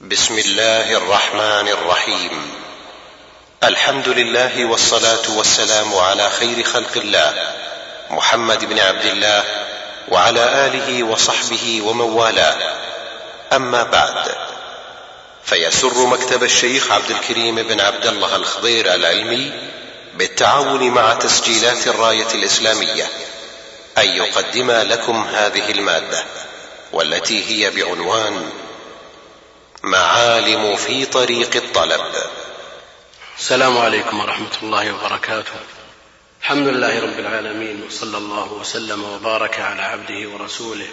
[0.00, 2.50] بسم الله الرحمن الرحيم.
[3.64, 7.34] الحمد لله والصلاة والسلام على خير خلق الله
[8.10, 9.44] محمد بن عبد الله
[10.08, 12.74] وعلى آله وصحبه ومن والاه
[13.52, 14.34] أما بعد
[15.44, 19.52] فيسر مكتب الشيخ عبد الكريم بن عبد الله الخضير العلمي
[20.14, 23.08] بالتعاون مع تسجيلات الراية الإسلامية
[23.98, 26.24] أن يقدم لكم هذه المادة
[26.92, 28.50] والتي هي بعنوان
[29.84, 32.00] معالم في طريق الطلب.
[33.38, 35.52] السلام عليكم ورحمة الله وبركاته.
[36.40, 40.86] الحمد لله رب العالمين وصلى الله وسلم وبارك على عبده ورسوله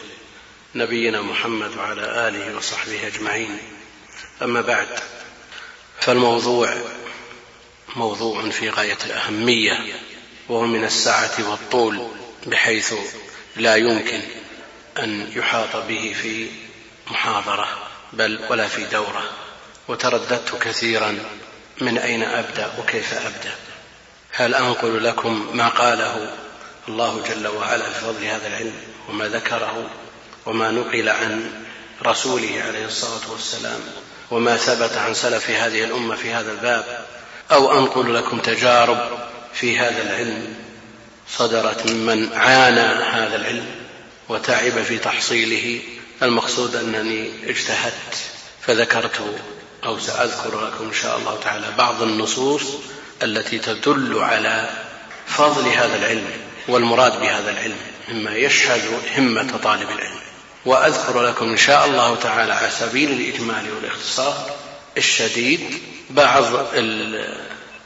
[0.75, 3.59] نبينا محمد وعلى آله وصحبه أجمعين.
[4.41, 4.87] أما بعد
[5.99, 6.73] فالموضوع
[7.95, 10.01] موضوع في غاية الأهمية
[10.49, 12.07] وهو من السعه والطول
[12.45, 12.93] بحيث
[13.55, 14.21] لا يمكن
[14.99, 16.49] أن يحاط به في
[17.07, 17.90] محاضرة.
[18.13, 19.23] بل ولا في دورة.
[19.87, 21.17] وترددت كثيرا.
[21.81, 23.55] من أين أبدأ وكيف أبدأ؟
[24.31, 26.33] هل أنقل لكم ما قاله
[26.87, 28.73] الله جل وعلا في فضل هذا العلم؟
[29.09, 29.89] وما ذكره؟
[30.45, 31.51] وما نقل عن
[32.05, 33.79] رسوله عليه الصلاة والسلام؟
[34.31, 37.05] وما ثبت عن سلف هذه الأمة في هذا الباب؟
[37.51, 39.19] أو أنقل لكم تجارب
[39.53, 40.55] في هذا العلم؟
[41.29, 43.65] صدرت ممن عانى هذا العلم
[44.29, 45.81] وتعب في تحصيله
[46.23, 48.15] المقصود أنني اجتهدت
[48.61, 49.21] فذكرت
[49.85, 52.63] أو سأذكر لكم إن شاء الله تعالى بعض النصوص
[53.23, 54.69] التي تدل على
[55.27, 56.29] فضل هذا العلم
[56.67, 57.77] والمراد بهذا العلم
[58.11, 58.81] مما يشهد
[59.17, 60.21] همة طالب العلم.
[60.65, 64.51] وأذكر لكم إن شاء الله تعالى على سبيل الإجمال والاختصار
[64.97, 65.79] الشديد
[66.09, 66.45] بعض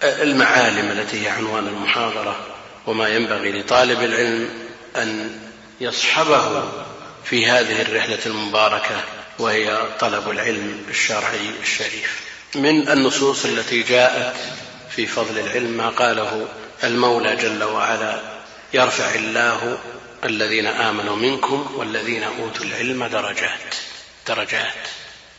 [0.03, 2.35] المعالم التي هي عنوان المحاضرة
[2.87, 4.49] وما ينبغي لطالب العلم
[4.95, 5.39] أن
[5.81, 6.63] يصحبه
[7.29, 9.03] في هذه الرحلة المباركة
[9.39, 12.21] وهي طلب العلم الشرعي الشريف.
[12.55, 14.35] من النصوص التي جاءت
[14.95, 16.47] في فضل العلم ما قاله
[16.83, 18.19] المولى جل وعلا
[18.73, 19.77] يرفع الله
[20.23, 23.75] الذين آمنوا منكم والذين أوتوا العلم درجات.
[24.27, 24.87] درجات.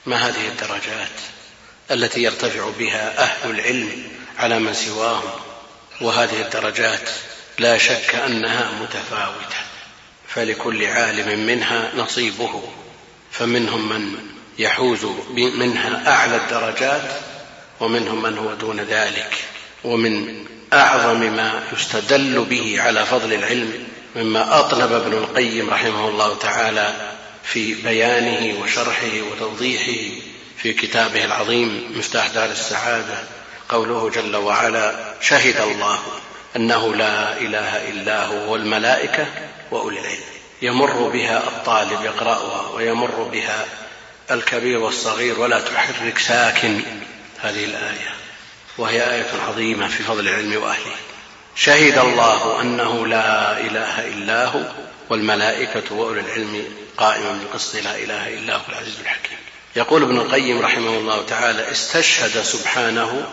[0.07, 1.11] ما هذه الدرجات؟
[1.91, 4.09] التي يرتفع بها أهل العلم
[4.39, 5.31] على من سواهم.
[6.01, 7.11] وهذه الدرجات
[7.59, 9.66] لا شك أنها متفاوتة.
[10.37, 12.63] فلكل عالم منها نصيبه
[13.33, 14.19] فمنهم من
[14.59, 17.11] يحوز منها أعلى الدرجات
[17.81, 19.35] ومنهم من هو دون ذلك
[19.85, 27.13] ومن أعظم ما يستدل به على فضل العلم مما اطلب ابن القيم رحمه الله تعالى
[27.45, 30.15] في بيانه وشرحه وتوضيحه
[30.59, 33.25] في كتابه العظيم مفتاح دار السعادة.
[33.69, 35.99] قوله جل وعلا شهد الله
[36.57, 39.27] أنه لا إله إلا هو والملائكة
[39.71, 40.21] وأولي العلم.
[40.63, 43.67] يمر بها الطالب يقرأها ويمر بها
[44.31, 46.81] الكبير والصغير ولا تحرك ساكن.
[47.41, 48.15] هذه الآية.
[48.79, 50.97] وهي آية عظيمة في فضل العلم وأهله.
[51.57, 54.63] شهد الله أنه لا إله إلا هو
[55.11, 56.65] والملائكة وأولي العلم
[56.97, 59.39] قائما بالقسط لا إله إلا هو العزيز الحكيم.
[59.77, 63.27] يقول ابن القيم رحمه الله تعالى استشهد سبحانه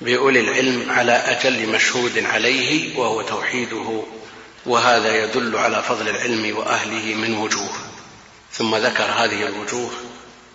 [0.00, 4.02] بأولي العلم على أجل مشهود عليه وهو توحيده
[4.66, 7.70] وهذا يدل على فضل العلم وأهله من وجوه.
[8.52, 9.90] ثم ذكر هذه الوجوه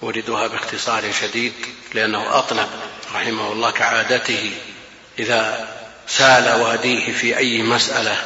[0.04, 1.54] أريدها باختصار شديد
[1.94, 2.68] لأنه أطلب
[3.16, 4.52] رحمه الله كعادته
[5.20, 5.68] إذا
[6.08, 8.18] سأل وأديه في أي مسألة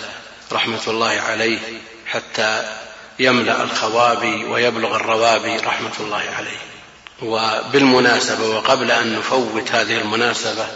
[0.51, 1.59] رحمة الله عليه
[2.05, 2.77] حتى
[3.19, 6.57] يملأ الخوابي ويبلغ الروابي رحمة الله عليه.
[7.21, 10.67] وبالمناسبة وقبل أن نفوت هذه المناسبة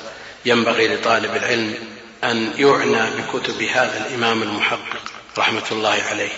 [0.45, 1.94] ينبغي لطالب العلم
[2.31, 6.29] أن يعنى بكتب هذا الإمام المحقق رحمة الله عليه.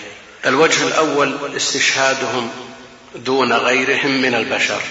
[0.46, 2.50] الوجه الأول استشهادهم
[3.16, 4.82] دون غيرهم من البشر.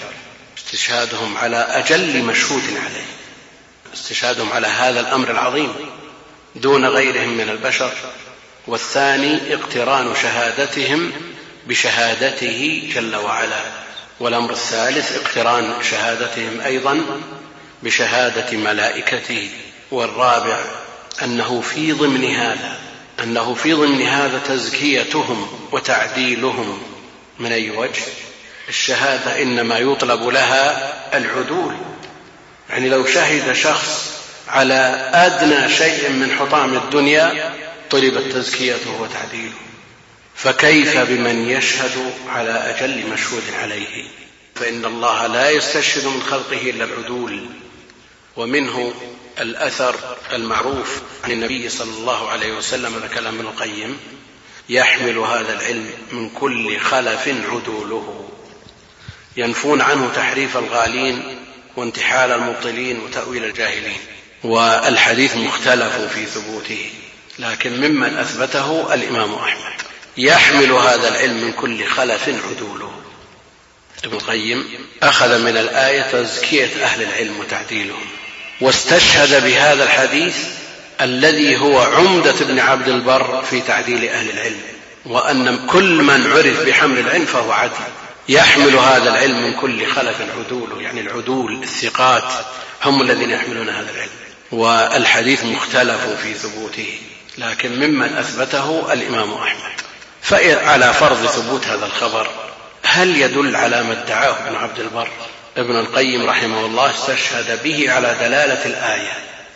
[0.59, 3.07] استشهادهم على أجل مشهود عليه.
[3.95, 5.73] استشهادهم على هذا الأمر العظيم
[6.55, 7.93] دون غيرهم من البشر.
[8.67, 11.13] والثاني اقتران شهادتهم
[11.67, 13.61] بشهادته جل وعلا.
[14.21, 17.01] والأمر الثالث اقتران شهادتهم أيضا
[17.83, 19.51] بشهادة ملائكته.
[19.91, 20.59] والرابع
[21.23, 22.79] أنه في ضمن هذا
[23.23, 26.83] أنه في ضمن هذا تزكيتهم وتعديلهم.
[27.39, 28.03] من أي وجه؟
[28.69, 31.75] الشهادة إنما يطلب لها العدول.
[32.71, 34.11] يعني لو شهد شخص
[34.49, 37.55] على أدنى شيء من حطام الدنيا
[37.91, 39.53] طلبت تزكيته وتعديله.
[40.35, 44.05] فكيف بمن يشهد على أجل مشهود عليه؟
[44.55, 47.47] فإن الله لا يستشهد من خلقه إلا العدول.
[48.37, 48.95] ومنه
[49.41, 53.99] الأثر المعروف عن النبي صلى الله عليه وسلم هذا كلام ابن القيم
[54.69, 58.29] يحمل هذا العلم من كل خلف عدوله.
[59.37, 61.39] ينفون عنه تحريف الغالين
[61.77, 63.99] وانتحال المبطلين وتأويل الجاهلين.
[64.45, 66.91] والحديث مختلف في ثبوته
[67.39, 69.83] لكن ممن أثبته الإمام أحمد.
[70.17, 73.01] يحمل هذا العلم من كل خلف عدوله.
[74.05, 74.69] ابن القيم
[75.03, 78.07] أخذ من الآية تزكية أهل العلم وتعديلهم.
[78.61, 80.37] واستشهد بهذا الحديث
[81.01, 84.61] الذي هو عمدة ابن عبد البر في تعديل أهل العلم
[85.07, 87.73] وأن كل من عرف بحمل العلم فهو عدل.
[88.29, 92.33] يحمل هذا العلم من كل خلف عدوله يعني العدول الثقات
[92.85, 94.11] هم الذين يحملون هذا العلم.
[94.53, 96.99] والحديث مختلف في ثبوته
[97.39, 99.81] لكن ممن أثبته الإمام أحمد.
[100.23, 102.29] فعلى فرض ثبوت هذا الخبر
[102.83, 105.09] هل يدل على ما ادعاه ابن عبد البر؟
[105.57, 109.13] ابن القيم رحمه الله استشهد به على دلالة الآية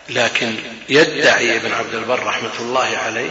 [0.08, 0.55] لكن
[0.88, 3.31] يدعي ابن عبد البر رحمة الله عليه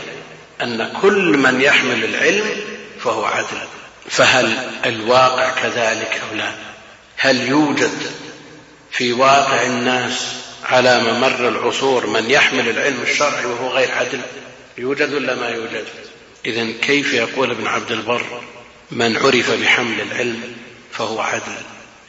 [0.61, 2.45] أن كل من يحمل العلم
[2.99, 3.57] فهو عدل
[4.09, 6.51] فهل الواقع كذلك أو لا؟
[7.17, 8.11] هل يوجد
[8.91, 10.25] في واقع الناس
[10.65, 14.21] على ممر العصور من يحمل العلم الشرعي وهو غير عدل؟
[14.77, 15.85] يوجد ولا ما يوجد؟
[16.45, 18.41] إذا كيف يقول ابن عبد البر
[18.91, 20.55] من عرف بحمل العلم
[20.91, 21.57] فهو عدل؟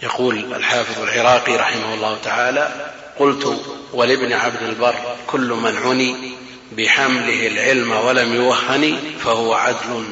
[0.02, 3.60] يقول الحافظ العراقي رحمه الله تعالى قلت
[3.92, 4.94] ولابن عبد البر
[5.26, 6.32] كل من عني
[6.72, 10.04] بحمله العلم ولم يوهن فهو عدل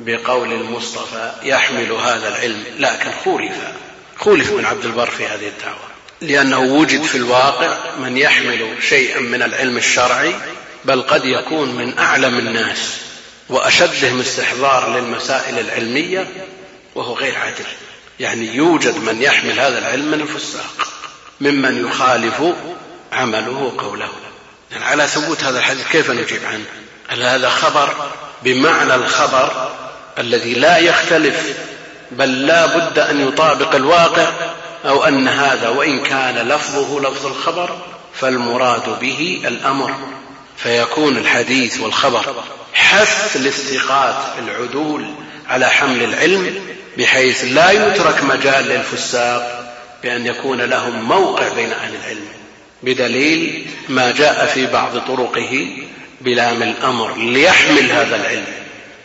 [0.00, 2.64] بقول المصطفى يحمل هذا العلم.
[2.78, 3.56] لكن خولف
[4.18, 5.86] خولف من عبد البر في هذه الدعوة
[6.20, 10.34] لأنه وجد في الواقع من يحمل شيئا من العلم الشرعي
[10.84, 12.96] بل قد يكون من أعلم الناس
[13.48, 16.28] وأشدهم استحضار للمسائل العلمية
[16.94, 17.64] وهو غير عادل.
[18.20, 20.88] يعني يوجد من يحمل هذا العلم من الفساق
[21.40, 22.42] ممن يخالف
[23.12, 24.08] عمله قوله
[24.72, 26.64] يعني على ثبوت هذا الحديث كيف نجيب عنه؟
[27.08, 27.94] هل هذا خبر؟
[28.42, 29.70] بمعنى الخبر
[30.18, 31.56] الذي لا يختلف
[32.10, 34.28] بل لا بد أن يطابق الواقع
[34.84, 37.78] أو أن هذا وإن كان لفظه لفظ الخبر
[38.14, 39.94] فالمراد به الأمر.
[40.56, 45.14] فيكون الحديث والخبر حث للثقات العدول
[45.48, 46.54] على حمل العلم
[46.98, 52.28] بحيث لا يترك مجال للفساق بأن يكون لهم موقع بين أهل العلم
[52.82, 55.68] بدليل ما جاء في بعض طرقه
[56.20, 58.46] بلام الأمر ليحمل هذا العلم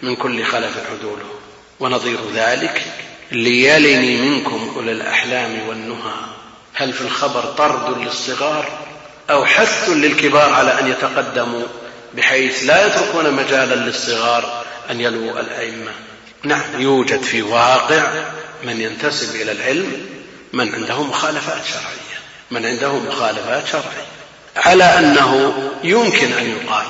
[0.02, 1.26] من كل خلف عدوله
[1.80, 2.82] ونظير ذلك
[3.32, 6.14] ليلني منكم أولي الأحلام والنهى.
[6.74, 8.66] هل في الخبر طرد للصغار
[9.30, 11.64] أو حث للكبار على أن يتقدموا
[12.14, 15.92] بحيث لا يتركون مجالا للصغار أن يلووا الأئمة؟
[16.44, 16.62] نعم.
[16.78, 18.24] يوجد في واقع
[18.64, 20.06] من ينتسب إلى العلم
[20.54, 22.22] من عنده مخالفات شرعية
[22.52, 24.06] من عنده مخالفات شرعية.
[24.58, 25.54] على أنه
[25.84, 26.86] يمكن أن يقال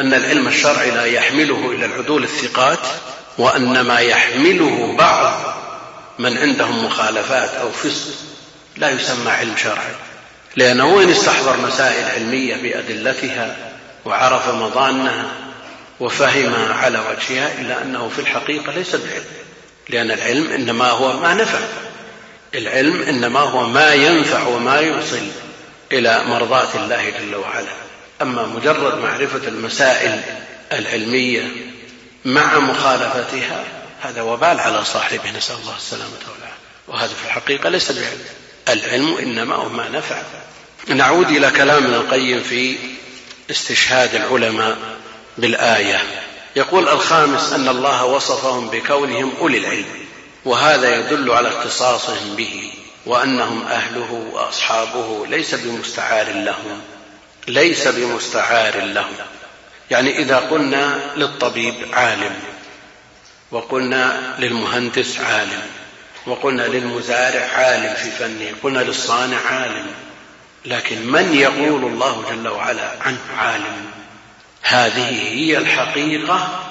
[0.00, 2.78] أن العلم الشرعي لا يحمله إلى العدول الثقات
[3.38, 5.54] وأن ما يحمله بعض
[6.18, 8.14] من عندهم مخالفات أو فسق.
[8.76, 9.94] لا يسمى علم شرعي
[10.56, 13.56] لأنه وإن استحضر مسائل علمية بأدلتها
[14.04, 15.43] وعرف مضانها
[16.00, 19.24] وفهمها على وجهها إلا أنه في الحقيقة ليس بعلم
[19.88, 21.58] لأن العلم إنما هو ما نفع.
[22.54, 25.28] العلم إنما هو ما ينفع وما يوصل
[25.92, 27.72] إلى مرضاة الله جل وعلا.
[28.22, 30.20] أما مجرد معرفة المسائل
[30.72, 31.50] العلمية
[32.24, 33.64] مع مخالفتها
[34.02, 36.54] هذا وبال على صاحبه نسأل الله السلامة والعافية.
[36.88, 38.24] وهذا في الحقيقة ليس بعلم.
[38.68, 40.22] العلم إنما هو ما نفع.
[40.88, 42.76] نعود إلى كلام ابن القيم في
[43.50, 44.78] استشهاد العلماء
[45.38, 46.02] بالآية.
[46.56, 50.06] يقول الخامس أن الله وصفهم بكونهم أولي العلم
[50.44, 52.72] وهذا يدل على اختصاصهم به
[53.06, 56.80] وأنهم أهله وأصحابه ليس بمستعار لهم
[57.48, 59.16] ليس بمستعار لهم.
[59.90, 62.34] يعني إذا قلنا للطبيب عالم
[63.50, 65.62] وقلنا للمهندس عالم
[66.26, 69.86] وقلنا للمزارع عالم في فنه قلنا للصانع عالم
[70.64, 74.03] لكن من يقول الله جل وعلا عنه عالم؟
[74.64, 76.64] هذه هي الحقيقة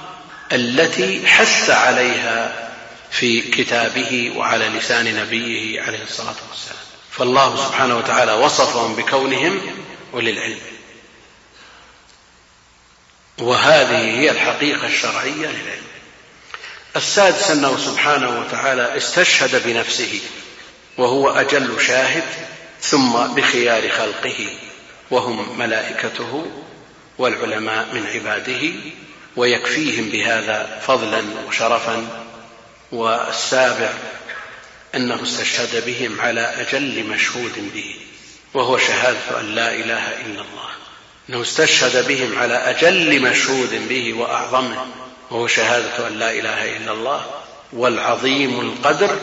[0.52, 2.70] التي حث عليها
[3.12, 6.84] في كتابه وعلى لسان نبيه عليه الصلاة والسلام.
[7.12, 9.62] فالله سبحانه وتعالى وصفهم بكونهم
[10.14, 10.60] أولي العلم
[13.38, 15.84] وهذه هي الحقيقة الشرعية للعلم.
[16.96, 20.20] السادس أنه سبحانه وتعالى استشهد بنفسه
[20.98, 22.24] وهو أجل شاهد
[22.82, 24.50] ثم بخيار خلقه
[25.12, 26.46] وهم ملائكته
[27.18, 28.72] والعلماء من عباده
[29.36, 32.08] ويكفيهم بهذا فضلا وشرفا.
[32.92, 33.90] والسابع
[34.96, 37.96] أنه استشهد بهم على أجل مشهود به
[38.54, 40.70] وهو شهادة أن لا إله إلا الله.
[41.30, 44.86] أنه استشهد بهم على أجل مشهود به وأعظمه
[45.32, 47.26] وهو شهادة أن لا إله إلا الله.
[47.74, 49.18] والعظيم القدر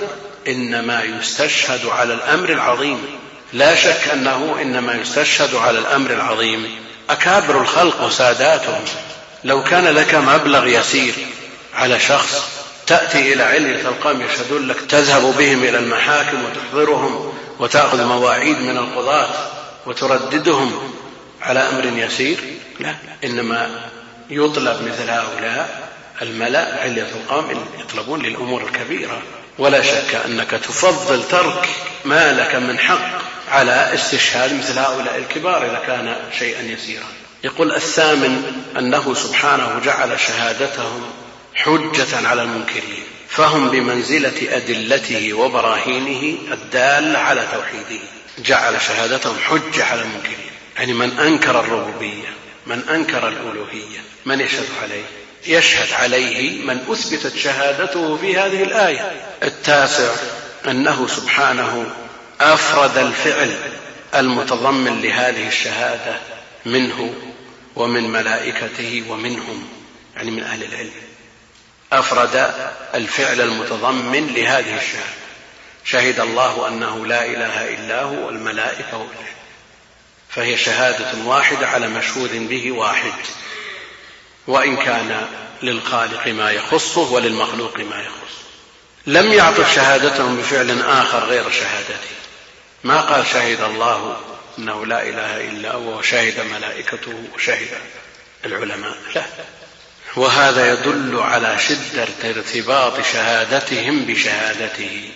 [0.49, 3.05] إنما يستشهد على الأمر العظيم.
[3.53, 6.90] لا شك أنه إنما يستشهد على الأمر العظيم.
[7.13, 8.85] أكابر الخلق وساداتهم
[9.45, 11.15] لو كان لك مبلغ يسير
[11.75, 18.59] على شخص تأتي إلى علم تلقاهم يشهدون لك تذهب بهم إلى المحاكم وتحضرهم وتأخذ مواعيد
[18.59, 19.29] من القضاة
[19.87, 20.93] وترددهم
[21.43, 22.39] على أمر يسير؟
[22.81, 23.81] لا إنما
[24.31, 25.91] يطلب مثل هؤلاء
[26.23, 29.23] الملأ علية القوم يطلبون للأمور الكبيرة.
[29.59, 31.69] ولا شك أنك تفضل ترك
[32.05, 33.21] ما لك من حق.
[33.51, 37.07] على استشهاد مثل هؤلاء الكبار إذا كان شيئا يسيرا.
[37.45, 41.03] يقول الثامن أنه سبحانه جعل شهادتهم
[41.55, 48.03] حجة على المنكرين فهم بمنزلة أدلته وبراهينه الدالة على توحيده.
[48.39, 52.29] جعل شهادتهم حجة على المنكرين يعني من أنكر الربوبية
[52.67, 55.05] من أنكر الألوهية من يشهد عليه
[55.47, 59.13] يشهد عليه من أثبتت شهادته في هذه الآية.
[59.43, 60.13] التاسع
[60.69, 61.91] أنه سبحانه
[62.41, 63.57] أفرد الفعل
[64.15, 66.19] المتضمن لهذه الشهادة
[66.67, 67.15] منه
[67.77, 69.69] ومن ملائكته ومنهم
[70.17, 70.93] يعني من أهل العلم.
[71.93, 72.55] أفرد
[72.95, 75.21] الفعل المتضمن لهذه الشهادة.
[75.85, 79.37] شهد الله أنه لا إله إلا هو والملائكة والعلم
[80.29, 83.13] فهي شهادة واحدة على مشهود به واحد.
[84.47, 85.27] وإن كان
[85.63, 88.41] للخالق ما يخصه وللمخلوق ما يخصه.
[89.07, 92.20] لم يعطف شهادتهم بفعل آخر غير شهادته.
[92.85, 94.21] ما قال شهد الله
[94.59, 97.69] أنه لا إله إلا هو وشهد ملائكته وشهد
[98.45, 98.97] العلماء.
[99.15, 99.25] لا.
[100.17, 105.11] وهذا يدل على شدة ارتباط شهادتهم بشهادته.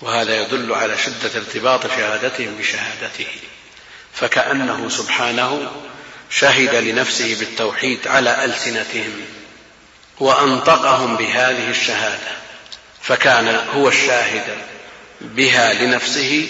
[0.00, 3.26] وهذا يدل على شدة ارتباط شهادتهم بشهادته.
[4.14, 5.72] فكأنه سبحانه
[6.30, 9.12] شهد لنفسه بالتوحيد على ألسنتهم
[10.20, 12.38] وأنطقهم بهذه الشهادة.
[13.02, 14.44] فكان هو الشاهد
[15.20, 16.48] بها لنفسه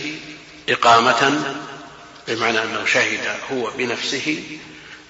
[0.68, 1.42] إقامة
[2.28, 3.20] بمعنى أنه شهد
[3.52, 4.42] هو بنفسه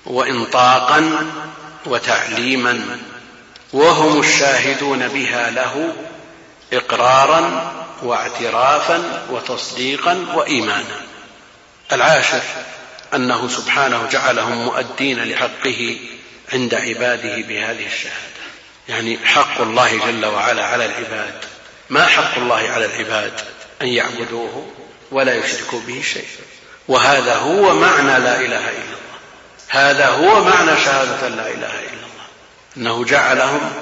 [0.07, 1.31] وإنطاقا
[1.87, 2.99] وتعليما
[3.73, 5.93] وهم الشاهدون بها له
[6.73, 7.73] إقرارا
[8.03, 11.01] واعترافا وتصديقا وإيمانا.
[11.93, 12.43] العاشر
[13.15, 15.97] أنه سبحانه جعلهم مؤدين لحقه
[16.53, 18.39] عند عباده بهذه الشهادة.
[18.89, 21.35] يعني حق الله جل وعلا على العباد.
[21.91, 23.41] ما حق الله على العباد؟
[23.83, 24.78] أن يعبدوه
[25.11, 26.27] ولا يشركوا به شيء.
[26.89, 29.19] وهذا هو معنى لا إله إلا الله.
[29.69, 32.27] هذا هو معنى شهادة لا إله إلا الله.
[32.77, 33.73] أنه جعلهم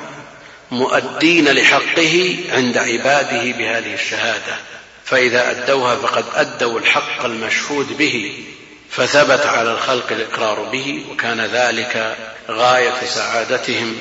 [0.70, 4.56] مؤدين لحقه عند عباده بهذه الشهادة.
[5.04, 8.44] فإذا أدوها فقد أدوا الحق المشهود به
[8.90, 12.16] فثبت على الخلق الإقرار به وكان ذلك
[12.50, 13.98] غاية سعادتهم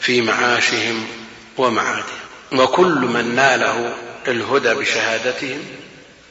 [0.00, 1.08] في معاشهم
[1.56, 2.26] ومعادهم.
[2.52, 3.94] وكل من ناله
[4.28, 5.64] الهدى بشهادتهم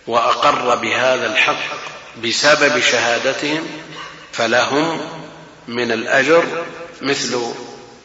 [0.07, 1.85] وأقر بهذا الحق
[2.24, 3.67] بسبب شهادتهم
[4.31, 5.01] فلهم
[5.67, 6.65] من الأجر
[7.01, 7.53] مثل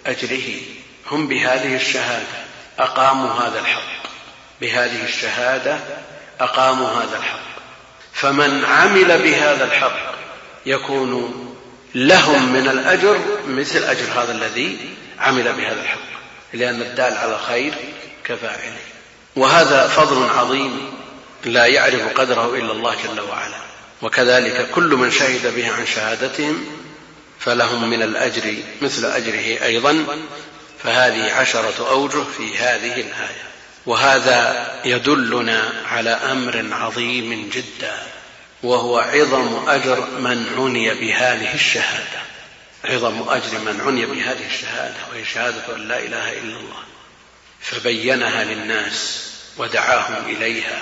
[0.07, 0.61] أجره.
[1.11, 2.26] هم بهذه الشهادة
[2.78, 4.11] أقاموا هذا الحق.
[4.61, 5.78] بهذه الشهادة
[6.40, 7.40] أقاموا هذا الحق.
[8.12, 10.14] فمن عمل بهذا الحق
[10.66, 11.35] يكون
[11.95, 16.11] لهم من الأجر مثل أجر هذا الذي عمل بهذا الحق.
[16.52, 17.75] لأن الدال على خير
[18.25, 18.78] كفاعله.
[19.37, 21.00] وهذا فضل عظيم
[21.44, 23.61] لا يعرف قدره إلا الله جل وعلا.
[24.02, 26.66] وكذلك كل من شهد به عن شهادتهم
[27.40, 30.06] فلهم من الأجر مثل أجره أيضا.
[30.82, 33.50] فهذه عشرة أوجه في هذه الآية.
[33.87, 37.99] وهذا يدلنا على أمر عظيم جدا
[38.62, 42.20] وهو عظم أجر من عني بهذه الشهادة.
[42.85, 46.82] عظم أجر من عني بهذه الشهادة وهي شهادة أن لا إله إلا الله.
[47.61, 50.80] فبينها للناس ودعاهم إليها.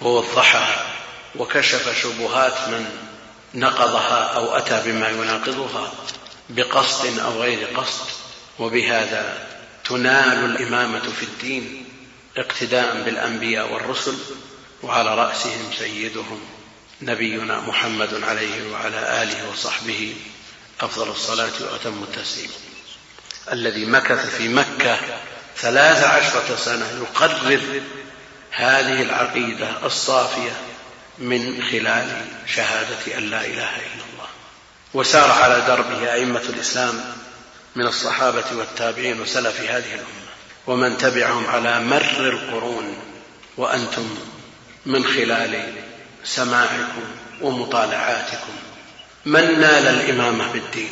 [0.00, 0.86] ووضحها
[1.36, 2.86] وكشف شبهات من
[3.54, 5.92] نقضها أو أتى بما يناقضها
[6.48, 8.06] بقصد أو غير قصد
[8.58, 9.46] وبهذا
[9.84, 11.84] تنال الإمامة في الدين
[12.36, 14.16] اقتداء بالأنبياء والرسل
[14.82, 16.40] وعلى رأسهم سيدهم
[17.02, 20.14] نبينا محمد عليه وعلى آله وصحبه
[20.80, 22.50] أفضل الصلاة وأتم التسليم.
[23.52, 24.98] الذي مكث في مكة
[25.56, 27.82] ثلاث عشرة سنة يقرر
[28.50, 30.52] هذه العقيدة الصافية
[31.18, 34.28] من خلال شهادة أن لا إله إلا الله.
[34.94, 37.00] وسار على دربه أئمة الإسلام
[37.76, 40.28] من الصحابة والتابعين وسلف هذه الأمة.
[40.66, 42.98] ومن تبعهم على مر القرون
[43.56, 44.18] وأنتم
[44.86, 45.72] من خلال
[46.24, 47.04] سماعكم
[47.40, 48.52] ومطالعاتكم.
[49.24, 50.90] من نال الإمامة بالدين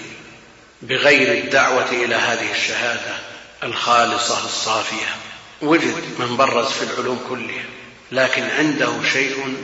[0.83, 3.17] بغير الدعوة إلى هذه الشهادة
[3.63, 5.17] الخالصة الصافية؟
[5.63, 7.65] وجد من برز في العلوم كلها
[8.13, 9.57] لكن عنده شيء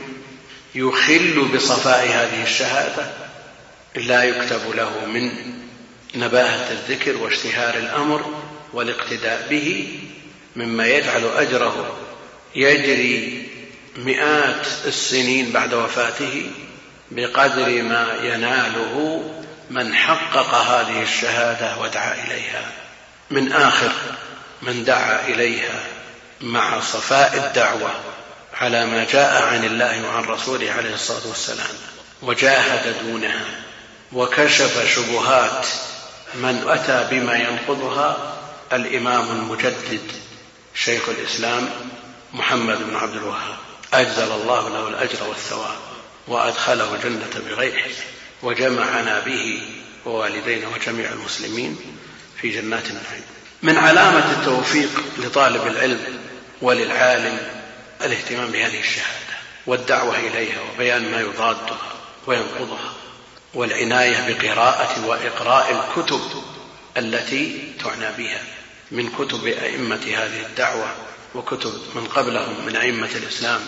[0.75, 3.11] يخل بصفاء هذه الشهادة
[3.95, 5.31] لا يكتب له من
[6.15, 9.99] نباهة الذكر واشتهار الأمر والاقتداء به
[10.55, 11.97] مما يجعل أجره
[12.55, 13.47] يجري
[13.97, 16.51] مئات السنين بعد وفاته
[17.11, 19.23] بقدر ما يناله
[19.69, 22.71] من حقق هذه الشهادة ودعا إليها.
[23.31, 23.91] من آخر
[24.65, 25.87] من دعا إليها
[26.41, 27.91] مع صفاء الدعوة
[28.53, 31.75] على ما جاء عن الله وعن رسوله عليه الصلاة والسلام
[32.21, 33.45] وجاهد دونها
[34.13, 35.67] وكشف شبهات
[36.35, 38.35] من أتى بما ينقضها
[38.73, 40.11] الإمام المجدد
[40.75, 41.69] شيخ الإسلام
[42.33, 43.57] محمد بن عبد الوهاب.
[43.93, 45.77] أجزل الله له الأجر والثواب
[46.27, 48.05] وأدخله الجنة حساب
[48.43, 49.61] وجمعنا به
[50.05, 51.77] ووالدينا وجميع المسلمين
[52.41, 53.23] في جنات النعيم.
[53.63, 56.19] من علامة التوفيق لطالب العلم
[56.61, 57.37] وللعالم
[58.01, 59.33] الاهتمام بهذه الشهادة
[59.67, 61.77] والدعوة إليها وبيان ما يضادها
[62.27, 62.93] وينقضها
[63.53, 66.21] والعناية بقراءة وإقراء الكتب
[66.97, 68.41] التي تعنى بها
[68.91, 70.95] من كتب أئمة هذه الدعوة
[71.35, 73.61] وكتب من قبلهم من أئمة الإسلام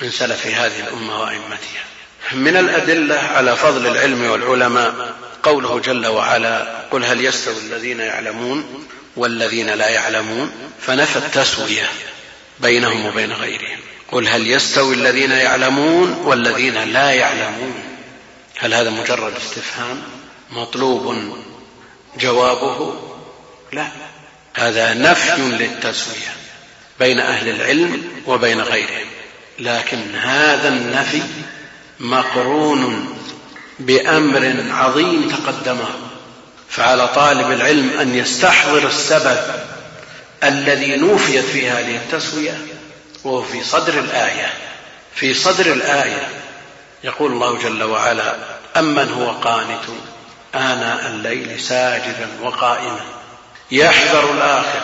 [0.00, 1.84] من سلف هذه الأمة وأئمتها.
[2.32, 9.70] من الأدلة على فضل العلم والعلماء قوله جل وعلا قل هل يستوي الذين يعلمون والذين
[9.70, 10.50] لا يعلمون
[10.80, 11.88] فنفى التسوية
[12.60, 13.78] بينهم وبين غيرهم.
[14.12, 17.74] قل هل يستوي الذين يعلمون والذين لا يعلمون؟
[18.58, 20.02] هل هذا مجرد استفهام؟
[20.52, 21.36] مطلوب
[22.20, 22.94] جوابه؟
[23.72, 23.88] لا.
[24.54, 26.32] هذا نفي للتسوية
[27.00, 29.06] بين أهل العلم وبين غيرهم.
[29.58, 31.22] لكن هذا النفي
[32.00, 33.18] مقرون
[33.78, 36.11] بأمر عظيم تقدمه.
[36.72, 39.38] فعلى طالب العلم أن يستحضر السبب
[40.44, 42.58] الذي نوفيت في هذه التسوية
[43.24, 44.52] وهو في صدر الآية.
[45.14, 46.28] في صدر الآية
[47.04, 48.36] يقول الله جل وعلا
[48.76, 49.84] أمن هو قانت
[50.54, 53.00] آناء الليل ساجدا وقائما
[53.70, 54.82] يحذر الآخر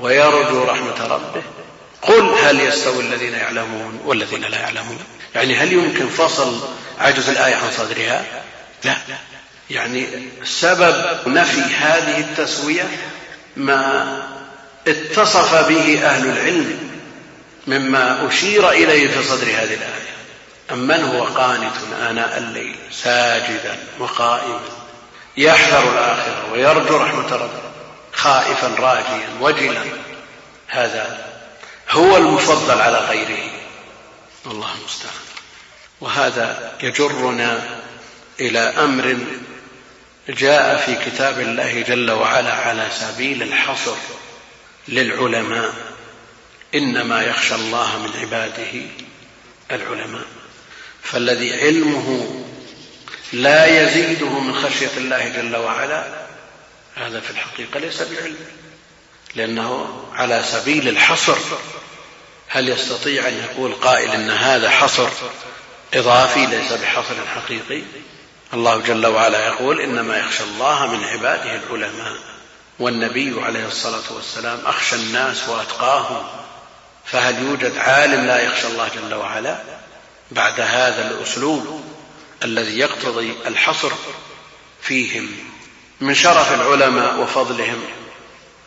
[0.00, 1.42] ويرجو رحمة ربه.
[2.02, 4.98] قل هل يستوي الذين يعلمون والذين لا يعلمون؟
[5.34, 8.24] يعني هل يمكن فصل عجز الآية عن صدرها؟
[8.84, 8.96] لا.
[9.70, 10.06] يعني
[10.44, 12.88] سبب نفي هذه التسوية
[13.56, 14.22] ما
[14.86, 16.90] اتصف به أهل العلم
[17.66, 20.08] مما أشير إليه في صدر هذه الآية.
[20.72, 21.72] أمن هو قانت
[22.10, 24.60] آناء الليل ساجدا وقائما
[25.36, 27.62] يحذر الآخرة ويرجو رحمة ربه
[28.12, 29.82] خائفا راجيا وجلا؟
[30.66, 31.26] هذا
[31.90, 33.50] هو المفضل على غيره.
[34.46, 35.14] الله المستعان.
[36.00, 37.80] وهذا يجرنا
[38.40, 39.18] إلى أمر
[40.28, 43.96] جاء في كتاب الله جل وعلا على سبيل الحصر
[44.88, 45.74] للعلماء.
[46.74, 48.82] إنما يخشى الله من عباده
[49.70, 50.24] العلماء.
[51.02, 52.40] فالذي علمه
[53.32, 56.26] لا يزيده من خشية الله جل وعلا
[56.96, 58.36] هذا في الحقيقة ليس بعلم
[59.34, 61.38] لأنه على سبيل الحصر.
[62.48, 65.08] هل يستطيع أن يقول قائل إن هذا حصر
[65.94, 67.82] إضافي ليس بحصر حقيقي؟
[68.54, 72.12] الله جل وعلا يقول إنما يخشى الله من عباده العلماء
[72.78, 76.26] والنبي عليه الصلاة والسلام أخشى الناس وأتقاهم.
[77.04, 79.58] فهل يوجد عالم لا يخشى الله جل وعلا؟
[80.30, 81.84] بعد هذا الأسلوب
[82.44, 83.90] الذي يقتضي الحصر
[84.82, 85.28] فيهم
[86.00, 87.84] من شرف العلماء وفضلهم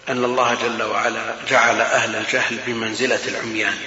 [0.09, 3.77] أن الله جل وعلا جعل أهل الجهل بمنزلة العميان.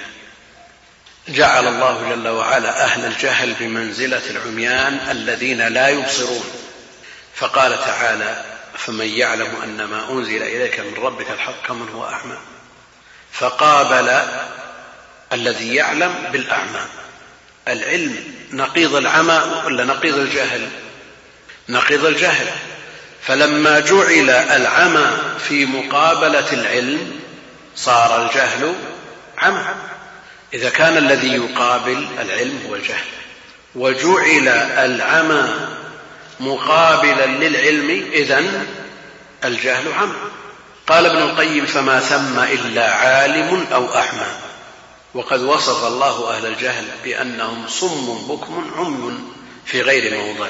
[1.29, 6.45] جعل الله جل وعلا أهل الجهل بمنزلة العميان الذين لا يبصرون.
[7.35, 8.45] فقال تعالى
[8.79, 12.39] فمن يعلم أن ما أنزل إليك من ربك الحق كمن هو أعمى.
[13.33, 14.23] فقابل
[15.33, 16.81] الذي يعلم بالأعمى.
[17.69, 20.69] العلم نقيض العمى ولا نقيض الجهل؟
[21.69, 22.47] نقيض الجهل.
[23.23, 25.11] فلما جعل العمى
[25.49, 27.21] في مقابلة العلم
[27.77, 28.75] صار الجهل
[29.39, 29.65] عمى.
[30.55, 33.07] إذا كان الذي يقابل العلم هو الجهل.
[33.75, 35.69] وجعل العمى
[36.41, 38.67] مقابلا للعلم إذن
[39.45, 40.15] الجهل عمى.
[40.87, 44.27] قال ابن القيم فما ثم إلا عالم أو اعمى
[45.15, 49.19] وقد وصف الله أهل الجهل بأنهم صم بكم عمي
[49.67, 50.47] في غير موضع.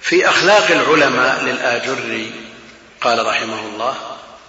[0.00, 2.32] في أخلاق العلماء للاجري
[3.00, 3.94] قال رحمه الله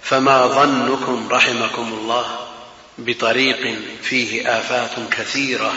[0.02, 2.49] فما ظنكم رحمكم الله؟
[2.98, 5.72] بطريق فيه آفات كثيرة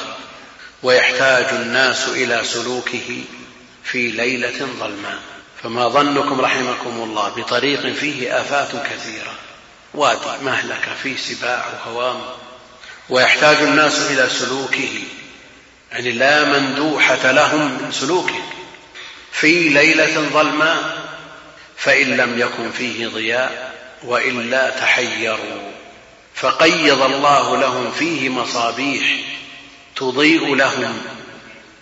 [0.83, 3.23] ويحتاج الناس إلى سلوكه
[3.83, 5.19] في ليلة ظلماء
[5.63, 9.35] فما ظنكم رحمكم الله بطريق فيه آفات كثيرة.
[9.93, 12.21] وادي مهلكه فيه سباع وهوام؟
[13.09, 15.03] ويحتاج الناس إلى سلوكه
[15.91, 18.41] يعني لا مندوحة لهم من سلوكه
[19.31, 21.03] في ليلة ظلماء
[21.77, 23.73] فإن لم يكن فيه ضياء
[24.03, 25.72] وإلا تحيروا.
[26.43, 29.19] فقيض الله لهم فيه مصابيح
[29.95, 31.01] تضيء لهم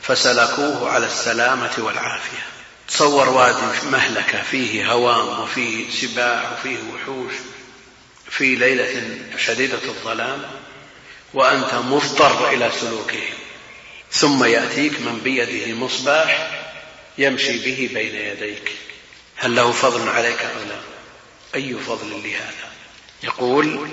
[0.01, 2.45] فسلكوه على السلامة والعافية.
[2.87, 7.33] تصور وادي مهلكة فيه هوام وفيه سباع وفيه وحوش
[8.29, 10.43] في ليلة شديدة الظلام
[11.33, 13.23] وأنت مضطر إلى سلوكه.
[14.11, 16.61] ثم يأتيك من بيده مصباح
[17.17, 18.71] يمشي به بين يديك.
[19.35, 20.79] هل له فضل عليك أو لا؟
[21.55, 22.71] أي فضل لهذا؟
[23.23, 23.89] يقول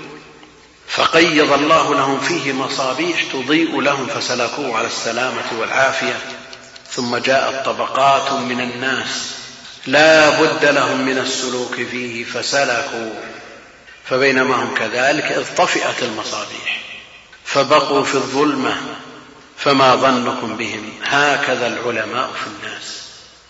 [0.89, 6.17] فقيض الله لهم فيه مصابيح تضيء لهم فسلكوه على السلامة والعافية.
[6.91, 9.35] ثم جاءت طبقات من الناس
[9.87, 13.13] لا بد لهم من السلوك فيه فسلكوا
[14.05, 16.81] فبينما هم كذلك إذ طفئت المصابيح
[17.45, 18.77] فبقوا في الظلمة.
[19.57, 23.01] فما ظنكم بهم؟ هكذا العلماء في الناس.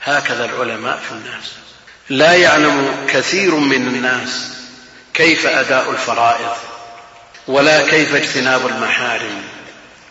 [0.03, 1.51] هكذا العلماء في الناس.
[2.09, 4.49] لا يعلم كثير من الناس
[5.13, 6.55] كيف أداء الفرائض.
[7.47, 9.43] ولا كيف اجتناب المحارم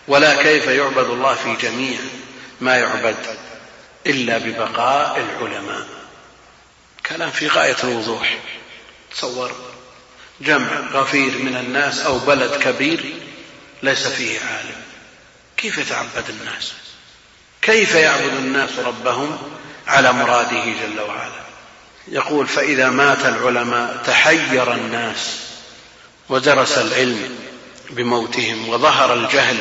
[0.09, 1.99] ولا كيف يعبد الله في جميع
[2.61, 3.17] ما يعبد
[4.07, 5.87] إلا ببقاء العلماء.
[7.07, 8.39] كلام في غاية الوضوح.
[9.15, 9.53] تصور
[10.41, 13.15] جمع غفير من الناس أو بلد كبير
[13.83, 14.83] ليس فيه عالم.
[15.57, 16.73] كيف يتعبد الناس؟
[17.63, 19.39] كيف يعبد الناس ربهم
[19.87, 21.49] على مراده جل وعلا؟
[22.09, 25.48] يقول فإذا مات العلماء تحير الناس
[26.29, 27.39] ودرس العلم
[27.91, 29.57] بموتهم وظهر الجهل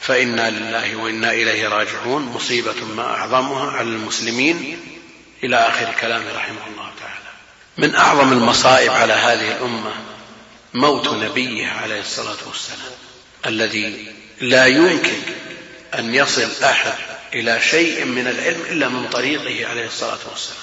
[0.00, 2.22] فإنا لله وإنا إليه راجعون.
[2.22, 4.80] مصيبة ما أعظمها على المسلمين
[5.44, 7.30] إلى آخر كلامه رحمه الله تعالى.
[7.78, 9.92] من أعظم المصائب على هذه الأمة
[10.74, 12.92] موت نبيه عليه الصلاة والسلام
[13.46, 15.18] الذي لا يمكن
[15.98, 16.92] أن يصل أحد
[17.34, 20.60] إلى شيء من العلم إلا من طريقه عليه الصلاة والسلام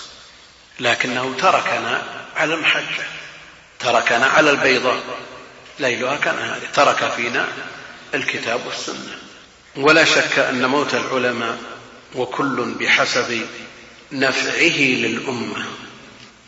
[0.80, 2.03] لكنه تركنا
[2.36, 3.06] على المحجة
[3.80, 5.04] تركنا على البيضاء
[5.80, 7.48] ليلها كنهارها ترك فينا
[8.13, 9.18] الكتاب والسنة.
[9.76, 11.58] ولا شك أن موت العلماء
[12.16, 13.48] وكل بحسب
[14.12, 15.66] نفعه للأمة.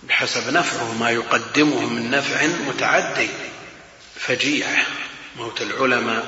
[0.04, 3.30] بحسب نفعه ما يقدمه من نفع متعدي.
[4.20, 4.86] فجيعة.
[5.38, 6.26] موت العلماء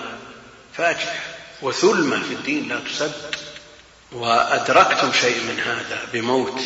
[0.78, 1.20] فاجعة.
[1.62, 3.36] وثلمة في الدين لا تسد.
[4.12, 6.62] وأدركتم شيء من هذا بموت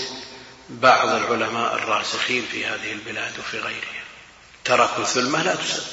[0.69, 4.04] بعض العلماء الراسخين في هذه البلاد وفي غيرها.
[4.65, 5.83] تركوا ثلمة لا تسد.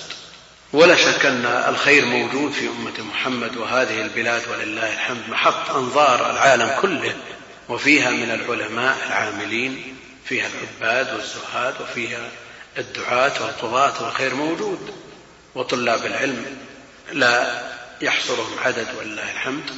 [0.72, 6.80] ولا شك أن الخير موجود في أمة محمد وهذه البلاد ولله الحمد محط أنظار العالم
[6.80, 7.16] كله.
[7.68, 12.28] وفيها من العلماء العاملين فيها العباد والزهاد وفيها
[12.78, 14.94] الدعاة والقضاة والخير موجود.
[15.54, 16.56] وطلاب العلم
[17.12, 17.62] لا
[18.00, 19.70] يحصرهم عدد ولله الحمد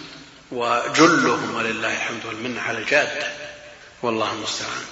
[0.52, 3.32] وجلهم ولله الحمد والمنة على الجادة.
[4.02, 4.84] والله المستعان.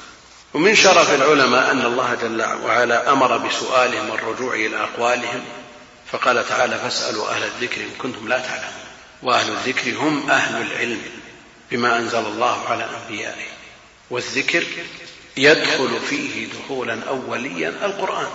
[0.54, 5.44] ومن شرف العلماء أن الله جل وعلا أمر بسؤالهم والرجوع إلى أقوالهم
[6.12, 8.82] فقال تعالى فاسألوا أهل الذكر إن كنتم لا تعلمون.
[9.22, 11.00] وأهل الذكر هم أهل العلم
[11.70, 13.46] بما أنزل الله على أنبيائه.
[14.10, 14.64] والذكر
[15.36, 18.28] يدخل فيه دخولا أوليا القرآن.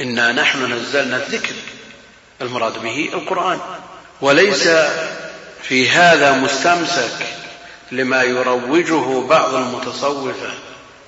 [0.00, 1.54] إنا نحن نزلنا الذكر.
[2.40, 3.60] المراد به القرآن.
[4.20, 4.68] وليس
[5.62, 7.26] في هذا مستمسك
[7.92, 10.50] لما يروجه بعض المتصوفة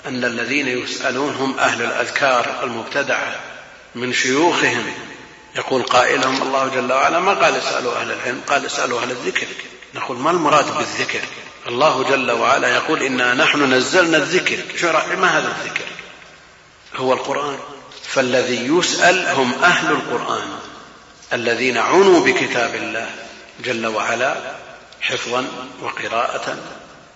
[0.07, 3.41] أن الذين يسألون هم أهل الأذكار المبتدعة
[3.95, 4.95] من شيوخهم
[5.57, 9.47] يقول قائلهم الله جل وعلا ما قال اسألوا أهل العلم؟ قال اسألوا أهل الذكر.
[9.95, 11.21] نقول ما المراد بالذكر؟
[11.69, 14.59] الله جل وعلا يقول إنا نحن نزلنا الذكر.
[14.77, 15.85] شو ما هذا الذكر؟
[16.97, 17.59] هو القرآن.
[18.03, 20.49] فالذي يسأل هم أهل القرآن
[21.33, 23.11] الذين عنوا بكتاب الله
[23.65, 24.37] جل وعلا
[25.01, 25.47] حفظا
[25.83, 26.59] وقراءة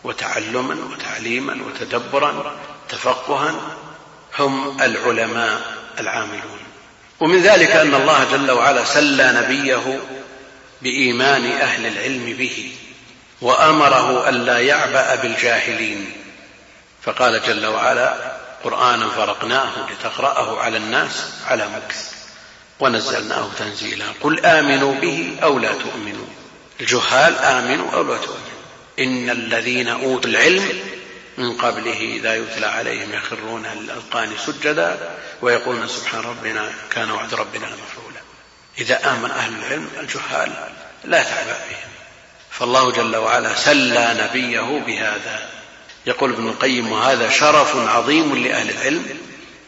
[0.05, 2.57] وتعلما وتعليما وتدبرا
[2.89, 3.55] تفقها
[4.39, 5.61] هم العلماء
[6.01, 6.59] العاملون.
[7.21, 10.01] ومن ذلك أن الله جل وعلا سلى نبيه
[10.83, 12.73] بإيمان أهل العلم به
[13.41, 16.13] وأمره ألا يعبأ بالجاهلين.
[17.03, 22.13] فقال جل وعلا قرآنا فرقناه لتقرأه على الناس على مكث
[22.81, 26.27] ونزلناه تنزيلا قل آمنوا به أو لا تؤمنوا.
[26.81, 28.59] الجهال آمنوا أو لا تؤمنوا.
[28.99, 30.69] إن الذين أوتوا العلم
[31.39, 38.21] من قبله إذا يتلى عليهم يخرون الأذقان سجدا ويقولون سبحان ربنا كان وعد ربنا لمفعولا
[38.79, 40.53] إذا آمن أهل العلم الجهال
[41.05, 41.91] لا تعبأ بهم.
[42.51, 45.49] فالله جل وعلا سلى نبيه بهذا.
[46.07, 49.19] يقول ابن القيم وهذا شرف عظيم لأهل العلم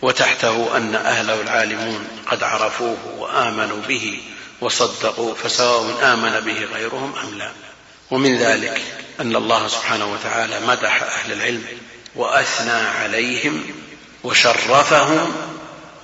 [0.03, 4.23] وتحته أن أهله العالمون قد عرفوه وآمنوا به
[4.61, 7.53] وصدقوا فسواء آمن به غيرهم أم لا.
[8.11, 8.83] ومن ذلك
[9.21, 11.65] أن الله سبحانه وتعالى مدح أهل العلم
[12.17, 13.65] وأثنى عليهم
[14.25, 15.33] وشرفهم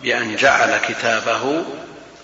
[0.03, 1.65] بأن جعل كتابه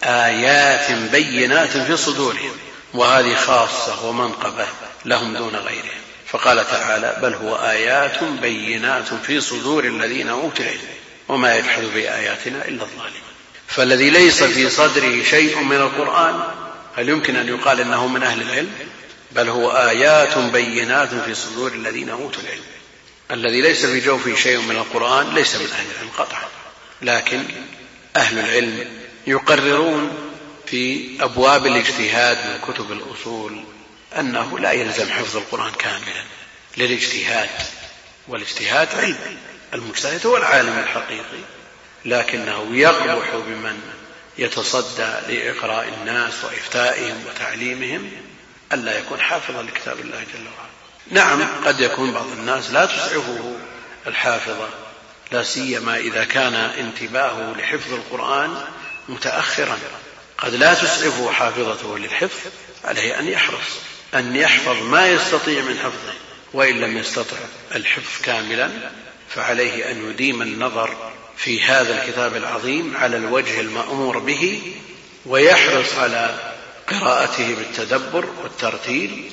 [0.04, 2.52] آيات بينات في صدورهم
[2.94, 4.66] وهذه خاصة ومنقبة
[5.04, 6.02] لهم دون غيرهم.
[6.26, 10.80] فقال تعالى بل هو آيات بينات في صدور الذين أوتوا العلم
[11.28, 13.22] وما يجحد بآياتنا إلا الظالمون.
[13.66, 16.40] فالذي ليس في صدره شيء من القرآن
[16.96, 18.70] هل يمكن أن يقال إنه من أهل العلم؟
[19.34, 22.64] بل هو آيات بينات في صدور الذين أوتوا العلم.
[23.30, 26.44] الذي ليس في جوفه شيء من القرآن ليس من أهل العلم قطعا.
[27.02, 27.44] لكن
[28.16, 28.88] أهل العلم
[29.26, 30.32] يقررون
[30.66, 33.64] في أبواب الاجتهاد من كتب الأصول
[34.18, 36.24] أنه لا يلزم حفظ القرآن كاملا
[36.76, 37.50] للاجتهاد.
[38.28, 39.36] والاجتهاد علم
[39.74, 41.42] المجتهد هو العالم الحقيقي.
[42.04, 43.80] لكنه يقبح بمن
[44.38, 48.10] يتصدى لإقراء الناس وإفتائهم وتعليمهم
[48.72, 50.72] ألا يكون حافظا لكتاب الله جل وعلا.
[51.10, 53.56] نعم قد يكون بعض الناس لا تسعفه
[54.06, 54.68] الحافظة
[55.32, 58.64] لا سيما إذا كان انتباهه لحفظ القرآن
[59.08, 59.78] متأخرا.
[60.38, 62.50] قد لا تسعفه حافظته للحفظ
[62.84, 63.78] عليه أن يحرص
[64.14, 66.14] أن يحفظ ما يستطيع من حفظه
[66.52, 67.36] وإن لم يستطع
[67.74, 68.70] الحفظ كاملا
[69.28, 74.62] فعليه أن يديم النظر في هذا الكتاب العظيم على الوجه المأمور به
[75.26, 76.52] ويحرص على
[77.00, 79.32] قراءته بالتدبر والترتيل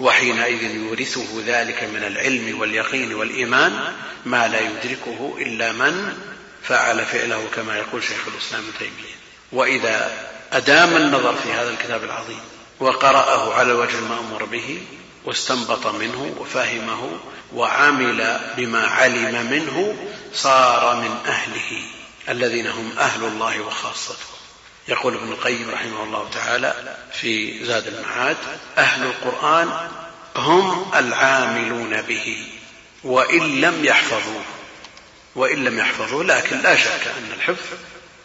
[0.00, 3.92] وحينئذ يورثه ذلك من العلم واليقين والإيمان
[4.24, 6.14] ما لا يدركه إلا من
[6.62, 9.14] فعل فعله كما يقول شيخ الإسلام ابن تيمية.
[9.52, 12.40] وإذا أدام النظر في هذا الكتاب العظيم
[12.80, 14.82] وقرأه على الوجه المأمور به
[15.24, 17.18] واستنبط منه وفهمه
[17.54, 19.96] وعمل بما علم منه
[20.34, 21.82] صار من أهله
[22.28, 24.35] الذين هم أهل الله وخاصته.
[24.88, 28.36] يقول ابن القيم رحمه الله تعالى في زاد المعاد
[28.78, 29.88] أهل القرآن
[30.36, 32.46] هم العاملون به
[33.04, 34.44] وإن لم يحفظوه
[35.34, 37.76] وإن لم يحفظوه لكن لا شك أن الحفظ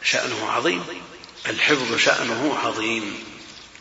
[0.04, 0.84] شأنه عظيم
[1.50, 3.24] الحفظ شأنه عظيم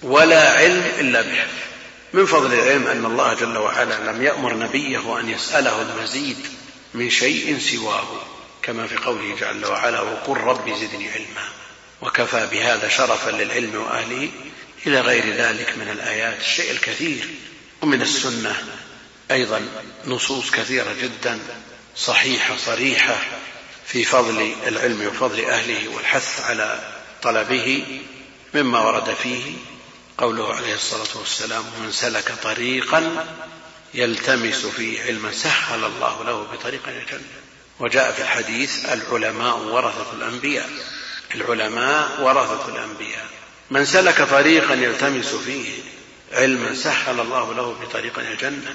[0.02, 1.70] ولا علم إلا بحفظ
[2.12, 6.46] من فضل العلم أن الله جل وعلا لم يأمر نبيه أن يسأله المزيد
[6.94, 8.08] من شيء سواه
[8.62, 11.59] كما في قوله جل وعلا وقل رب زدني علما.
[12.02, 14.30] وكفى بهذا شرفا للعلم وأهله
[14.86, 17.28] إلى غير ذلك من الآيات الشيء الكثير.
[17.82, 18.56] ومن السنة
[19.30, 19.68] أيضا
[20.06, 21.38] نصوص كثيرة جدا
[21.96, 23.16] صحيحة صريحة
[23.86, 26.80] في فضل العلم وفضل أهله والحث على
[27.22, 27.84] طلبه
[28.54, 29.52] مما ورد فيه
[30.18, 33.26] قوله عليه الصلاة والسلام من سلك طريقا
[33.94, 37.40] يلتمس فيه علما سهل الله له بطريق الجنه
[37.80, 40.70] وجاء في الحديث العلماء ورثة الأنبياء.
[41.34, 43.26] العلماء ورثة الأنبياء.
[43.70, 45.68] من سلك طريقا يلتمس فيه
[46.32, 48.74] علما سهل الله له بطريق الجنة.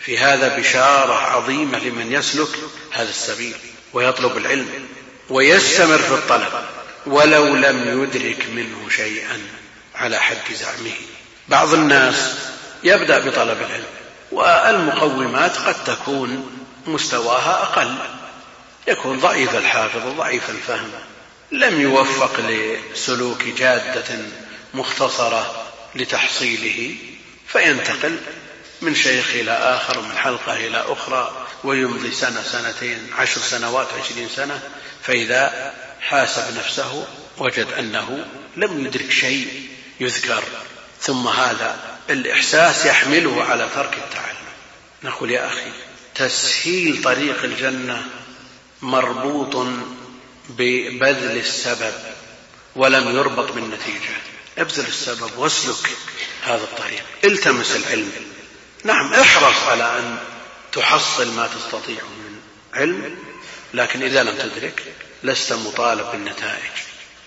[0.00, 2.48] في هذا بشارة عظيمة لمن يسلك
[2.92, 3.56] هذا السبيل
[3.92, 4.88] ويطلب العلم
[5.30, 6.64] ويستمر في الطلب
[7.06, 9.40] ولو لم يدرك منه شيئا
[9.94, 10.94] على حد زعمه.
[11.48, 12.34] بعض الناس
[12.84, 13.86] يبدأ بطلب العلم
[14.32, 17.94] والمقومات قد تكون مستواها أقل
[18.88, 20.90] يكون ضعيف الحافظ وضعيف الفهم.
[21.52, 24.18] لم يوفق لسلوك جادة
[24.74, 26.96] مختصرة لتحصيله
[27.48, 28.18] فينتقل
[28.82, 34.60] من شيخ إلى آخر ومن حلقة إلى أخرى ويمضي سنة سنتين عشر سنوات عشرين سنة
[35.02, 37.06] فإذا حاسب نفسه
[37.38, 39.68] وجد أنه لم يدرك شيء
[40.00, 40.42] يذكر
[41.00, 41.78] ثم هذا
[42.10, 44.36] الإحساس يحمله على ترك التعلم.
[45.02, 45.70] نقول يا أخي
[46.14, 48.06] تسهيل طريق الجنة
[48.82, 49.66] مربوط
[50.48, 51.94] ببذل السبب
[52.76, 54.16] ولم يربط بالنتيجة.
[54.58, 55.90] ابذل السبب واسلك
[56.42, 57.02] هذا الطريق.
[57.24, 58.12] التمس العلم.
[58.84, 60.18] نعم احرص على أن
[60.72, 62.40] تحصل ما تستطيع من
[62.74, 63.16] علم
[63.74, 64.82] لكن إذا لم تدرك
[65.22, 66.70] لست مطالب بالنتائج.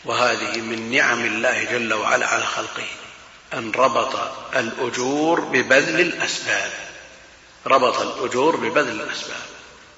[0.06, 2.88] وهذه من نعم الله جل وعلا على خلقه
[3.54, 4.16] أن ربط
[4.56, 6.72] الأجور ببذل الأسباب.
[7.68, 9.42] ربط الأجور ببذل الأسباب.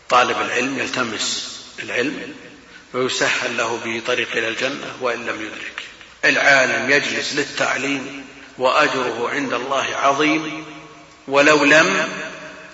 [0.10, 2.36] طالب العلم يلتمس العلم
[2.94, 5.84] ويسهل له به طريق إلى الجنة وإن لم يدرك.
[6.26, 8.26] العالم يجلس للتعليم
[8.58, 10.66] وأجره عند الله عظيم
[11.28, 12.10] ولو لم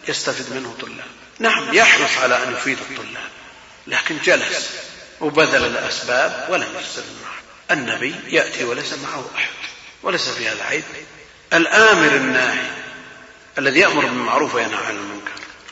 [0.08, 1.08] يستفد منه طلاب.
[1.40, 3.30] نعم يحرص على أن يفيد الطلاب
[3.88, 4.70] لكن جلس
[5.22, 9.50] وبذل الأسباب ولم يستفد معه النبي يأتي وليس معه أحد
[10.04, 10.84] وليس في هذا عيب.
[11.54, 12.72] الآمر الناهي
[13.58, 15.32] الذي يأمر بالمعروف وينهى عن المنكر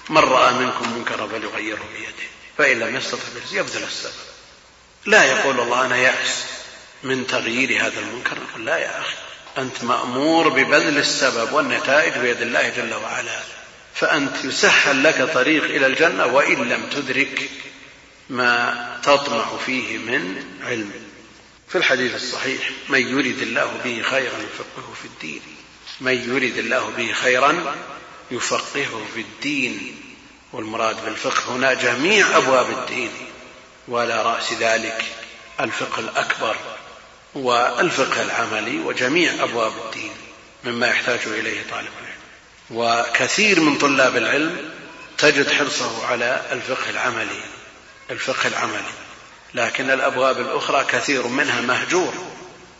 [0.09, 4.34] من رأى منكم منكرا فليغيره بيده فإن لم يستطع يبذل السبب.
[5.05, 6.43] لا يقول الله أنا يأس
[7.03, 8.37] من تغيير هذا المنكر.
[8.49, 9.15] نقول لا يا أخي
[9.57, 13.39] أنت مأمور ببذل السبب والنتائج بيد الله جل وعلا.
[13.93, 17.49] فأنت يسهل لك طريق إلى الجنة وإن لم تدرك
[18.29, 20.91] ما تطمع فيه من علم.
[21.67, 25.41] في الحديث الصحيح من يرد الله به خيرا يفقهه في الدين.
[26.01, 27.75] من يرد الله به خيرا
[28.31, 30.01] يفقهه في الدين.
[30.53, 33.11] والمراد بالفقه هنا جميع أبواب الدين.
[33.87, 35.05] وعلى رأس ذلك
[35.59, 36.55] الفقه الأكبر
[37.35, 40.11] والفقه العملي وجميع أبواب الدين
[40.63, 42.15] مما يحتاج إليه طالب العلم.
[42.71, 44.71] وكثير من طلاب العلم
[45.17, 47.41] تجد حرصه على الفقه العملي
[48.11, 48.93] الفقه العملي.
[49.53, 52.13] لكن الأبواب الأخرى كثير منها مهجور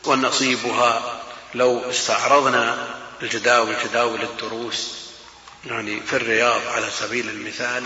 [0.06, 1.22] ونصيبها
[1.56, 5.06] لو استعرضنا الجداول جداول الدروس
[5.66, 7.84] يعني في الرياض على سبيل المثال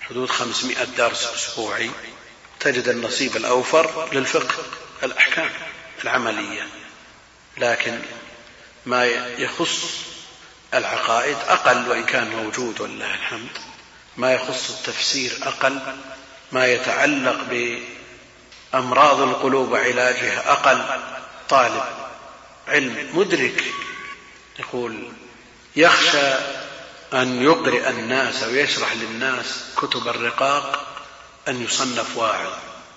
[0.00, 1.90] حدود خمسمائة درس أسبوعي.
[2.60, 4.64] تجد النصيب الأوفر للفقه
[5.02, 5.50] الأحكام
[6.04, 6.68] العملية
[7.58, 7.98] لكن
[8.86, 9.04] ما
[9.38, 9.84] يخص
[10.74, 13.58] العقائد أقل وإن كان موجود ولله الحمد
[14.16, 15.80] ما يخص التفسير أقل
[16.52, 17.40] ما يتعلق
[18.72, 21.00] بأمراض القلوب وعلاجها أقل
[21.48, 21.84] طالب
[22.68, 23.64] علم مدرك
[24.58, 25.12] يقول
[25.76, 26.32] يخشى
[27.12, 30.86] أن يقرئ الناس أو يشرح للناس كتب الرقاق
[31.50, 32.52] أن يصنف واعظ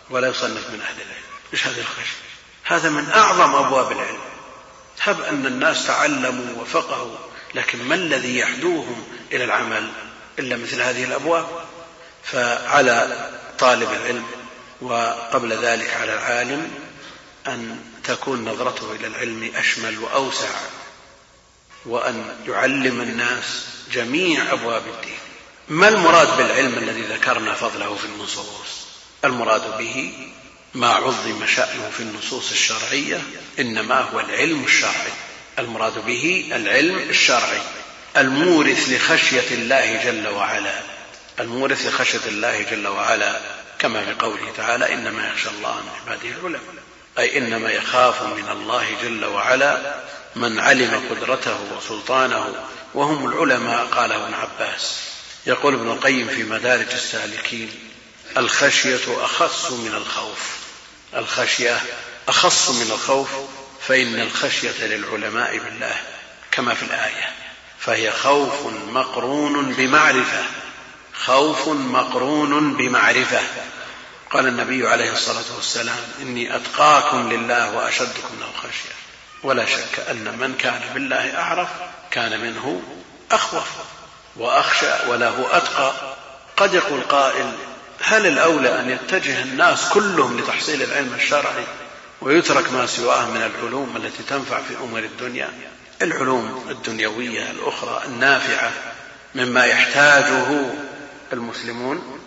[0.09, 1.23] ولا يصنف من أهل العلم.
[1.53, 2.23] إيش هذه الخشية
[2.63, 4.19] هذا من أعظم أبواب العلم.
[5.01, 7.17] هب أن الناس تعلموا وفقهوا
[7.55, 9.91] لكن ما الذي يحدوهم إلى العمل
[10.39, 11.47] إلا مثل هذه الأبواب؟
[12.23, 14.25] فعلى طالب العلم
[14.81, 16.71] وقبل ذلك على العالم
[17.47, 20.49] أن تكون نظرته إلى العلم أشمل وأوسع
[21.85, 25.17] وأن يعلم الناس جميع أبواب الدين.
[25.69, 28.88] ما المراد بالعلم الذي ذكرنا فضله في النصوص؟
[29.26, 30.13] المراد به
[30.73, 33.21] ما عظم شأنه في النصوص الشرعية
[33.60, 35.12] إنما هو العلم الشرعي.
[35.60, 37.62] المراد به العلم الشرعي
[38.17, 40.82] المورث لخشية الله جل وعلا.
[41.39, 43.41] المورث لخشية الله جل وعلا
[43.80, 46.84] كما في قوله تعالى إنما يخشى الله من عباده العلماء.
[47.17, 49.95] أي إنما يخاف من الله جل وعلا
[50.36, 52.56] من علم قدرته وسلطانه.
[52.93, 55.12] وهم العلماء قاله ابن عباس.
[55.45, 57.71] يقول ابن القيم في مدارج السالكين
[58.38, 60.58] الخشية أخص من الخوف.
[61.15, 61.82] الخشية
[62.27, 63.29] أخص من الخوف
[63.88, 65.95] فإن الخشية للعلماء بالله
[66.51, 67.32] كما في الآية
[67.79, 70.45] فهي خوف مقرون بمعرفة.
[71.13, 73.41] خوف مقرون بمعرفة.
[74.32, 78.93] قال النبي عليه الصلاة والسلام إني أتقاكم لله وأشدكم له خشية.
[79.43, 81.69] ولا شك أن من كان بالله أعرف
[82.12, 82.82] كان منه
[83.32, 83.67] أخوف.
[84.35, 85.93] وأخشى وله أتقى.
[86.57, 87.51] قد يقول قائل
[88.01, 91.63] هل الأولى أن يتجه الناس كلهم لتحصيل العلم الشرعي
[92.21, 95.49] ويترك ما سواه من العلوم التي تنفع في أمور الدنيا؟
[96.01, 98.71] العلوم الدنيوية الأخرى النافعة
[99.35, 100.45] مما يحتاجه
[101.33, 102.19] المسلمون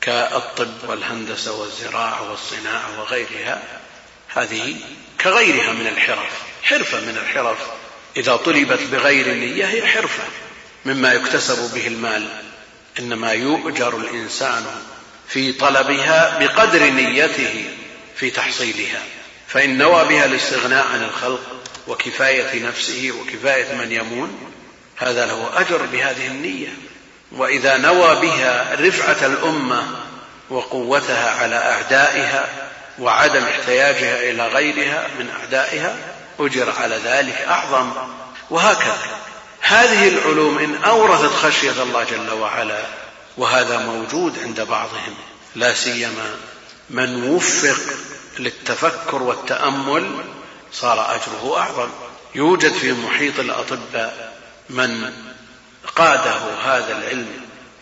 [0.00, 3.62] كالطب والهندسة والزراعة والصناعة وغيرها.
[4.28, 4.76] هذه
[5.20, 7.58] كغيرها من الحرف حرفة من الحرف.
[8.16, 10.24] إذا طلبت بغير نية هي حرفة
[10.84, 12.28] مما يكتسب به المال.
[12.98, 14.66] إنما يؤجر الإنسان
[15.28, 17.64] في طلبها بقدر نيته
[18.16, 19.02] في تحصيلها.
[19.48, 21.40] فإن نوى بها الاستغناء عن الخلق
[21.88, 24.52] وكفاية نفسه وكفاية من يمون
[24.96, 26.76] هذا له أجر بهذه النية.
[27.32, 29.86] وإذا نوى بها رفعة الأمة
[30.50, 32.48] وقوتها على أعدائها
[32.98, 35.96] وعدم احتياجها إلى غيرها من أعدائها
[36.40, 37.92] أجر على ذلك أعظم.
[38.50, 39.21] وهكذا.
[39.62, 42.82] هذه العلوم إن أورثت خشية الله جل وعلا
[43.36, 45.14] وهذا موجود عند بعضهم
[45.54, 46.36] لا سيما
[46.90, 47.94] من وفق
[48.38, 50.24] للتفكر والتأمل
[50.72, 51.88] صار أجره أعظم.
[52.34, 54.38] يوجد في محيط الأطباء
[54.70, 55.12] من
[55.96, 57.28] قاده هذا العلم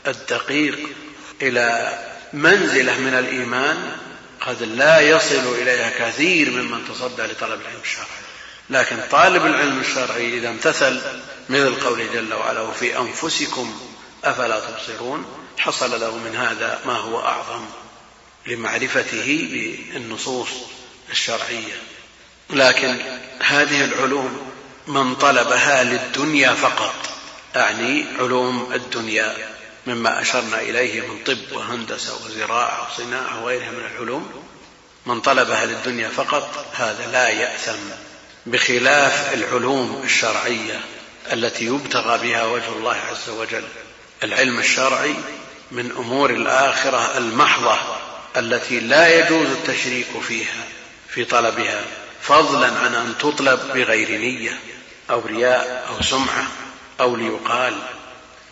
[0.07, 0.79] الدقيق
[1.43, 1.99] إلى
[2.33, 3.97] منزلة من الإيمان
[4.41, 8.30] قد لا يصل إليها كثير ممن تصدى لطلب العلم الشرعي.
[8.71, 11.01] لكن طالب العلم الشرعي إذا امتثل
[11.49, 13.81] مثل قوله جل وعلا وفي أنفسكم
[14.25, 15.27] أفلا تبصرون
[15.59, 17.65] حصل له من هذا ما هو أعظم
[18.47, 20.49] لمعرفته بالنصوص
[21.11, 21.83] الشرعية.
[22.51, 22.99] لكن
[23.43, 24.53] هذه العلوم
[24.87, 26.95] من طلبها للدنيا فقط
[27.57, 29.37] أعني علوم الدنيا
[29.87, 34.45] مما أشرنا إليه من طب وهندسة وزراعة وصناعة وغيرها من العلوم.
[35.07, 38.10] من طلبها للدنيا فقط هذا لا يأثم.
[38.47, 40.81] بخلاف العلوم الشرعية
[41.33, 43.65] التي يبتغى بها وجه الله عز وجل.
[44.23, 45.15] العلم الشرعي
[45.71, 47.79] من أمور الآخرة المحضة
[48.37, 50.65] التي لا يجوز التشريك فيها
[51.09, 51.85] في طلبها
[52.23, 54.59] فضلا عن أن تطلب بغير نية
[55.11, 56.47] أو رياء أو سمعة
[57.01, 57.79] أو ليقال.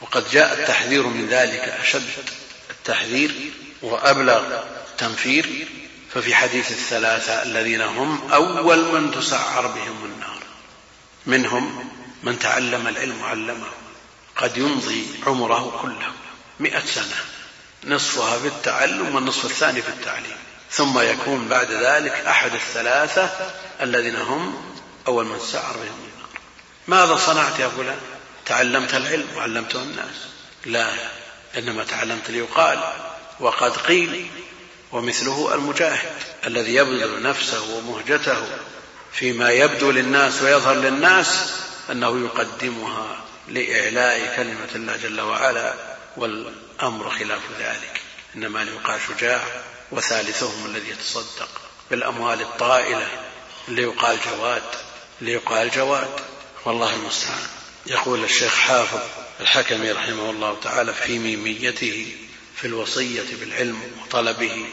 [0.00, 2.08] وقد جاء التحذير من ذلك أشد.
[2.70, 3.34] التحذير
[3.82, 4.42] وأبلغ
[4.98, 5.68] تنفير
[6.14, 10.38] ففي حديث الثلاثة الذين هم أول من تسعر بهم النار.
[11.26, 11.90] منهم
[12.22, 13.66] من تعلم العلم وعلمه
[14.36, 16.12] قد يمضي عمره كله
[16.60, 17.16] مئة سنة
[17.84, 20.36] نصفها في التعلم والنصف الثاني في التعليم.
[20.70, 23.30] ثم يكون بعد ذلك أحد الثلاثة
[23.80, 24.74] الذين هم
[25.06, 26.28] أول من سعر بهم النار.
[26.88, 27.98] ماذا صنعت يا فلان؟
[28.46, 30.16] تعلمت العلم وعلمته الناس.
[30.66, 30.88] لا
[31.58, 32.92] إنما تعلمت ليقال
[33.40, 34.30] وقد قيل
[34.92, 36.12] ومثله المجاهد
[36.46, 38.46] الذي يبذل نفسه ومهجته
[39.12, 41.50] فيما يبدو للناس ويظهر للناس
[41.90, 45.74] أنه يقدمها لإعلاء كلمة الله جل وعلا
[46.16, 48.00] والأمر خلاف ذلك.
[48.36, 49.44] إنما ليقال شجاع
[49.90, 51.48] وثالثهم الذي يتصدق
[51.90, 53.06] بالأموال الطائلة
[53.68, 54.62] ليقال جواد
[55.20, 56.10] ليقال جواد.
[56.64, 57.46] والله المستعان.
[57.86, 59.00] يقول الشيخ حافظ
[59.40, 62.12] الحكمي رحمه الله تعالى في ميميته
[62.60, 64.66] في الوصية بالعلم وطلبه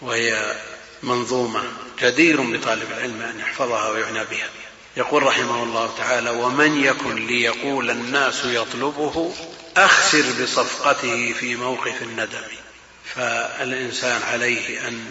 [0.00, 0.56] وهي
[1.02, 1.62] منظومة
[2.02, 4.48] جدير بطالب العلم أن يحفظها ويعنى بها.
[4.96, 9.34] يقول رحمه الله تعالى ومن يكن ليقول الناس يطلبه
[9.76, 12.42] أخسر بصفقته في موقف الندم.
[13.14, 15.04] فالإنسان عليه أن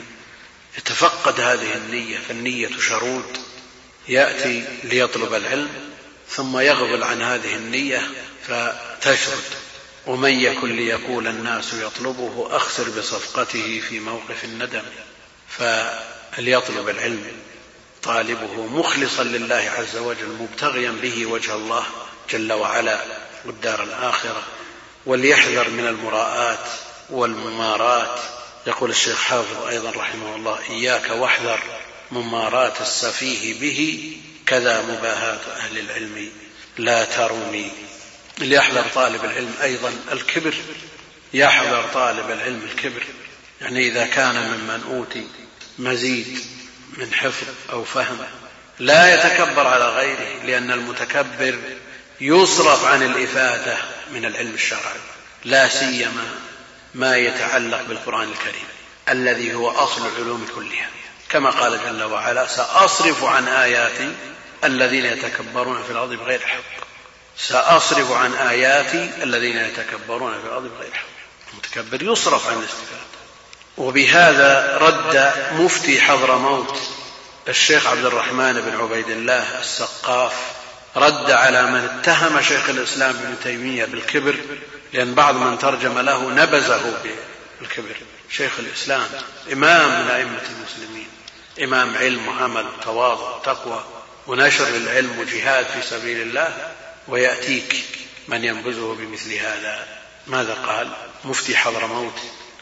[0.77, 3.37] يتفقد هذه النية فالنية شرود.
[4.07, 5.69] يأتي ليطلب العلم
[6.29, 8.11] ثم يغفل عن هذه النية
[8.47, 9.64] فتشرد.
[10.07, 14.83] ومن يكن ليقول الناس يطلبه أخسر بصفقته في موقف الندم.
[15.49, 17.31] فليطلب العلم.
[18.03, 21.85] طالبه مخلصا لله عز وجل مبتغيا به وجه الله
[22.29, 22.99] جل وعلا
[23.45, 24.43] والدار الآخرة.
[25.05, 26.67] وليحذر من المراءات
[27.09, 28.19] والممارات.
[28.67, 31.59] يقول الشيخ حافظ أيضا رحمه الله إياك واحذر
[32.11, 34.11] ممارات السفيه به
[34.45, 36.31] كذا مباهاة أهل العلم.
[36.77, 37.71] لا تروني
[38.37, 40.53] ليحذر طالب العلم أيضا الكبر
[41.33, 43.03] يحذر طالب العلم الكبر.
[43.61, 45.27] يعني إذا كان ممن أوتي
[45.79, 46.39] مزيد
[46.97, 48.17] من حفظ أو فهم
[48.79, 51.59] لا يتكبر على غيره لأن المتكبر
[52.21, 53.77] يصرف عن الإفادة
[54.11, 54.99] من العلم الشرعي
[55.45, 56.29] لا سيما
[56.95, 58.67] ما يتعلق بالقرآن الكريم
[59.09, 60.89] الذي هو أصل العلوم كلها.
[61.29, 64.11] كما قال جل وعلا سأصرف عن آياتي
[64.63, 66.74] الذين يتكبرون في الأرض بغير حق.
[67.37, 71.05] سأصرف عن آياتي الذين يتكبرون في الأرض بغير حق.
[71.53, 73.15] المتكبر يصرف عن الاستفادة
[73.77, 76.79] وبهذا رد مفتي حضرموت
[77.47, 80.33] الشيخ عبد الرحمن بن عبيد الله السقاف
[80.95, 84.35] رد على من اتهم شيخ الإسلام ابن تيمية بالكبر
[84.93, 86.93] لأن بعض من ترجم له نبذه
[87.59, 87.95] بالكبر.
[88.29, 89.07] شيخ الإسلام
[89.53, 91.07] إمام من أئمة المسلمين
[91.63, 93.83] إمام علم وعمل وتواضع وتقوى
[94.27, 96.74] ونشر العلم وجهاد في سبيل الله
[97.07, 97.85] ويأتيك
[98.27, 99.87] من ينبذه بمثل هذا.
[100.27, 100.89] ماذا قال؟
[101.25, 102.19] مفتي حضرموت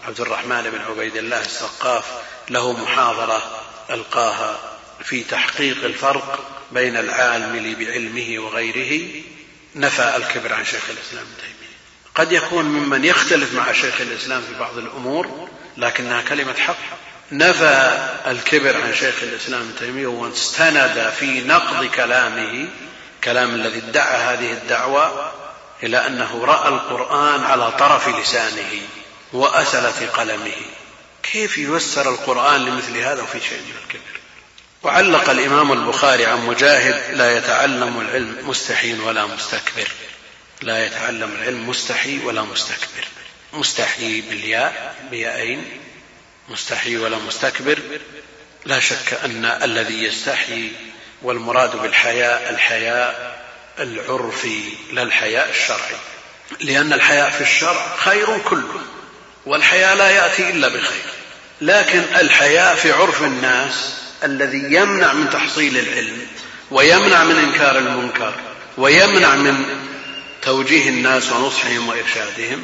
[0.07, 2.05] عبد الرحمن بن عبيد الله السقاف.
[2.49, 4.59] له محاضرة ألقاها
[5.03, 6.39] في تحقيق الفرق
[6.71, 9.09] بين العالم بعلمه وغيره.
[9.75, 11.73] نفى الكبر عن شيخ الإسلام ابن تيمية.
[12.15, 16.77] قد يكون ممن يختلف مع شيخ الإسلام في بعض الأمور لكنها كلمة حق.
[17.31, 22.69] نفى الكبر عن شيخ الإسلام ابن تيمية واستند في نقض كلامه
[23.23, 25.31] كلام الذي ادعى هذه الدعوة
[25.83, 28.81] إلى أنه رأى القرآن على طرف لسانه
[29.33, 30.61] وأسلة قلمه.
[31.23, 34.19] كيف ييسر القرآن لمثل هذا وفي شيء من الكبر
[34.83, 39.87] وعلق الإمام البخاري عن مجاهد لا يتعلم العلم مستحي ولا مستكبر.
[40.61, 43.07] لا يتعلم العلم مستحي ولا مستكبر.
[43.53, 45.79] مستحي بالياء بيائين
[46.49, 47.79] مستحي ولا مستكبر.
[48.65, 50.71] لا شك أن الذي يستحي
[51.23, 53.43] والمراد بالحياء الحياء
[53.79, 54.61] العرفي
[54.91, 55.95] لا الحياء الشرعي
[56.61, 58.81] لأن الحياء في الشرع خير كله
[59.45, 61.03] والحياء لا يأتي إلا بخير
[61.61, 63.93] لكن الحياء في عرف الناس
[64.23, 66.27] الذي يمنع من تحصيل العلم
[66.71, 68.33] ويمنع من إنكار المنكر
[68.77, 69.65] ويمنع من
[70.41, 72.63] توجيه الناس ونصحهم وإرشادهم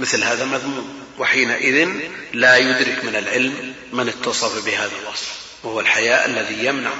[0.00, 1.88] مثل هذا مذموم وحينئذ
[2.32, 5.28] لا يدرك من العلم من اتصف بهذا الوصف
[5.62, 6.90] وهو الحياء الذي يمنع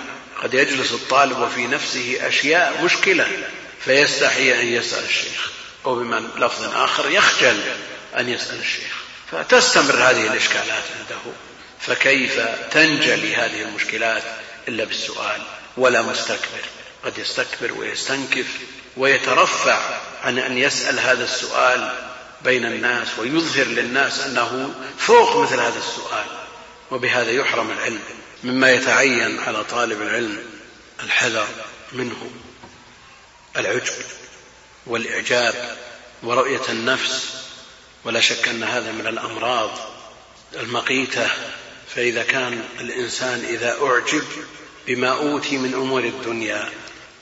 [0.43, 3.29] قد يجلس الطالب وفي نفسه أشياء مشكلة
[3.85, 5.51] فيستحي أن يسأل الشيخ
[5.87, 7.61] أو بمن لفظ آخر يخجل
[8.19, 9.03] أن يسأل الشيخ.
[9.33, 11.33] فتستمر هذه الإشكالات عنده
[11.81, 14.23] فكيف تنجلي هذه المشكلات
[14.69, 15.43] إلا بالسؤال؟
[15.77, 16.63] ولا مستكبر.
[17.05, 18.47] قد يستكبر ويستنكف
[18.97, 19.81] ويترفع
[20.25, 21.95] عن أن يسأل هذا السؤال
[22.45, 26.27] بين الناس ويظهر للناس أنه فوق مثل هذا السؤال
[26.91, 28.01] وبهذا يحرم العلم.
[28.45, 30.45] مما يتعين على طالب العلم
[31.03, 31.49] الحذر
[31.93, 32.31] منه
[33.57, 34.05] العجب
[34.87, 35.77] والإعجاب
[36.23, 37.43] ورؤية النفس.
[38.05, 39.71] ولا شك أن هذا من الأمراض
[40.55, 41.31] المقيتة.
[41.95, 44.25] فإذا كان الإنسان إذا أعجب
[44.87, 46.71] بما أوتي من أمور الدنيا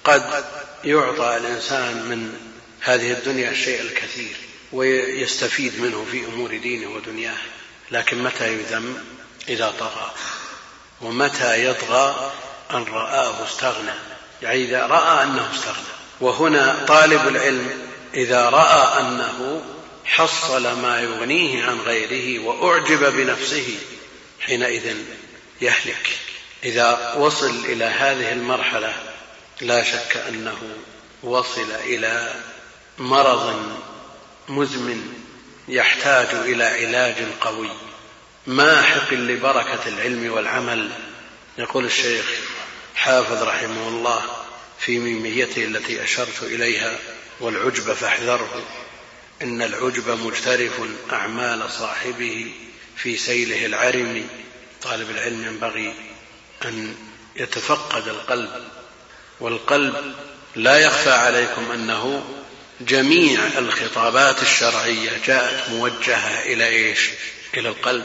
[0.04, 0.44] قد
[0.84, 2.34] يعطى الإنسان من
[2.80, 4.36] هذه الدنيا الشيء الكثير
[4.72, 7.38] ويستفيد منه في أمور دينه ودنياه.
[7.90, 9.04] لكن متى يذم؟
[9.48, 10.14] إذا طغى.
[11.00, 12.32] ومتى يطغى
[12.70, 13.94] أن رآه استغنى؟
[14.42, 15.86] يعني إذا رأى أنه استغنى.
[16.20, 19.62] وهنا طالب العلم إذا رأى أنه
[20.04, 23.78] حصل ما يغنيه عن غيره وأعجب بنفسه
[24.40, 24.96] حينئذ
[25.60, 26.18] يهلك.
[26.64, 28.94] إذا وصل إلى هذه المرحلة
[29.60, 30.58] لا شك أنه
[31.22, 32.34] وصل إلى
[32.98, 33.62] مرض
[34.48, 35.14] مزمن
[35.68, 37.70] يحتاج إلى علاج قوي.
[38.46, 40.90] ماحق لبركة العلم والعمل
[41.58, 42.26] يقول الشيخ
[42.94, 44.22] حافظ رحمه الله
[44.78, 46.98] في ميميته التي أشرت إليها
[47.40, 48.62] والعجب فاحذره
[49.42, 50.80] إن العجب مجترف
[51.12, 52.52] أعمال صاحبه
[52.96, 54.28] في سيله العرم.
[54.82, 55.94] طالب العلم ينبغي
[56.64, 56.94] أن
[57.36, 58.64] يتفقد القلب
[59.40, 60.14] والقلب
[60.56, 62.24] لا يخفى عليكم أنه
[62.80, 67.10] جميع الخطابات الشرعية جاءت موجهة إلى إيش؟
[67.54, 68.04] إلى القلب.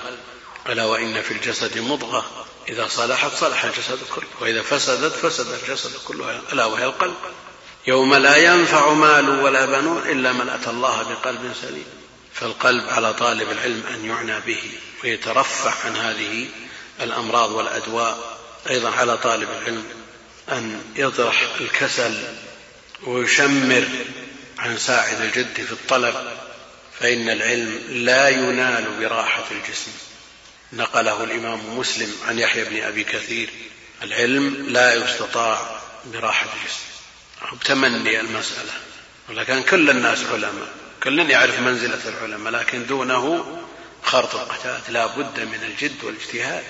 [0.69, 2.45] ألا وإن في الجسد مضغة.
[2.69, 7.15] إذا صلحت صلح الجسد كله وإذا فسدت فسد الجسد كله ألا وهي القلب.
[7.87, 11.85] يوم لا ينفع مال ولا بنون إلا من أتى الله بقلب سليم.
[12.33, 14.61] فالقلب على طالب العلم أن يعنى به
[15.03, 16.47] ويترفع عن هذه
[17.01, 18.37] الأمراض والأدواء.
[18.69, 19.83] أيضا على طالب العلم
[20.49, 22.23] أن يطرح الكسل
[23.03, 23.87] ويشمر
[24.59, 26.15] عن ساعد الجد في الطلب.
[26.99, 29.91] فإن العلم لا ينال براحة الجسم.
[30.73, 33.49] نقله الإمام مسلم عن يحيى بن أبي كثير.
[34.03, 36.85] العلم لا يستطاع براحة الجسم.
[37.41, 37.57] أو
[38.19, 38.71] المسألة.
[39.29, 40.67] ولكن كل الناس علماء.
[41.03, 42.53] كل يعرف منزلة العلماء.
[42.53, 43.57] لكن دونه
[44.03, 46.63] خرط القتاد لا بد من الجد والاجتهاد.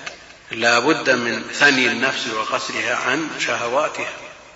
[0.50, 4.12] لا بد من ثني النفس وقصرها عن شهواتها.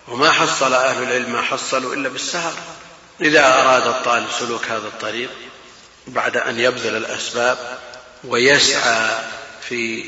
[0.09, 2.55] وما حصل أهل العلم ما حصلوا إلا بالسهر.
[3.20, 5.30] إذا أراد الطالب سلوك هذا الطريق
[6.07, 7.78] بعد أن يبذل الأسباب
[8.24, 9.18] ويسعى
[9.70, 10.04] في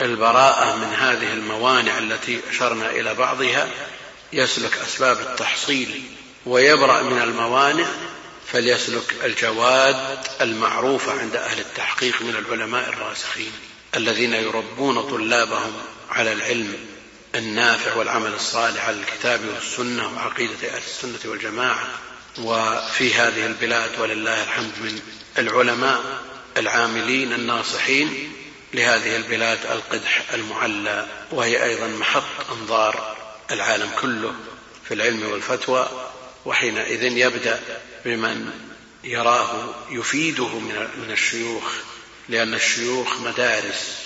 [0.00, 3.68] البراءة من هذه الموانع التي أشرنا إلى بعضها
[4.32, 6.02] يسلك أسباب التحصيل
[6.46, 7.86] ويبرأ من الموانع
[8.52, 13.52] فليسلك الجواد المعروفة عند أهل التحقيق من العلماء الراسخين
[13.96, 15.72] الذين يربون طلابهم
[16.10, 16.74] على العلم
[17.34, 21.86] النافع والعمل الصالح على الكتاب والسنة وعقيدة أهل السنة والجماعة.
[22.38, 25.00] وفي هذه البلاد ولله الحمد من
[25.38, 26.00] العلماء
[26.56, 28.32] العاملين الناصحين
[28.74, 33.16] لهذه البلاد القدح المعلى وهي أيضا محط أنظار
[33.50, 34.34] العالم كله
[34.88, 36.10] في العلم والفتوى
[36.44, 37.60] وحينئذ يبدأ
[38.04, 38.50] بمن
[39.04, 41.72] يراه يفيده من الشيوخ
[42.28, 43.96] لأن الشيوخ مدارس.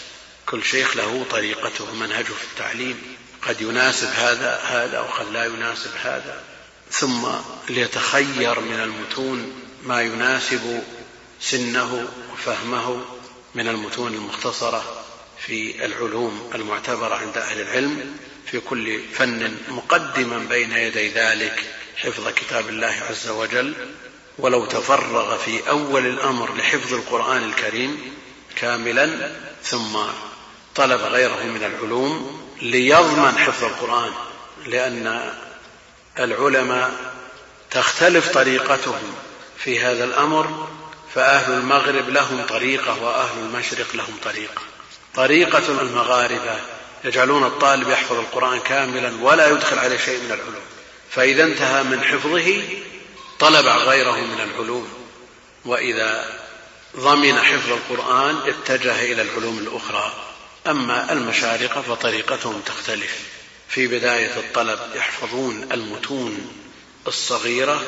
[0.47, 3.17] كل شيخ له طريقته منهجه في التعليم.
[3.43, 6.43] قد يناسب هذا هذا وقد لا يناسب هذا.
[6.91, 7.29] ثم
[7.69, 9.53] ليتخير من المتون
[9.83, 10.83] ما يناسب
[11.41, 13.05] سنه وفهمه
[13.55, 15.05] من المتون المختصرة
[15.39, 21.63] في العلوم المعتبرة عند أهل العلم في كل فن مقدما بين يدي ذلك
[21.97, 23.75] حفظ كتاب الله عز وجل.
[24.39, 28.15] ولو تفرغ في أول الأمر لحفظ القرآن الكريم
[28.57, 29.33] كاملا
[29.63, 29.97] ثم
[30.75, 34.13] طلب غيره من العلوم ليضمن حفظ القرآن
[34.67, 35.33] لأن
[36.19, 37.15] العلماء
[37.71, 39.15] تختلف طريقتهم
[39.59, 40.69] في هذا الأمر
[41.15, 44.63] فأهل المغرب لهم طريقة وأهل المشرق لهم طريقة.
[45.15, 46.61] طريقة المغاربة.
[47.05, 50.65] يجعلون الطالب يحفظ القرآن كاملا ولا يدخل عليه شيء من العلوم.
[51.11, 52.63] فإذا انتهى من حفظه
[53.39, 54.89] طلب غيره من العلوم.
[55.65, 56.41] وإذا
[56.97, 60.13] ضمن حفظ القرآن اتجه إلى العلوم الأخرى.
[60.67, 63.19] أما المشارقة فطريقتهم تختلف.
[63.69, 66.53] في بداية الطلب يحفظون المتون
[67.07, 67.83] الصغيرة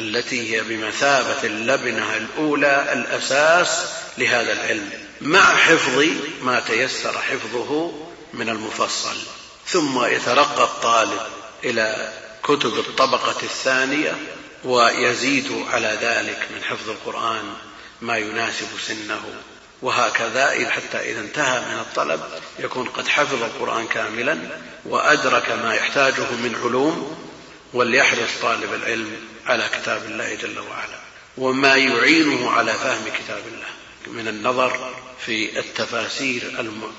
[0.00, 3.86] التي هي بمثابة اللبنة الأولى الأساس
[4.18, 4.90] لهذا العلم
[5.20, 6.04] مع حفظ
[6.42, 7.92] ما تيسر حفظه
[8.34, 9.16] من المفصل.
[9.66, 11.20] ثم يترقى الطالب
[11.64, 14.18] إلى كتب الطبقة الثانية
[14.64, 17.54] ويزيد على ذلك من حفظ القرآن
[18.00, 19.22] ما يناسب سنه.
[19.82, 22.20] وهكذا حتى إذا انتهى من الطلب
[22.58, 24.38] يكون قد حفظ القرآن كاملا
[24.84, 27.16] وأدرك ما يحتاجه من علوم
[27.72, 31.00] وليحرص طالب العلم على كتاب الله جل وعلا
[31.38, 33.70] وما يعينه على فهم كتاب الله
[34.06, 34.94] من النظر
[35.26, 36.42] في التفاسير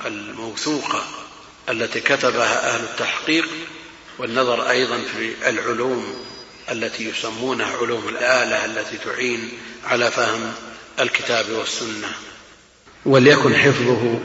[0.05, 1.03] الموثوقة
[1.69, 3.47] التي كتبها أهل التحقيق
[4.19, 6.13] والنظر أيضا في العلوم
[6.71, 9.49] التي يسمونها علوم الآلة التي تعين
[9.85, 10.53] على فهم
[10.99, 12.07] الكتاب والسنة.
[13.05, 14.19] وليكن حفظه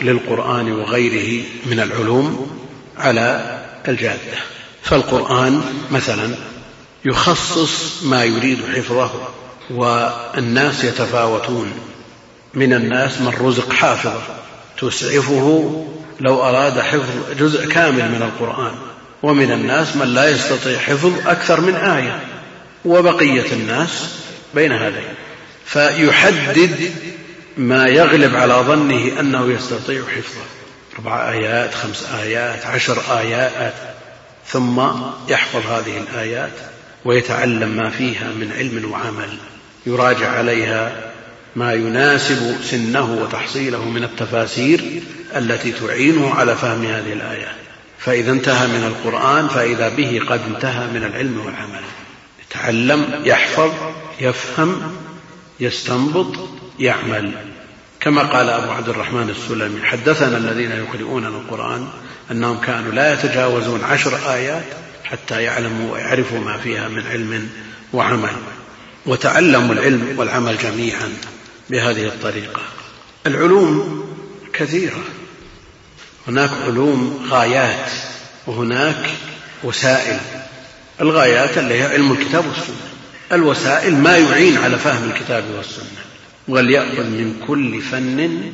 [0.00, 2.60] للقرآن وغيره من العلوم
[2.98, 3.58] على
[3.88, 4.38] الجادة.
[4.82, 6.34] فالقرآن مثلا
[7.04, 9.10] يخصص ما يريد حفظه
[9.70, 11.72] والناس يتفاوتون.
[12.54, 14.22] من الناس من رزق حافظة
[14.80, 15.86] تسعفه
[16.20, 18.74] لو أراد حفظ جزء كامل من القرآن.
[19.22, 22.20] ومن الناس من لا يستطيع حفظ أكثر من آية.
[22.84, 24.08] وبقية الناس
[24.54, 25.14] بين هذين.
[25.66, 26.92] فيحدد
[27.56, 30.44] ما يغلب على ظنه أنه يستطيع حفظه.
[30.96, 33.74] أربع آيات خمس آيات عشر آيات
[34.46, 34.80] ثم
[35.28, 36.52] يحفظ هذه الآيات.
[37.04, 39.36] ويتعلم ما فيها من علم وعمل.
[39.86, 41.10] يراجع عليها
[41.56, 45.02] ما يناسب سنه وتحصيله من التفاسير
[45.36, 47.54] التي تعينه على فهم هذه الآيات
[47.98, 51.82] فإذا انتهى من القرآن فإذا به قد انتهى من العلم والعمل.
[52.46, 53.72] يتعلم يحفظ
[54.20, 54.96] يفهم
[55.60, 56.48] يستنبط
[56.78, 57.32] يعمل.
[58.00, 61.88] كما قال أبو عبد الرحمن السلمي حدثنا الذين يقرؤون القرآن
[62.30, 64.64] أنهم كانوا لا يتجاوزون عشر آيات
[65.10, 67.48] حتى يعلموا ويعرفوا ما فيها من علم
[67.92, 68.32] وعمل.
[69.06, 71.12] وتعلموا العلم والعمل جميعا
[71.70, 72.62] بهذه الطريقة.
[73.26, 74.04] العلوم
[74.52, 75.04] كثيرة.
[76.28, 77.90] هناك علوم غايات
[78.46, 79.10] وهناك
[79.64, 80.18] وسائل.
[81.00, 82.90] الغايات اللي هي علم الكتاب والسنة.
[83.32, 86.00] الوسائل ما يعين على فهم الكتاب والسنة.
[86.48, 88.52] وليأخذ من كل فن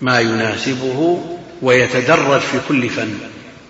[0.00, 1.24] ما يناسبه
[1.62, 3.18] ويتدرج في كل فن.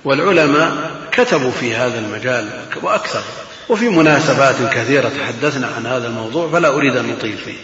[0.05, 2.51] والعلماء كتبوا في هذا المجال
[2.83, 3.23] وأكثر.
[3.69, 7.59] وفي مناسبات كثيرة تحدثنا عن هذا الموضوع فلا أريد أن نطيل فيه.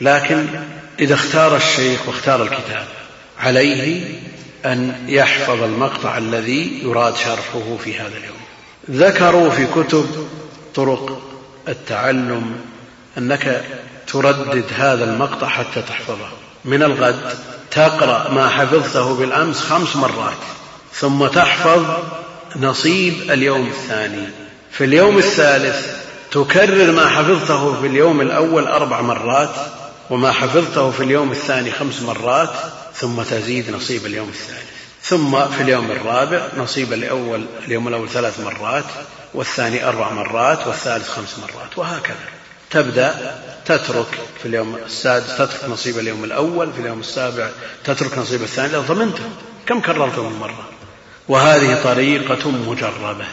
[0.00, 0.46] لكن
[1.00, 2.86] إذا اختار الشيخ واختار الكتاب
[3.40, 4.04] عليه
[4.64, 8.36] أن يحفظ المقطع الذي يراد شرحه في هذا اليوم.
[8.90, 10.28] ذكروا في كتب
[10.74, 11.22] طرق
[11.68, 12.56] التعلم
[13.18, 13.64] أنك
[14.06, 16.28] تردد هذا المقطع حتى تحفظه.
[16.64, 17.20] من الغد
[17.70, 20.38] تقرأ ما حفظته بالأمس خمس مرات
[20.92, 21.84] ثم تحفظ
[22.56, 24.28] نصيب اليوم الثاني.
[24.70, 29.54] في اليوم الثالث تكرر ما حفظته في اليوم الأول أربع مرات
[30.10, 32.50] وما حفظته في اليوم الثاني خمس مرات
[32.94, 34.70] ثم تزيد نصيب اليوم الثالث
[35.02, 38.84] ثم في اليوم الرابع نصيب الأول اليوم الأول ثلاث مرات
[39.34, 42.16] والثاني أربع مرات والثالث خمس مرات وهكذا.
[42.70, 47.48] تبدأ تترك في اليوم السادس تترك نصيب اليوم الأول في اليوم السابع
[47.84, 48.72] تترك نصيب الثاني.
[48.72, 49.30] لو ضمنته
[49.66, 50.73] كم كررته من مرة؟
[51.28, 53.26] وهذه طريقة مجربة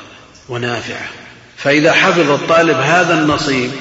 [0.50, 1.10] ونافعة.
[1.58, 3.72] فإذا حفظ الطالب هذا النصيب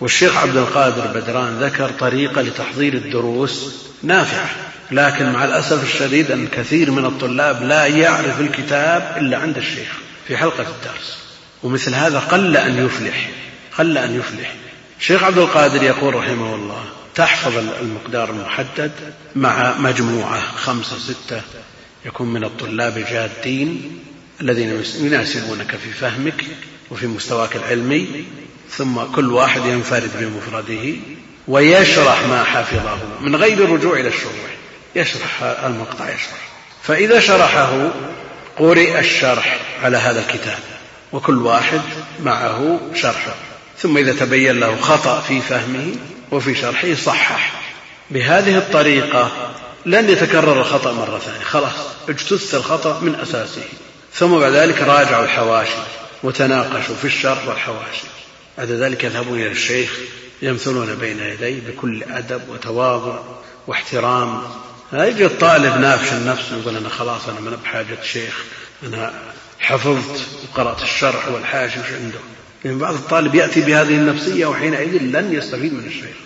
[0.00, 4.50] والشيخ عبد القادر بدران ذكر طريقة لتحضير الدروس نافعة
[4.90, 9.92] لكن مع الأسف الشديد أن كثير من الطلاب لا يعرف الكتاب إلا عند الشيخ
[10.28, 11.18] في حلقة الدرس.
[11.62, 13.30] ومثل هذا قل أن يفلح
[13.78, 14.54] قل أن يفلح.
[15.00, 16.84] الشيخ عبد القادر يقول رحمه الله
[17.14, 18.92] تحفظ المقدار المحدد
[19.36, 21.40] مع مجموعة خمسة ستة
[22.06, 23.98] يكون من الطلاب الجادين
[24.40, 26.44] الذين يناسبونك في فهمك
[26.90, 28.24] وفي مستواك العلمي
[28.70, 30.96] ثم كل واحد ينفرد بمفرده
[31.48, 34.58] ويشرح ما حفظه من غير الرجوع إلى الشروح.
[34.96, 36.48] يشرح المقطع يشرح.
[36.82, 37.90] فإذا شرحه
[38.56, 40.58] قرئ الشرح على هذا الكتاب
[41.12, 41.80] وكل واحد
[42.22, 43.34] معه شرحه
[43.78, 45.94] ثم إذا تبين له خطأ في فهمه
[46.30, 47.52] وفي شرحه صحح.
[48.10, 49.50] بهذه الطريقة
[49.86, 51.44] لن يتكرر الخطأ مرة ثانية.
[51.44, 51.72] خلاص
[52.08, 53.62] اجتث الخطأ من أساسه.
[54.14, 55.72] ثم بعد ذلك راجعوا الحواشي
[56.22, 58.06] وتناقشوا في الشرح والحواشي.
[58.58, 59.98] بعد ذلك يذهبون إلى الشيخ
[60.42, 63.18] يمثلون بين يديه بكل أدب وتواضع
[63.66, 64.42] واحترام.
[64.92, 68.34] لا يجي الطالب نافش النفس يقول أنا خلاص أنا من بحاجة شيخ
[68.86, 69.12] أنا
[69.60, 72.18] حفظت وقرأت الشرح والحاشي وش عنده؟
[72.64, 76.16] لأن بعض الطالب يأتي بهذه النفسية وحينئذ لن يستفيد من الشيخ.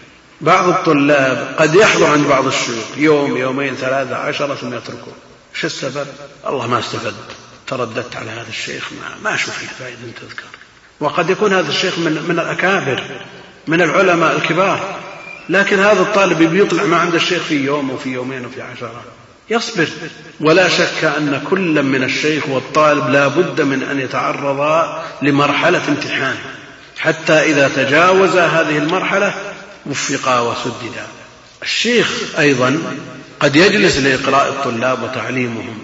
[0.42, 5.12] بعض الطلاب قد يحضر عند بعض الشيوخ يوم يومين ثلاثة عشرة ثم يتركه
[5.54, 6.06] إيش السبب؟
[6.46, 7.36] الله ما استفدت
[7.66, 10.44] ترددت على هذا الشيخ ما, ما أشوف فيه فائدة تذكر.
[11.00, 13.02] وقد يكون هذا الشيخ من, من الأكابر
[13.66, 14.98] من العلماء الكبار.
[15.48, 19.02] لكن هذا الطالب بيطلع ما عند الشيخ في يوم وفي يومين وفي عشرة.
[19.50, 19.88] يصبر.
[20.40, 26.36] ولا شك أن كل من الشيخ والطالب لا بد من أن يتعرضا لمرحلة امتحان.
[26.98, 29.34] حتى إذا تجاوز هذه المرحلة
[29.86, 31.06] وفقا وسددا
[31.62, 32.08] الشيخ
[32.38, 32.82] أيضا
[33.40, 35.78] قد يجلس لإقراء الطلاب وتعليمهم.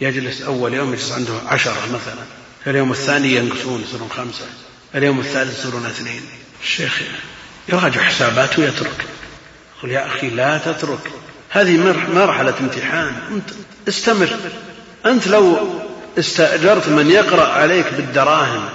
[0.00, 2.24] يجلس أول يوم يجلس عنده عشرة مثلا.
[2.66, 4.46] اليوم الثاني ينقصون يصيرون خمسة.
[4.94, 6.22] اليوم الثالث يصيرون اثنين.
[6.62, 7.00] الشيخ
[7.68, 9.04] يراجع حساباته ويترك.
[9.78, 11.10] يقول يا أخي لا تترك.
[11.50, 11.76] هذه
[12.14, 13.12] مرحلة امتحان.
[13.30, 13.50] أنت
[13.88, 14.28] استمر.
[15.06, 15.68] أنت لو
[16.18, 18.68] استأجرت من يقرأ عليك بالدراهم.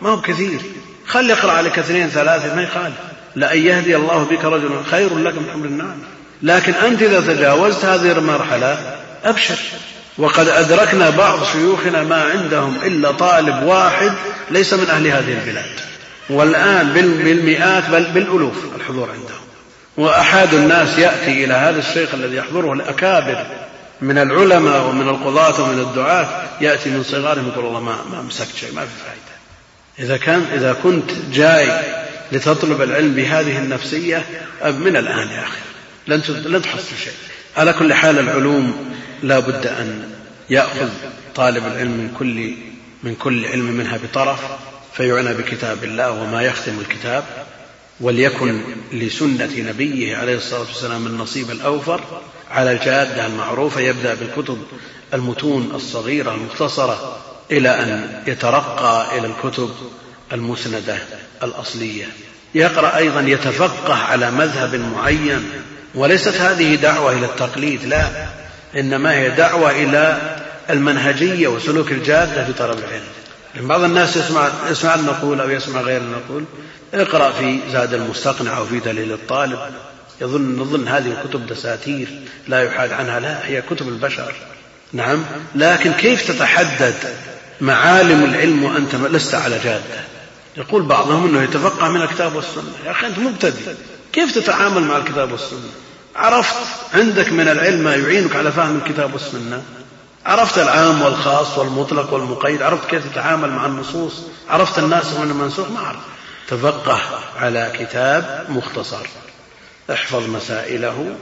[0.00, 0.60] ما هو كثير.
[1.06, 3.09] خل يقرأ عليك اثنين ثلاثة ما يخالف.
[3.36, 5.98] لأن يهدي الله بك رجلا خير لك من حمر النعم.
[6.42, 9.58] لكن أنت إذا تجاوزت هذه المرحلة أبشر.
[10.18, 14.12] وقد أدركنا بعض شيوخنا ما عندهم إلا طالب واحد
[14.50, 15.80] ليس من أهل هذه البلاد.
[16.30, 19.40] والآن بالمئات بل بالألوف الحضور عندهم.
[19.96, 23.46] وأحد الناس يأتي إلى هذا الشيخ الذي يحضره الأكابر
[24.00, 26.28] من العلماء ومن القضاة ومن الدعاة
[26.60, 29.40] يأتي من صغارهم يقول الله ما ما مسكت شيء ما في فائدة
[29.98, 31.70] إذا كان إذا كنت جاي
[32.32, 34.24] لتطلب العلم بهذه النفسية
[34.64, 35.58] من الآن يا أخي
[36.06, 37.12] لن لن تحصل شيء.
[37.56, 40.10] على كل حال العلوم لا بد أن
[40.50, 40.88] يأخذ
[41.34, 42.54] طالب العلم من كل
[43.02, 44.40] من كل علم منها بطرف
[44.96, 47.24] فيعنى بكتاب الله وما يختم الكتاب
[48.00, 48.60] وليكن
[48.92, 52.00] لسنة نبيه عليه الصلاة والسلام النصيب الأوفر
[52.50, 54.58] على الجادة المعروفة يبدأ بالكتب
[55.14, 57.18] المتون الصغيرة المختصرة
[57.50, 59.70] إلى أن يترقى إلى الكتب
[60.32, 60.98] المسندة.
[61.42, 62.06] الأصلية.
[62.54, 65.50] يقرأ أيضا يتفقه على مذهب معين
[65.94, 68.06] وليست هذه دعوة إلى التقليد لا.
[68.76, 70.18] إنما هي دعوة إلى
[70.70, 73.68] المنهجية وسلوك الجادة في طلب العلم.
[73.68, 76.44] بعض الناس يسمع يسمع نقول أو يسمع غيرنا نقول
[76.94, 79.58] اقرأ في زاد المستقنع أو في دليل الطالب.
[80.20, 82.08] يظن نظن هذه الكتب دساتير
[82.48, 84.34] لا يحاد عنها لا هي كتب البشر.
[84.92, 85.24] نعم.
[85.54, 86.94] لكن كيف تتحدد
[87.60, 90.09] معالم العلم وأنت لست على جادة؟
[90.60, 92.72] يقول بعضهم أنه يتفقه من الكتاب والسنة.
[92.86, 93.74] يا أخي أنت مبتدئ.
[94.12, 95.70] كيف تتعامل مع الكتاب والسنة؟
[96.16, 96.56] عرفت
[96.94, 99.62] عندك من العلم ما يعينك على فهم الكتاب والسنة؟
[100.26, 104.12] عرفت العام والخاص والمطلق والمقيد؟ عرفت كيف تتعامل مع النصوص؟
[104.50, 106.00] عرفت الناسخ من المنسوخ ما عرفت.
[106.48, 107.00] تفقه
[107.36, 109.06] على كتاب مختصر.
[109.92, 111.14] احفظ مسائله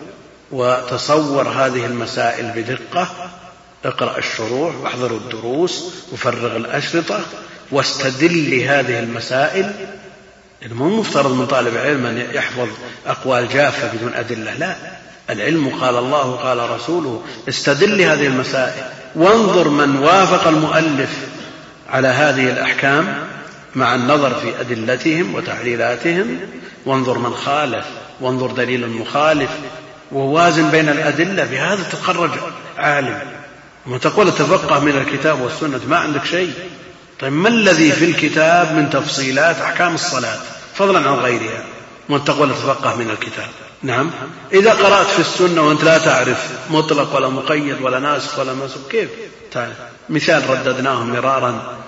[0.50, 3.08] وتصور هذه المسائل بدقة.
[3.84, 7.20] اقرأ الشروح واحضر الدروس وفرغ الأشرطة
[7.70, 9.72] واستدل لهذه المسائل.
[10.62, 12.68] يعني مو مفترض من طالب علم أن يحفظ
[13.06, 14.76] أقوال جافة بدون أدلة لا.
[15.30, 17.22] العلم قال الله قال رسوله.
[17.48, 18.82] استدل لهذه المسائل.
[19.14, 21.10] وانظر من وافق المؤلف
[21.90, 23.24] على هذه الأحكام
[23.74, 26.40] مع النظر في أدلتهم وتحليلاتهم.
[26.86, 27.84] وانظر من خالف
[28.20, 29.50] وانظر دليل المخالف
[30.12, 31.44] ووازن بين الأدلة.
[31.44, 32.30] بهذا تخرج
[32.78, 33.18] عالم.
[33.86, 36.52] وما تقول تفقه من الكتاب والسنة ما عندك شيء.
[37.20, 40.38] طيب ما الذي في الكتاب من تفصيلات أحكام الصلاة؟
[40.74, 41.64] فضلا عن غيرها
[42.08, 43.48] وأن تقول تفقه من الكتاب؟
[43.82, 44.10] نعم.
[44.52, 49.08] إذا قرأت في السنة وأنت لا تعرف مطلق ولا مقيد ولا ناسخ ولا منسوخ كيف؟
[49.52, 49.76] تعرف
[50.08, 51.78] مثال رددناه مرارا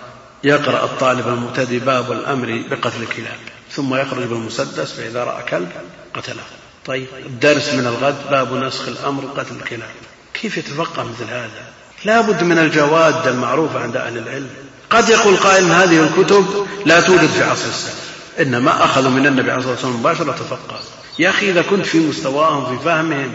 [0.45, 3.39] يقرأ الطالب المبتدئ باب الأمر بقتل الكلاب
[3.73, 5.69] ثم يخرج بالمسدس فإذا رأى كلب
[6.15, 6.43] قتله.
[6.87, 9.91] طيب الدرس من الغد باب نسخ الأمر قتل الكلاب.
[10.35, 11.65] كيف يتفقه مثل هذا؟
[12.05, 14.51] لا بد من الجواد المعروفة عند أهل العلم.
[14.91, 18.11] قد يقول قائل هذه الكتب لا توجد في عصر السلف
[18.41, 20.81] إنما أخذوا من النبي عليه الصلاة والسلام مباشرة تفقه
[21.19, 23.33] يا أخي إذا كنت في مستواهم في فهمهم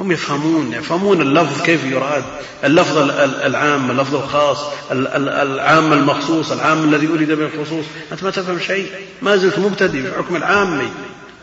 [0.00, 2.24] هم يفهمون يفهمون اللفظ كيف يراد
[2.64, 4.58] اللفظ العام اللفظ الخاص
[4.92, 8.90] العام المخصوص العام الذي أريد به الخصوص أنت ما تفهم شيء
[9.22, 10.88] ما زلت مبتدئ في حكم العامي.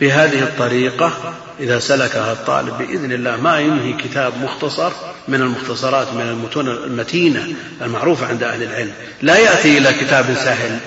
[0.02, 1.12] بهذه الطريقة
[1.60, 4.92] إذا سلكها الطالب بإذن الله ما ينهي كتاب مختصر
[5.28, 7.48] من المختصرات من المتون المتينة
[7.82, 8.92] المعروفة عند أهل العلم.
[9.22, 10.80] لا يأتي إلى كتاب سهل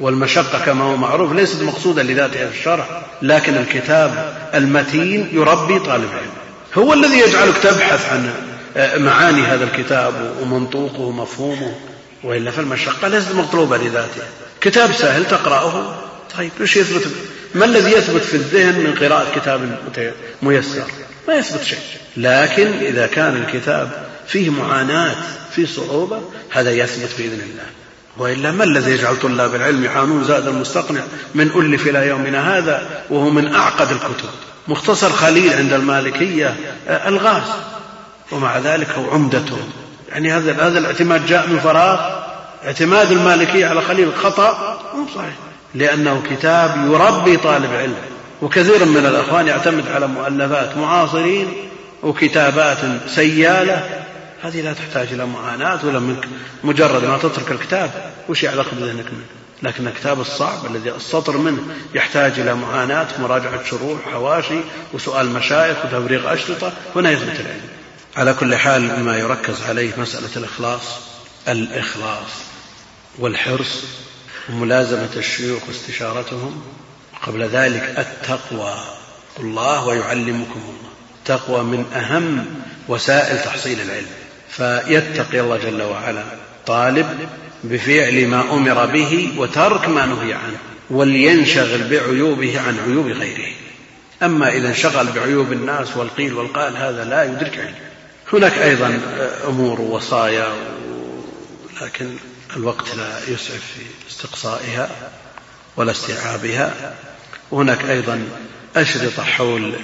[0.00, 2.86] والمشقة كما هو معروف ليست مقصودة لذاتها في الشرع
[3.22, 6.32] لكن الكتاب المتين يربي طالب علم.
[6.74, 8.30] هو الذي يجعلك تبحث عن
[8.96, 11.74] معاني هذا الكتاب ومنطوقه ومفهومه
[12.24, 14.28] وإلا فالمشقة ليست مطلوبة لذاتها
[14.60, 15.94] كتاب سهل تقرأه؟
[16.38, 17.06] طيب إيش يثبت؟
[17.54, 19.78] ما الذي يثبت في الذهن من قراءة كتاب
[20.42, 20.84] ميسر؟
[21.28, 21.78] ما يثبت شيء.
[22.16, 25.14] لكن إذا كان الكتاب فيه معاناة
[25.54, 27.66] فيه صعوبة هذا يثبت بإذن الله.
[28.18, 31.00] وإلا ما الذي يجعل طلاب العلم يعانون زاد المستقنع
[31.34, 34.28] من ألف إلى يومنا هذا وهو من أعقد الكتب؟
[34.68, 36.56] مختصر خليل عند المالكية
[36.88, 37.42] الغاز.
[38.32, 39.70] ومع ذلك هو عمدتهم
[40.08, 42.22] يعني هذا هذا الاعتماد جاء من فراغ.
[42.64, 45.34] اعتماد المالكية على خليل خطأ مو صحيح.
[45.74, 47.96] لأنه كتاب يربي طالب علم.
[48.42, 51.52] وكثير من الأخوان يعتمد على مؤلفات معاصرين
[52.02, 52.78] وكتابات
[53.14, 54.04] سيالة.
[54.42, 56.24] هذه لا تحتاج إلى معاناة ولا منك
[56.64, 57.90] مجرد ما تترك الكتاب.
[58.28, 59.26] وش يعلق بذهنك منه؟
[59.62, 61.62] لكن الكتاب الصعب الذي السطر منه
[61.94, 64.60] يحتاج إلى معاناة مراجعة شروح حواشي
[64.92, 67.60] وسؤال مشايخ وتفريغ أشرطة هنا يثبت العلم.
[68.16, 70.82] على كل حال ما يركز عليه مسألة الإخلاص
[71.48, 72.30] الإخلاص
[73.18, 73.84] والحرص
[74.50, 76.62] وملازمة الشيوخ واستشارتهم
[77.26, 78.74] قبل ذلك التقوى.
[79.40, 80.92] الله ويعلمكم الله.
[81.18, 82.46] التقوى من أهم
[82.88, 84.06] وسائل تحصيل العلم.
[84.48, 86.24] فيتقي الله جل وعلا
[86.66, 87.28] طالب
[87.64, 90.58] بفعل ما أمر به وترك ما نهي عنه
[90.90, 93.52] ولينشغل بعيوبه عن عيوب غيره.
[94.22, 97.74] أما إذا انشغل بعيوب الناس والقيل والقال هذا لا يدرك علم.
[98.32, 99.00] هناك أيضا
[99.48, 100.48] أمور ووصايا
[101.82, 102.16] لكن
[102.56, 105.10] الوقت لا يسعف في استقصائها
[105.76, 106.94] ولا استيعابها.
[107.50, 108.28] وهناك أيضا
[108.76, 109.74] أشرطة حول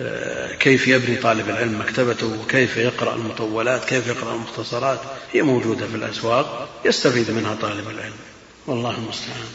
[0.00, 5.00] آه، كيف يبني طالب العلم مكتبته وكيف يقرأ المطولات كيف يقرأ المختصرات.
[5.32, 8.16] هي موجودة في الأسواق يستفيد منها طالب العلم.
[8.66, 9.46] والله المستعان.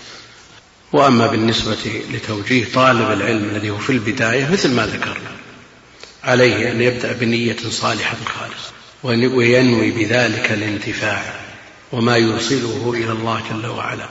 [0.94, 1.78] وأما بالنسبة
[2.12, 5.32] لتوجيه طالب العلم الذي هو في البداية مثل ما ذكرنا
[6.24, 8.72] عليه أن يبدأ بنية صالحة خالصة
[9.04, 11.41] وينوي بذلك الانتفاع.
[11.92, 14.06] وما يوصله إلى الله جل وعلا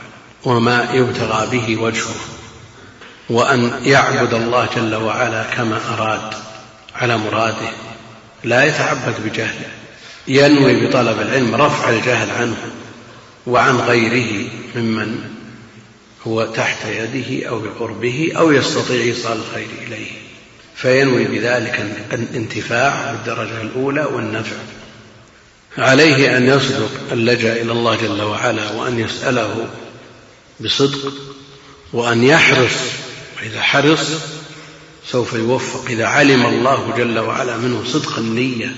[0.44, 2.14] وما يبتغى به وجهه
[3.30, 6.34] وأن يعبد الله جل وعلا كما أراد
[6.94, 7.70] على مراده.
[8.44, 9.68] لا يتعبد بجهله
[10.28, 12.56] ينوي بطلب العلم رفع الجهل عنه
[13.46, 15.20] وعن غيره ممن
[16.26, 20.10] هو تحت يده أو بقربه أو يستطيع إيصال الخير إليه.
[20.74, 24.56] فينوي بذلك الانتفاع بالدرجة الأولى والنفع.
[25.78, 29.68] عليه أن يصدق اللجأ إلى الله جل وعلا وأن يسأله
[30.60, 31.12] بصدق
[31.92, 32.76] وأن يحرص
[33.38, 34.08] وإذا حرص
[35.06, 38.74] سوف يوفق إذا علم الله جل وعلا منه صدق النية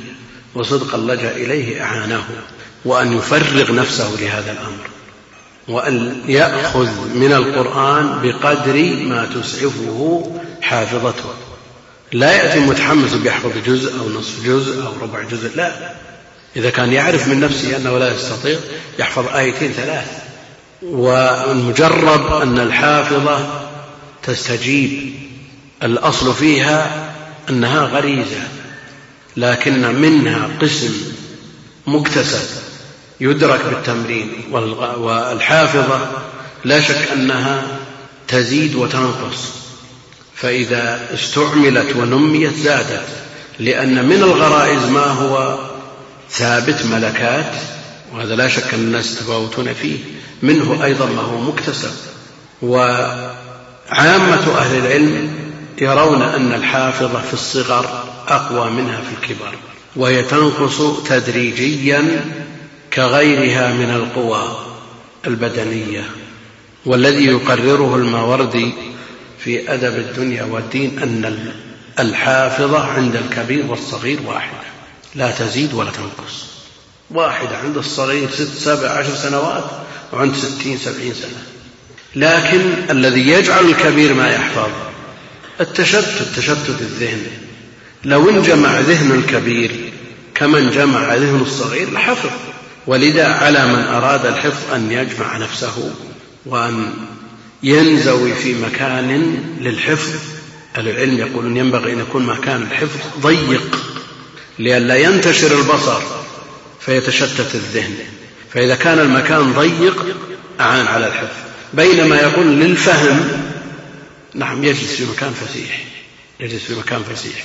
[0.55, 2.24] وصدق اللجأ إليه أعانه
[2.84, 4.88] وأن يفرغ نفسه لهذا الأمر
[5.68, 10.32] وأن يأخذ من القرآن بقدر ما تسعفه
[10.62, 11.34] حافظته.
[12.12, 15.95] لا يأتي متحمس بيحفظ جزء أو نصف جزء أو ربع جزء لا.
[16.57, 18.59] إذا كان يعرف من نفسه أنه لا يستطيع
[18.98, 20.07] يحفظ آيتين ثلاث.
[20.82, 23.64] والمجرب أن الحافظة
[24.22, 25.14] تستجيب.
[25.82, 27.11] الأصل فيها
[27.50, 28.42] أنها غريزة
[29.36, 30.92] لكن منها قسم
[31.86, 32.48] مكتسب
[33.20, 34.32] يدرك بالتمرين.
[34.96, 36.09] والحافظة
[36.64, 37.64] لا شك أنها
[38.28, 39.62] تزيد وتنقص.
[40.34, 43.07] فإذا استعملت ونميت زادت
[43.59, 45.59] لأن من الغرائز ما هو
[46.33, 47.55] ثابت ملكات
[48.12, 49.99] وهذا لا شك أن الناس يتفاوتون فيه.
[50.43, 51.91] منه أيضا ما هو مكتسب.
[52.62, 55.30] وعامة أهل العلم
[55.80, 59.55] يرون أن الحافظة في الصغر أقوى منها في الكبر
[59.97, 62.24] وهي تنقص تدريجيا
[62.93, 64.59] كغيرها من القوى
[65.26, 66.05] البدنية.
[66.87, 68.72] والذي يقرره الماوردي
[69.39, 71.53] في أدب الدنيا والدين أن
[71.99, 74.62] الحافظة عند الكبير والصغير واحدة
[75.15, 76.45] لا تزيد ولا تنقص.
[77.11, 79.65] واحدة عند الصغير ست سبع عشر سنوات
[80.13, 81.43] وعند ستين سبعين سنة.
[82.17, 82.61] لكن
[82.91, 84.71] الذي يجعل الكبير ما يحفظ
[85.61, 87.27] التشتت تشتت الذهن.
[88.05, 89.93] لو انجمع ذهن الكبير
[90.35, 92.31] كما انجمع ذهن الصغير لحفظ.
[92.87, 95.91] ولذا على من أراد الحفظ أن يجمع نفسه
[96.47, 96.93] وأن
[97.63, 100.21] ينزوي في مكان للحفظ.
[100.79, 103.91] العلم يقولون ينبغي أن يكون مكان الحفظ ضيق.
[104.59, 106.00] لئلا ينتشر البصر
[106.80, 107.96] فيتشتت الذهن.
[108.55, 110.07] فإذا كان المكان ضيق
[110.61, 111.36] أعان على الحفظ.
[111.74, 113.42] بينما يقول للفهم
[114.34, 115.84] نعم يجلس في مكان فسيح
[116.40, 117.44] يجلس في مكان فسيح.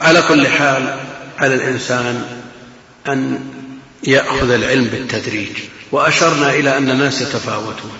[0.00, 1.00] على كل حال
[1.38, 2.40] على الإنسان
[3.06, 3.40] أن
[4.02, 5.56] يأخذ العلم بالتدريج.
[5.92, 7.98] وأشرنا إلى أن الناس يتفاوتون.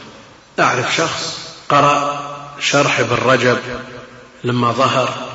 [0.60, 1.38] أعرف شخص
[1.68, 2.28] قرأ
[2.60, 3.58] شرح ابن رجب
[4.44, 5.28] لما ظهر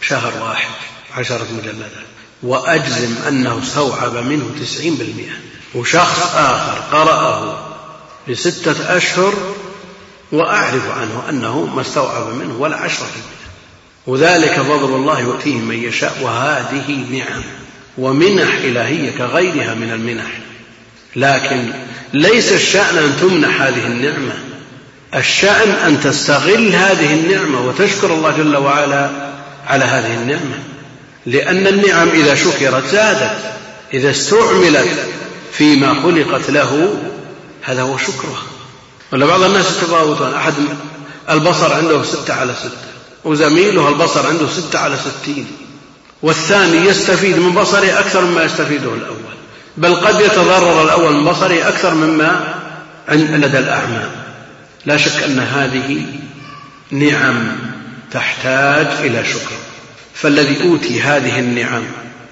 [0.00, 0.74] شهر واحد
[1.16, 2.09] عشرة مجلدات.
[2.42, 5.34] وأجزم أنه استوعب منه تسعين بالمئة.
[5.74, 7.58] وشخص آخر قرأه
[8.28, 9.34] لستة أشهر
[10.32, 13.40] وأعرف عنه أنه ما استوعب منه ولا عشرة بالمئة
[14.06, 17.42] وذلك فضل الله يؤتيه من يشاء وهذه نعم.
[17.98, 20.38] ومنح إلهية كغيرها من المنح.
[21.16, 21.72] لكن
[22.12, 24.32] ليس الشأن أن تمنح هذه النعمة.
[25.14, 29.10] الشأن أن تستغل هذه النعمة وتشكر الله جل وعلا
[29.66, 30.58] على هذه النعمة.
[31.26, 33.36] لأن النعم إذا شكرت زادت
[33.94, 34.98] إذا استعملت
[35.52, 36.94] فيما خلقت له
[37.62, 38.42] هذا هو شكره.
[39.12, 40.34] ولا بعض الناس يتفاوتون.
[40.34, 40.54] أحد
[41.30, 42.90] البصر عنده ستة على ستة
[43.24, 45.46] وزميله البصر عنده ستة على ستين
[46.22, 49.34] والثاني يستفيد من بصره أكثر مما يستفيده الأول.
[49.76, 52.54] بل قد يتضرر الأول من بصره أكثر مما
[53.08, 54.10] لدى الأعمى
[54.86, 56.06] لا شك أن هذه
[56.90, 57.56] نعم
[58.12, 59.59] تحتاج إلى شكر.
[60.14, 61.82] فالذي أوتي هذه النعم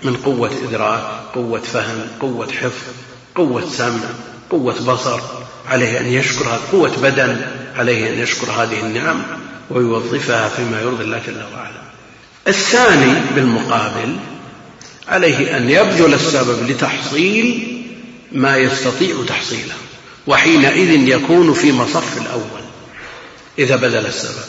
[0.02, 1.02] من قوة إدراك
[1.34, 2.92] قوة فهم قوة حفظ
[3.34, 4.08] قوة سمع
[4.50, 5.20] قوة بصر
[5.68, 9.22] عليه أن يشكر قوة بدن عليه أن يشكر هذه النعم
[9.70, 11.82] ويوظفها فيما يرضي الله جل وعلا.
[12.48, 14.16] الثاني بالمقابل
[15.08, 17.74] عليه أن يبذل السبب لتحصيل
[18.32, 19.74] ما يستطيع تحصيله
[20.26, 22.62] وحينئذ يكون في مصف الأول.
[23.58, 24.44] إذا بذل السبب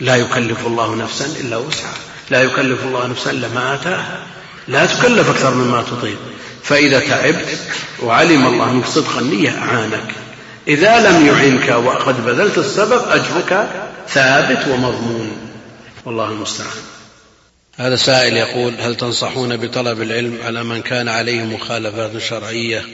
[0.00, 2.11] لا يكلف الله نفسا إلا وسعها.
[2.32, 4.26] لا يكلف الله نفسا إلا ما آتاها.
[4.68, 6.18] لا تكلف أكثر مما تطيق
[6.62, 7.58] فإذا تعبت
[8.02, 10.14] وعلم الله منك صدق النية أعانك.
[10.68, 13.70] إذا لم يعنك وقد بذلت السبب أجرك
[14.08, 15.30] ثابت ومضمون.
[16.04, 16.82] والله المستعان.
[17.76, 22.84] هذا سائل يقول هل تنصحون بطلب العلم على من كان عليه مخالفات شرعية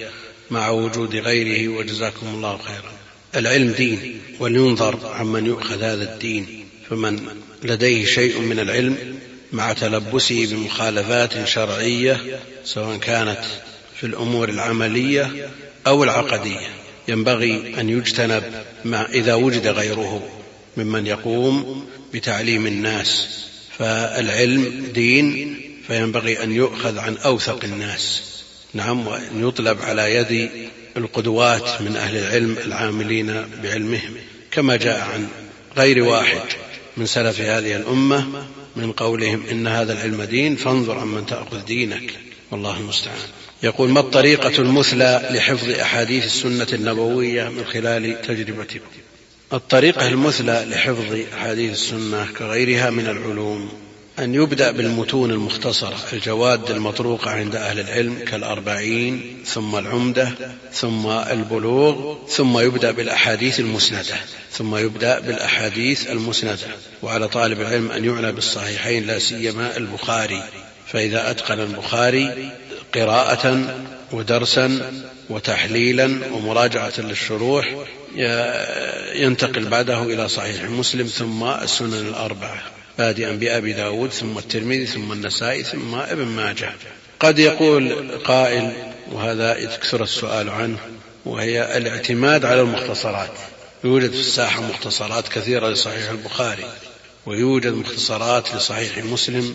[0.50, 2.92] مع وجود غيره؟ وجزاكم الله خيرا.
[3.36, 6.68] العلم دين ولينظر عمن يؤخذ هذا الدين.
[6.90, 7.20] فمن
[7.64, 9.18] لديه شيء من العلم
[9.52, 13.40] مع تلبسه بمخالفات شرعية سواء كانت
[14.00, 15.50] في الأمور العملية
[15.86, 16.68] أو العقدية.
[17.08, 18.42] ينبغي أن يجتنب
[18.84, 20.28] مع إذا وجد غيره
[20.76, 23.28] ممن يقوم بتعليم الناس
[23.78, 28.22] فالعلم دين فينبغي أن يؤخذ عن أوثق الناس.
[28.74, 30.50] نعم وأن يطلب على يد
[30.96, 34.14] القدوات من أهل العلم العاملين بعلمهم
[34.50, 35.28] كما جاء عن
[35.76, 36.40] غير واحد
[36.96, 38.46] من سلف هذه الأمة
[38.78, 42.12] من قولهم إن هذا العلم دين فانظر عمن تأخذ دينك.
[42.50, 43.18] والله المستعان.
[43.62, 48.80] يقول ما الطريقة المثلى لحفظ أحاديث السنة النبوية من خلال تجربتكم؟
[49.52, 53.87] الطريقة المثلى لحفظ أحاديث السنة كغيرها من العلوم.
[54.18, 60.30] أن يبدأ بالمتون المختصرة الجواد المطروقة عند أهل العلم كالأربعين ثم العمدة
[60.72, 64.16] ثم البلوغ ثم يبدأ بالأحاديث المسندة
[64.50, 66.58] ثم يبدأ بالأحاديث المسندة.
[67.02, 70.42] وعلى طالب العلم أن يعنى بالصحيحين لا سيما البخاري.
[70.86, 72.50] فإذا أتقن البخاري
[72.94, 73.74] قراءة
[74.12, 74.92] ودرسا
[75.30, 77.74] وتحليلا ومراجعة للشروح
[79.14, 82.77] ينتقل بعده إلى صحيح مسلم ثم السنن الأربعة.
[82.98, 86.72] بادئا بأبي داود ثم الترمذي ثم النسائي ثم ابن ماجه.
[87.20, 88.72] قد يقول قائل
[89.12, 90.78] وهذا يكثر السؤال عنه
[91.24, 93.30] وهي الاعتماد على المختصرات.
[93.84, 96.64] يوجد في الساحة مختصرات كثيرة لصحيح البخاري
[97.26, 99.54] ويوجد مختصرات لصحيح مسلم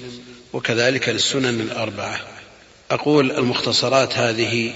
[0.53, 2.19] وكذلك للسنن الأربعة.
[2.91, 4.73] أقول المختصرات هذه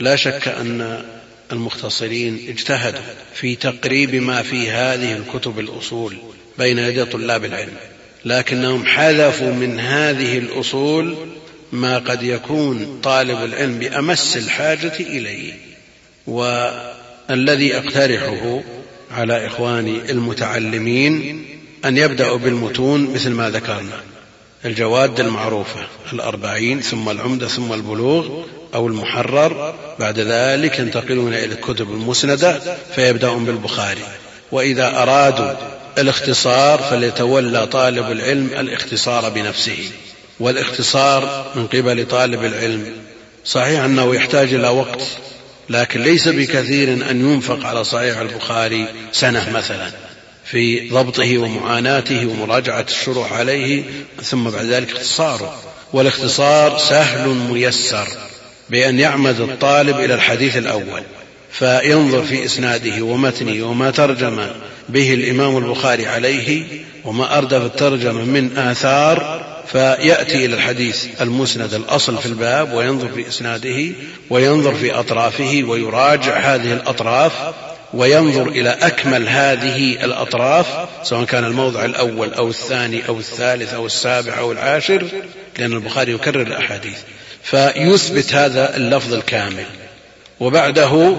[0.00, 1.04] لا شك أن
[1.52, 3.02] المختصرين اجتهدوا
[3.34, 6.16] في تقريب ما في هذه الكتب الأصول
[6.58, 7.76] بين يدي طلاب العلم.
[8.24, 11.16] لكنهم حذفوا من هذه الأصول
[11.72, 15.52] ما قد يكون طالب العلم بأمس الحاجة إليه
[16.26, 18.62] والذي أقترحه
[19.10, 21.44] على إخواني المتعلمين
[21.84, 24.00] أن يبدأوا بالمتون مثل ما ذكرنا
[24.64, 25.80] الجواد المعروفة
[26.12, 28.44] الأربعين ثم العمدة ثم البلوغ
[28.74, 32.60] أو المحرر بعد ذلك ينتقلون إلى الكتب المسندة
[32.94, 34.02] فيبدأون بالبخاري
[34.52, 39.90] وإذا أرادوا الاختصار فليتولى طالب العلم الاختصار بنفسه
[40.40, 42.92] والاختصار من قبل طالب العلم.
[43.44, 45.02] صحيح أنه يحتاج إلى وقت
[45.70, 49.90] لكن ليس بكثير أن ينفق على صحيح البخاري سنة مثلا
[50.44, 53.82] في ضبطه ومعاناته ومراجعة الشروح عليه
[54.22, 55.60] ثم بعد ذلك اختصاره.
[55.92, 58.08] والاختصار سهل ميسر
[58.70, 61.02] بأن يعمد الطالب إلى الحديث الأول.
[61.58, 64.46] فينظر في إسناده ومتنه وما ترجم
[64.88, 66.64] به الإمام البخاري عليه
[67.04, 73.92] وما أردف الترجمة من آثار فيأتي إلى الحديث المسند الأصل في الباب وينظر في إسناده
[74.30, 77.32] وينظر في أطرافه ويراجع هذه الأطراف
[77.94, 80.66] وينظر إلى أكمل هذه الأطراف
[81.02, 85.06] سواء كان الموضع الأول أو الثاني أو الثالث أو السابع أو العاشر
[85.58, 86.98] لأن البخاري يكرر الأحاديث.
[87.42, 89.64] فيثبت هذا اللفظ الكامل.
[90.40, 91.16] وبعده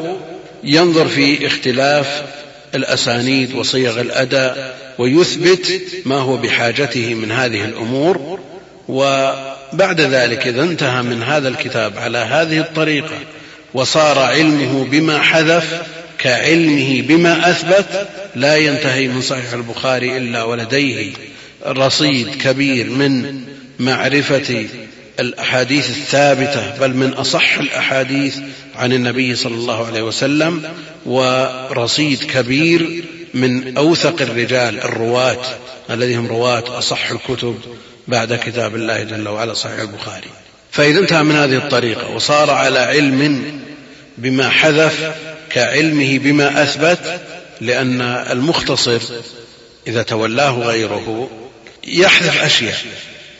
[0.63, 2.23] ينظر في اختلاف
[2.75, 8.39] الأسانيد وصيغ الأداء ويثبت ما هو بحاجته من هذه الأمور
[8.87, 13.19] وبعد ذلك إذا انتهى من هذا الكتاب على هذه الطريقة
[13.73, 15.81] وصار علمه بما حذف
[16.17, 21.13] كعلمه بما أثبت لا ينتهي من صحيح البخاري إلا ولديه
[21.65, 23.41] رصيد كبير من
[23.79, 24.65] معرفة
[25.19, 28.37] الأحاديث الثابتة بل من أصح الأحاديث
[28.75, 30.63] عن النبي صلى الله عليه وسلم
[31.05, 33.03] ورصيد كبير
[33.33, 35.45] من أوثق الرجال الرواة
[35.89, 37.59] الذي هم رواة أصح الكتب
[38.07, 40.27] بعد كتاب الله جل وعلا صحيح البخاري.
[40.71, 43.51] فإذا انتهى من هذه الطريقة وصار على علم
[44.17, 45.15] بما حذف
[45.49, 47.21] كعلمه بما أثبت
[47.61, 49.01] لأن المختصر
[49.87, 51.29] إذا تولاه غيره
[51.87, 52.77] يحذف أشياء.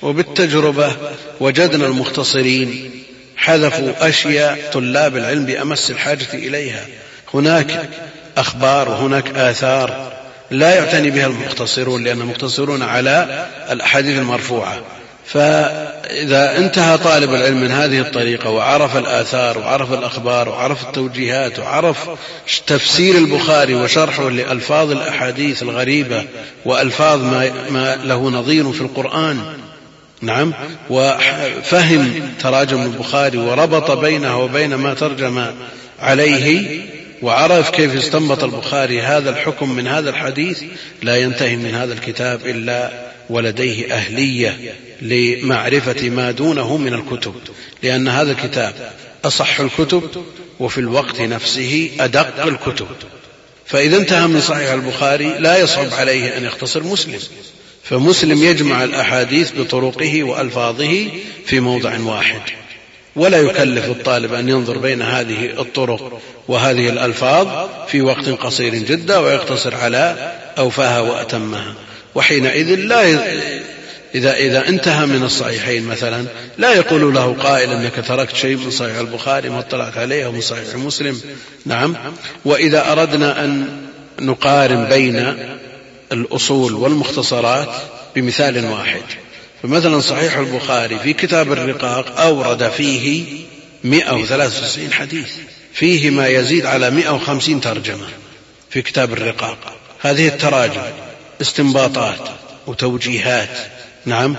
[0.06, 0.96] وبالتجربة
[1.40, 2.92] وجدنا المختصرين
[3.38, 6.86] حذفوا أشياء طلاب العلم بأمس الحاجة إليها.
[7.34, 7.90] هناك
[8.38, 10.14] أخبار وهناك آثار
[10.52, 14.82] لا يعتني بها المختصرون لأن المختصرون على الأحاديث المرفوعة.
[16.10, 22.10] إذا انتهى طالب العلم من هذه الطريقة وعرف الآثار وعرف الأخبار وعرف التوجيهات وعرف
[22.68, 26.26] تفسير البخاري وشرحه لألفاظ الأحاديث الغريبة
[26.66, 29.65] وألفاظ ما, ما له نظير في القرآن
[30.22, 30.54] نعم.
[30.90, 35.46] وفهم تراجم البخاري وربط بينه وبين ما ترجم
[36.00, 36.82] عليه
[37.22, 40.64] وعرف كيف استنبط البخاري هذا الحكم من هذا الحديث
[41.04, 42.92] لا ينتهي من هذا الكتاب إلا
[43.30, 47.36] ولديه أهلية لمعرفة ما دونه من الكتب.
[47.84, 48.74] لأن هذا الكتاب
[49.26, 50.26] أصح الكتب
[50.60, 52.88] وفي الوقت نفسه أدق الكتب.
[53.66, 57.20] فإذا انتهى من صحيح البخاري لا يصعب عليه أن يختصر مسلم.
[57.90, 61.08] فمسلم يجمع الأحاديث بطرقه وألفاظه
[61.46, 62.42] في موضع واحد.
[63.16, 69.76] ولا يكلف الطالب أن ينظر بين هذه الطرق وهذه الألفاظ في وقت قصير جدا ويقتصر
[69.76, 71.74] على أوفاها وأتمها.
[72.16, 73.04] وحينئذ لا
[74.16, 76.26] إذا إذا انتهى من الصحيحين مثلا
[76.58, 80.42] لا يقول له قائل أنك تركت شيء من صحيح البخاري ما اطلعت عليه أو من
[80.42, 81.22] صحيح مسلم.
[81.66, 81.96] نعم.
[82.46, 83.68] وإذا أردنا أن
[84.20, 85.36] نقارن بين
[86.12, 87.70] الأصول والمختصرات
[88.16, 89.04] بمثال واحد.
[89.64, 93.24] فمثلا صحيح البخاري في كتاب الرقاق أورد فيه
[93.84, 95.32] 193 حديث.
[95.74, 98.08] فيه ما يزيد على 150 ترجمة
[98.70, 99.58] في كتاب الرقاق.
[100.02, 100.82] هذه التراجم
[101.42, 102.30] استنباطات
[102.68, 103.58] وتوجيهات.
[104.06, 104.36] نعم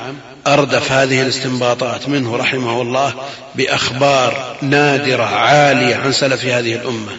[0.47, 3.15] أردف هذه الاستنباطات منه رحمه الله
[3.55, 7.17] بأخبار نادرة عالية عن سلف هذه الأمة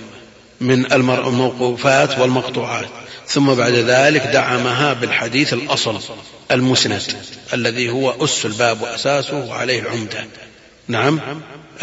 [0.61, 2.87] من الموقوفات والمقطوعات.
[3.27, 5.99] ثم بعد ذلك دعمها بالحديث الأصل
[6.51, 7.01] المسند
[7.53, 10.25] الذي هو أس الباب وأساسه وعليه العمدة.
[10.87, 11.19] نعم.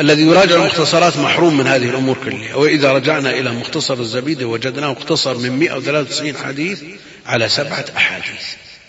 [0.00, 2.54] الذي يراجع المختصرات محروم من هذه الأمور كلها.
[2.54, 6.82] وإذا رجعنا إلى مختصر الزبيدي وجدناه مختصر من 193 حديث
[7.26, 8.42] على سبعة أحاديث.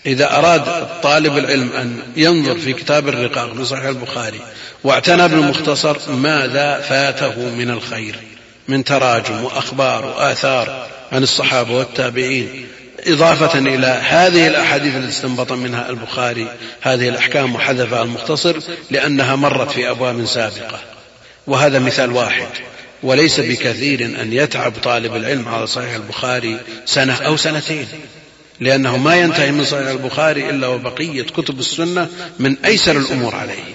[0.06, 4.40] إذا أراد طالب العلم أن ينظر في كتاب الرقاق من صحيح البخاري
[4.84, 8.16] واعتنى بالمختصر ماذا فاته من الخير؟
[8.68, 12.68] من تراجم وأخبار وآثار عن الصحابة والتابعين
[13.08, 16.48] إضافة إلى هذه الأحاديث التي استنبط منها البخاري
[16.82, 18.60] هذه الأحكام وحذفها المختصر
[18.92, 20.80] لأنها مرت في أبواب سابقة.
[21.48, 22.48] وهذا مثال واحد.
[23.04, 27.88] وليس بكثير أن يتعب طالب العلم على صحيح البخاري سنة أو سنتين
[28.60, 32.10] لأنه ما ينتهي من صحيح البخاري إلا وبقية كتب السنة
[32.40, 33.75] من أيسر الأمور عليه.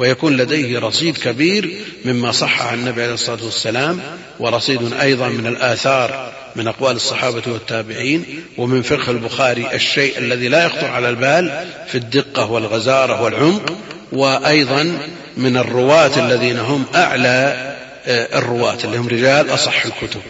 [0.00, 1.70] ويكون لديه رصيد كبير
[2.04, 4.00] مما صح عن النبي عليه الصلاة والسلام
[4.38, 8.24] ورصيد أيضا من الآثار من أقوال الصحابة والتابعين
[8.58, 13.72] ومن فقه البخاري الشيء الذي لا يخطر على البال في الدقة والغزارة والعمق
[14.12, 14.98] وأيضا
[15.36, 17.70] من الرواة الذين هم أعلى
[18.06, 20.20] آه، الرواة اللي هم رجال أصح الكتب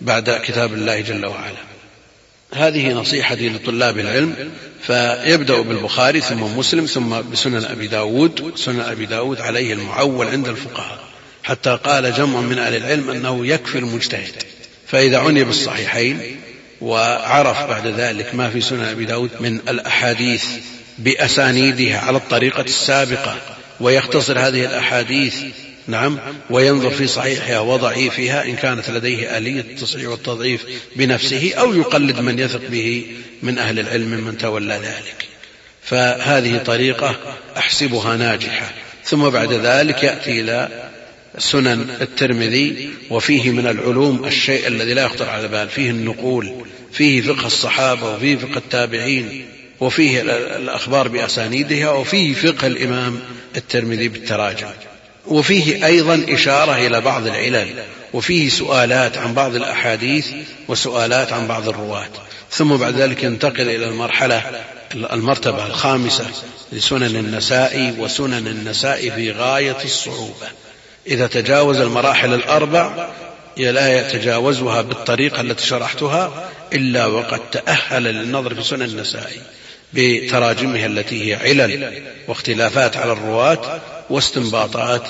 [0.00, 1.71] بعد كتاب الله جل وعلا.
[2.54, 4.50] هذه نصيحتي لطلاب العلم
[4.82, 10.98] فيبدأ بالبخاري ثم مسلم ثم بسنن أبي داود سنن أبي داود عليه المعول عند الفقهاء
[11.42, 14.32] حتى قال جمع من أهل العلم أنه يكفي المجتهد.
[14.86, 16.36] فإذا عني بالصحيحين
[16.80, 20.44] وعرف بعد ذلك ما في سنن أبي داود من الأحاديث
[20.98, 23.36] بأسانيدها على الطريقة السابقة
[23.80, 25.34] ويختصر هذه الأحاديث
[25.86, 26.18] نعم.
[26.50, 30.64] وينظر في صحيحها وضعيفها إن كانت لديه آلية التصحيح والتضعيف
[30.96, 33.06] بنفسه أو يقلد من يثق به
[33.42, 35.26] من أهل العلم ممن تولى ذلك.
[35.82, 37.16] فهذه طريقة
[37.56, 38.72] أحسبها ناجحة.
[39.04, 40.90] ثم بعد ذلك يأتي إلى
[41.38, 45.68] سنن الترمذي وفيه من العلوم الشيء الذي لا يخطر على بال.
[45.68, 49.46] فيه النقول فيه فقه الصحابة وفيه فقه التابعين
[49.80, 50.22] وفيه
[50.56, 53.20] الأخبار بأسانيدها وفيه فقه الإمام
[53.56, 54.66] الترمذي بالتراجم
[55.26, 57.68] وفيه أيضا إشارة إلى بعض العلل
[58.12, 60.26] وفيه سؤالات عن بعض الأحاديث
[60.68, 62.08] وسؤالات عن بعض الرواة.
[62.50, 64.42] ثم بعد ذلك ينتقل إلى المرحلة
[64.94, 66.26] المرتبة الخامسة
[66.72, 70.46] لسنن النساء وسنن النساء في غاية الصعوبة.
[71.06, 73.08] إذا تجاوز المراحل الأربع
[73.56, 79.40] لا يتجاوزها بالطريقة التي شرحتها إلا وقد تأهل للنظر في سنن النسائي
[79.92, 83.80] بتراجمها التي هي علل واختلافات على الرواة
[84.12, 85.02] واستنباطات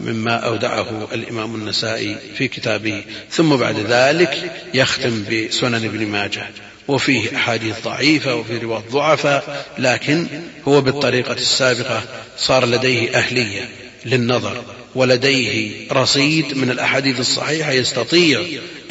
[0.00, 3.04] مما أودعه الإمام النسائي في كتابه.
[3.30, 6.48] ثم بعد ذلك يختم بسنن ابن ماجه.
[6.88, 10.26] وفيه أحاديث ضعيفة وفي رواة ضعفاء لكن
[10.68, 12.02] هو بالطريقة السابقة
[12.38, 13.68] صار لديه أهلية
[14.04, 14.62] للنظر
[14.94, 18.42] ولديه رصيد من الأحاديث الصحيحة يستطيع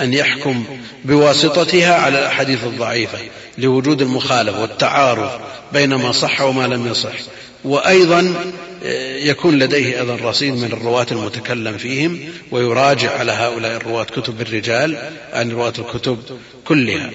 [0.02, 0.66] أن يحكم
[1.06, 3.18] بواسطتها على الأحاديث الضعيفة
[3.58, 5.42] لوجود المخالفة والتعارض
[5.74, 7.14] بين ما صح وما لم يصح.
[7.64, 8.52] وأيضا
[8.84, 12.20] آه، يكون لديه أيضا رصيد من الرواة المتكلم فيهم
[12.52, 16.18] ويراجع على هؤلاء الرواة كتب الرجال عن رواة الكتب
[16.66, 17.12] كلها.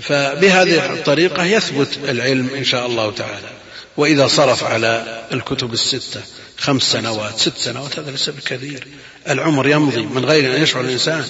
[0.00, 3.48] فبهذه الطريقة يثبت العلم إن شاء الله تعالى.
[3.96, 6.20] وإذا صرف على الكتب الستة
[6.58, 8.86] خمس سنوات ست سنوات هذا ليس بكثير
[9.28, 11.24] العمر يمضي من غير أن يشعر الإنسان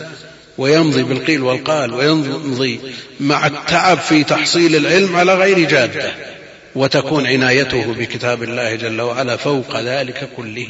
[0.58, 2.80] ويمضي بالقيل والقال ويمضي
[3.20, 6.33] مع التعب في تحصيل العلم على غير جادة.
[6.74, 10.68] وتكون عنايته بكتاب الله جل وعلا فوق ذلك كله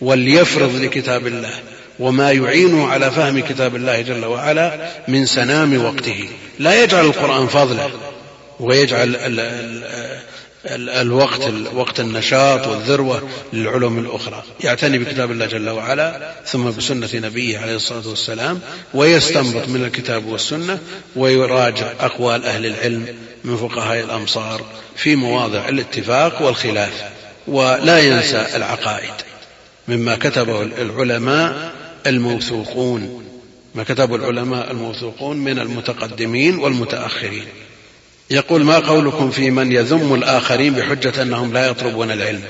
[0.00, 1.52] وليفرض لكتاب الله
[1.98, 6.28] وما يعينه على فهم كتاب الله جل وعلا من سنام وقته.
[6.58, 7.90] لا يجعل القرآن فضلا
[8.60, 9.16] ويجعل
[10.66, 14.42] الوقت وقت النشاط والذروة للعلوم الأخرى.
[14.64, 18.60] يعتني بكتاب الله جل وعلا ثم بسنة نبيه عليه الصلاة والسلام
[18.94, 20.78] ويستنبط من الكتاب والسنة
[21.16, 23.06] ويراجع أقوال أهل العلم
[23.44, 24.62] من فقهاء الأمصار
[24.96, 27.02] في مواضع الاتفاق والخلاف
[27.46, 29.14] ولا ينسى العقائد
[29.88, 31.72] مما كتبه العلماء
[32.06, 33.24] الموثوقون.
[33.74, 37.46] ما كتبه العلماء الموثوقون من المتقدمين والمتأخرين.
[38.30, 42.42] يقول ما قولكم في من يذم الآخرين بحجة أنهم لا يطلبون العلم؟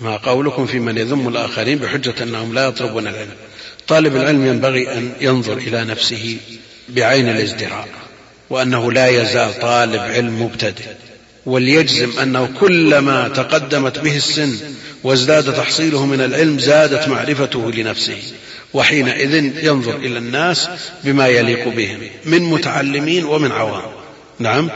[0.00, 3.34] ما قولكم في من يذم الآخرين بحجة أنهم لا يطلبون العلم؟
[3.88, 6.36] طالب العلم ينبغي أن ينظر إلى نفسه
[6.88, 7.88] بعين الازدراء
[8.50, 10.84] وأنه لا يزال طالب علم مبتدئ
[11.46, 14.56] وليجزم أنه كلما تقدمت به السن
[15.04, 18.18] وازداد تحصيله من العلم زادت معرفته لنفسه
[18.74, 19.34] وحينئذ
[19.64, 20.68] ينظر إلى الناس
[21.04, 23.93] بما يليق بهم من متعلمين ومن عوام.
[24.38, 24.70] نعم.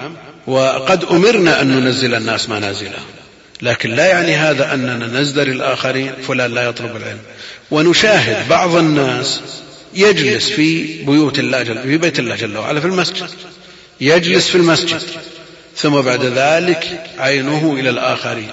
[0.47, 3.05] وقد أمرنا أن ننزل الناس منازلهم
[3.63, 7.19] لكن لا يعني هذا أننا نزدر الآخرين فلان لا يطلب العلم.
[7.71, 9.41] ونشاهد بعض الناس
[9.95, 13.31] يجلس في بيوت الله جل في بيت الله جل وعلا في المسجد.
[14.01, 15.03] يجلس في المسجد.
[15.77, 18.51] ثم بعد ذلك عينه إلى الآخرين.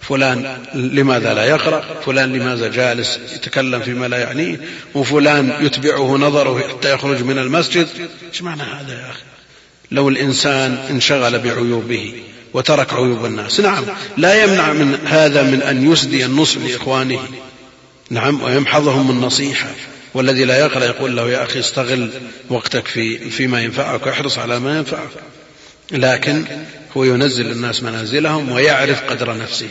[0.00, 4.60] فلان لماذا لا يقرأ؟ فلان لماذا جالس يتكلم فيما لا يعنيه؟
[4.94, 7.88] وفلان يتبعه نظره حتى يخرج من المسجد؟
[8.32, 9.22] إيش معنى هذا يا أخي؟
[9.90, 12.14] لو الإنسان انشغل بعيوبه
[12.54, 13.60] وترك عيوب الناس.
[13.60, 13.84] نعم
[14.16, 17.20] لا يمنع من هذا من أن يسدي النصح لإخوانه.
[18.10, 19.68] نعم ويمحضهم النصيحة.
[20.14, 22.10] والذي لا يقرأ يقول له يا أخي استغل
[22.48, 25.10] وقتك في فيما ينفعك واحرص على ما ينفعك.
[25.92, 26.44] لكن
[26.96, 29.68] هو ينزل الناس منازلهم ويعرف قدر نفسه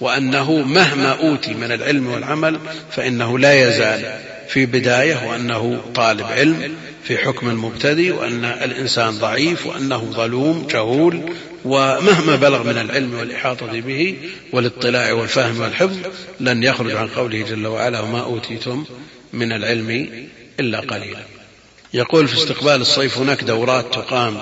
[0.00, 2.58] وأنه مهما أوتي من العلم والعمل
[2.90, 4.20] فإنه لا يزال
[4.52, 6.74] في بداية وأنه طالب علم
[7.04, 11.32] في حكم المبتدئ وأن الإنسان ضعيف وأنه ظلوم جهول
[11.64, 14.16] ومهما بلغ من العلم والإحاطة به
[14.52, 15.96] والاطلاع والفهم والحفظ
[16.40, 18.84] لن يخرج عن قوله جل وعلا وما أوتيتم
[19.32, 20.08] من العلم
[20.60, 21.20] إلا قليلا.
[21.94, 24.38] يقول في استقبال الصيف هناك دورات تقام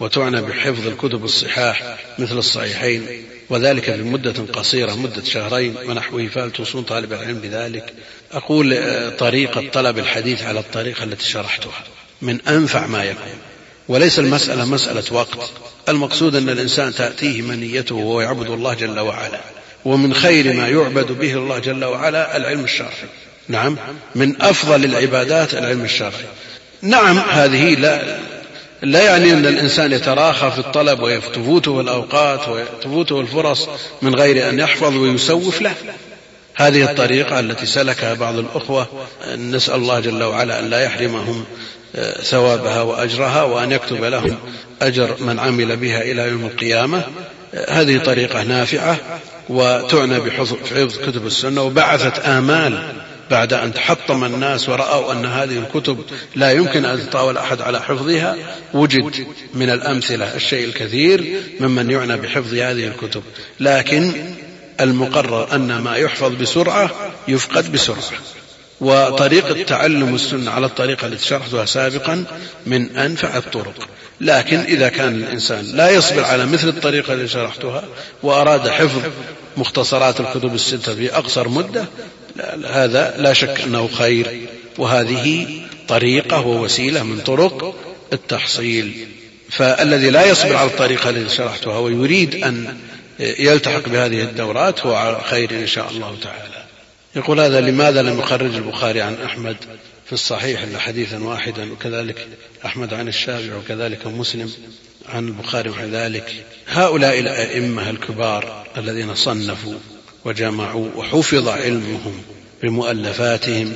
[0.00, 3.06] وتعنى بحفظ الكتب الصحاح مثل الصحيحين
[3.50, 7.92] وذلك بمدة قصيرة مدة شهرين ونحوه فهل توصون طالب العلم بذلك؟
[8.32, 11.84] أقول آه، طريقة طلب الحديث على الطريقة التي شرحتها
[12.22, 13.38] من أنفع ما يكون.
[13.88, 15.50] وليس المسألة مسألة وقت.
[15.88, 19.40] المقصود أن الإنسان تأتيه منيته وهو يعبد الله جل وعلا.
[19.84, 23.08] ومن خير ما يعبد به الله جل وعلا العلم الشرعي.
[23.48, 23.76] نعم
[24.14, 26.24] من أفضل العبادات العلم الشرعي.
[26.82, 28.18] نعم هذه لا
[28.82, 33.68] لا يعني أن الإنسان يتراخى في الطلب وتفوته الأوقات وتفوته الفرص
[34.02, 35.74] من غير أن يحفظ ويسوف له.
[36.54, 38.86] هذه الطريقة التي سلكها بعض الأخوة
[39.36, 41.44] نسأل الله جل وعلا أن لا يحرمهم
[41.96, 44.36] آه، ثوابها وأجرها وأن يكتب لهم
[44.82, 47.02] أجر من عمل بها إلى يوم القيامة.
[47.54, 48.98] آه، هذه طريقة نافعة
[49.48, 50.54] وتعنى بحفظ
[51.06, 52.92] كتب السنة وبعثت آمال
[53.30, 56.04] بعد أن تحطم الناس ورأوا أن هذه الكتب
[56.36, 58.36] لا يمكن أن يتطاول أحد على حفظها
[58.74, 63.22] وجد من الأمثلة الشيء الكثير ممن يعنى بحفظ هذه الكتب.
[63.60, 64.12] لكن
[64.80, 66.90] المقرر أن ما يحفظ بسرعة
[67.28, 68.02] يفقد بسرعة.
[68.80, 72.24] وطريقة تعلم السنة على الطريقة التي شرحتها سابقا
[72.66, 73.88] من أنفع الطرق.
[74.20, 77.84] لكن إذا كان الإنسان لا يصبر على مثل الطريقة التي شرحتها
[78.22, 79.02] وأراد حفظ
[79.56, 81.84] مختصرات الكتب الستة في أقصر مدة
[82.66, 84.40] هذا لا شك أنه خير.
[84.78, 85.46] وهذه
[85.88, 87.74] طريقة ووسيلة من طرق
[88.12, 89.06] التحصيل.
[89.50, 92.76] فالذي لا يصبر على الطريقة التي شرحتها ويريد أن
[93.20, 96.64] يلتحق بهذه الدورات هو على خير إن شاء الله تعالى.
[97.16, 99.56] يقول هذا لماذا لم يخرج البخاري عن أحمد
[100.06, 102.26] في الصحيح إلا حديثا واحدا؟ وكذلك
[102.64, 104.52] أحمد عن الشافعي وكذلك مسلم
[105.08, 106.32] عن البخاري وكذلك
[106.68, 109.74] هؤلاء الأئمة الكبار الذين صنفوا
[110.28, 112.22] وجمعوا وحفظ علمهم
[112.62, 113.72] بمؤلفاتهم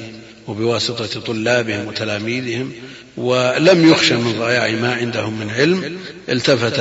[0.48, 2.72] وبواسطة طلابهم وتلاميذهم
[3.16, 5.98] ولم يخشى من ضياع ما عندهم من علم
[6.28, 6.78] التفت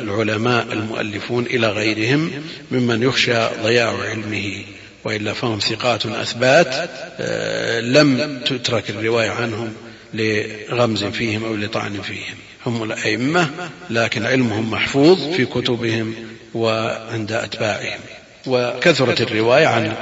[0.00, 2.30] العلماء المؤلفون إلى غيرهم
[2.70, 4.64] ممن يخشى ضياع علمه
[5.04, 6.90] وإلا فهم ثقات أثبات
[7.20, 9.72] آه، لم تترك الرواية عنهم
[10.14, 12.36] لغمز فيهم أو لطعن فيهم.
[12.66, 13.50] هم الأئمة
[13.90, 16.14] لكن علمهم محفوظ في كتبهم
[16.54, 18.00] وعند أتباعهم.
[18.46, 19.94] وكثرت الرواية عن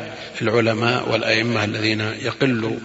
[0.42, 2.78] العلماء والأئمة الذين يقل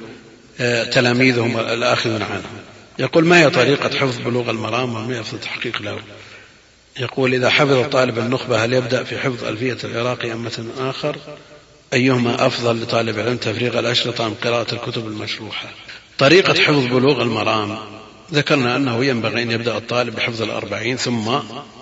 [0.59, 2.59] آه، تلاميذهم الآخذون عنهم.
[2.99, 5.99] يقول ما هي طريقة حفظ بلوغ المرام وما يفضل التحقيق له؟
[6.99, 11.15] يقول إذا حفظ الطالب النخبة هل يبدأ في حفظ ألفية العراقي أم متن آخر؟
[11.93, 15.69] أيهما أفضل لطالب العلم تفريغ الأشرطة أم قراءة الكتب المشروحة؟
[16.17, 17.77] طريقة حفظ بلوغ المرام
[18.33, 21.39] ذكرنا أنه ينبغي أن يبدأ الطالب بحفظ الأربعين ثم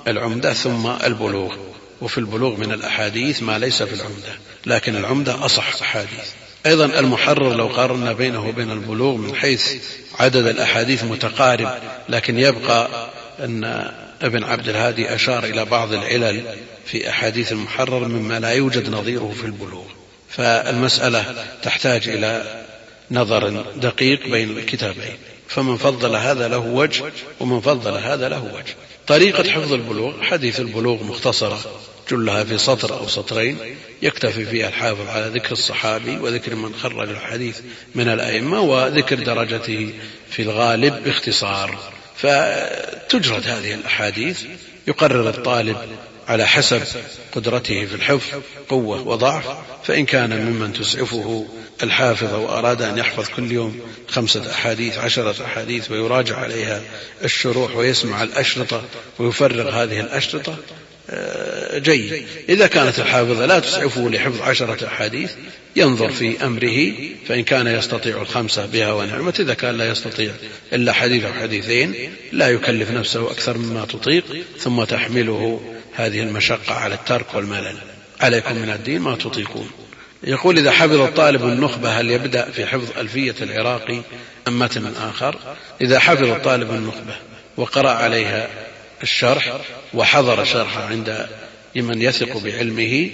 [0.08, 1.56] العمدة ثم البلوغ.
[2.04, 6.30] وفي البلوغ من الأحاديث ما ليس في العمدة لكن العمدة أصح أحاديث.
[6.66, 9.74] أيضا المحرر لو قارنا بينه وبين البلوغ من حيث
[10.20, 11.70] عدد الأحاديث متقارب
[12.10, 13.10] لكن يبقى
[13.40, 16.44] أن ابن عبد الهادي أشار إلى بعض العلل
[16.86, 19.86] في أحاديث المحرر مما لا يوجد نظيره في البلوغ.
[20.30, 21.26] فالمسألة
[21.64, 22.64] تحتاج إلى
[23.12, 25.18] نظر دقيق بين الكتابين.
[25.48, 27.04] فمن فضل هذا له وجه
[27.40, 28.76] ومن فضل هذا له وجه.
[29.08, 31.60] طريقة حفظ البلوغ حديث البلوغ مختصرة.
[32.12, 33.58] جلها في سطر أو سطرين
[34.02, 37.60] يكتفي فيها الحافظ على ذكر الصحابي وذكر من خرج الحديث
[37.96, 39.94] من الأئمة وذكر درجته
[40.30, 41.80] في الغالب باختصار.
[42.18, 44.42] فتجرد هذه الأحاديث
[44.88, 45.78] يقرر الطالب
[46.28, 46.82] على حسب
[47.32, 49.44] قدرته في الحفظ قوة وضعف
[49.84, 51.48] فإن كان ممن تسعفه
[51.84, 56.82] الحافظ وأراد أن يحفظ كل يوم خمسة أحاديث عشرة أحاديث ويراجع عليها
[57.24, 58.84] الشروح ويسمع الأشرطة
[59.20, 60.56] ويفرغ هذه الأشرطة
[61.74, 62.26] جيد.
[62.50, 65.32] إذا كانت الحافظة لا تسعفه لحفظ عشرة أحاديث
[65.76, 66.94] ينظر في أمره
[67.28, 70.32] فإن كان يستطيع الخمسة بها ونعمة إذا كان لا يستطيع
[70.74, 71.94] إلا حديث أو حديثين
[72.32, 74.24] لا يكلف نفسه أكثر مما تطيق
[74.60, 75.62] ثم تحمله
[75.94, 77.76] هذه المشقة على الترك والملل.
[78.22, 79.70] عليكم من الدين ما تطيقون.
[80.24, 84.02] يقول إذا حفظ الطالب النخبة هل يبدأ في حفظ ألفية العراقي
[84.48, 85.36] أم متن آخر؟
[85.82, 87.16] إذا حفظ الطالب النخبة
[87.58, 88.50] وقرأ عليها
[89.04, 89.58] الشرح
[89.94, 91.28] وحضر شرحه عند
[91.76, 93.12] لمن يثق بعلمه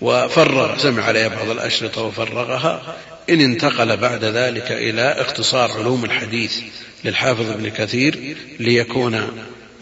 [0.00, 2.96] وفرغ سمع عليها بعض الأشرطة وفرغها
[3.30, 6.60] إن انتقل بعد ذلك إلى اختصار علوم الحديث
[7.04, 9.28] للحافظ ابن كثير ليكون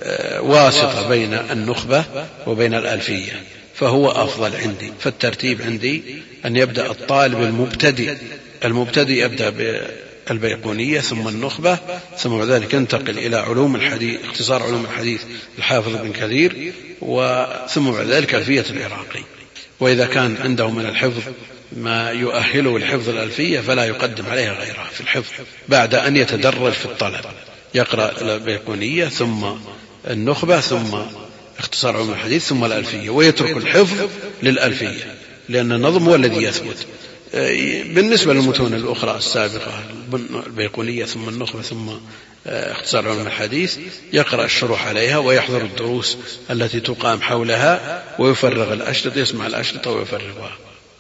[0.03, 2.05] آه، واسطة بين النخبة
[2.47, 3.33] وبين الألفية
[3.75, 6.03] فهو أفضل عندي فالترتيب عندي
[6.47, 8.17] أن يبدأ الطالب المبتدئ
[8.65, 9.51] المبتدئ يبدأ
[10.31, 11.79] بالبيقونية ثم النخبة
[12.19, 15.23] ثم بعد ذلك ينتقل إلى علوم الحديث اختصار علوم الحديث
[15.59, 16.73] الحافظ بن كثير
[17.69, 19.23] ثم بعد ذلك ألفية العراقي
[19.81, 21.23] وإذا كان عنده من الحفظ
[21.73, 25.33] ما يؤهله لحفظ الألفية فلا يقدم عليها غيرها في الحفظ
[25.69, 27.25] بعد أن يتدرج في الطلب.
[27.75, 29.47] يقرأ البيقونية ثم
[30.11, 30.99] النخبة ثم
[31.59, 34.09] اختصار علوم الحديث ثم الألفية ويترك الحفظ
[34.43, 35.15] للألفية
[35.49, 36.87] لأن النظم هو الذي يثبت.
[37.95, 39.85] بالنسبة للمتون الأخرى السابقة
[40.47, 41.89] البيقونية ثم النخبة ثم
[42.47, 43.79] آه، اختصار علوم الحديث
[44.13, 46.17] يقرأ الشروح عليها ويحضر الدروس
[46.51, 50.53] التي تقام حولها ويفرغ الأشرطة يسمع الأشرطة ويفرغها.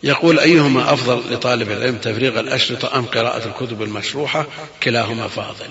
[0.02, 4.46] يقول أيهما أفضل لطالب العلم تفريغ الأشرطة أم قراءة الكتب المشروحة؟
[4.82, 5.70] كلاهما فاضل.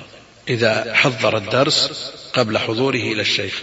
[0.49, 3.61] إذا حضر الدرس قبل حضوره إلى الشيخ.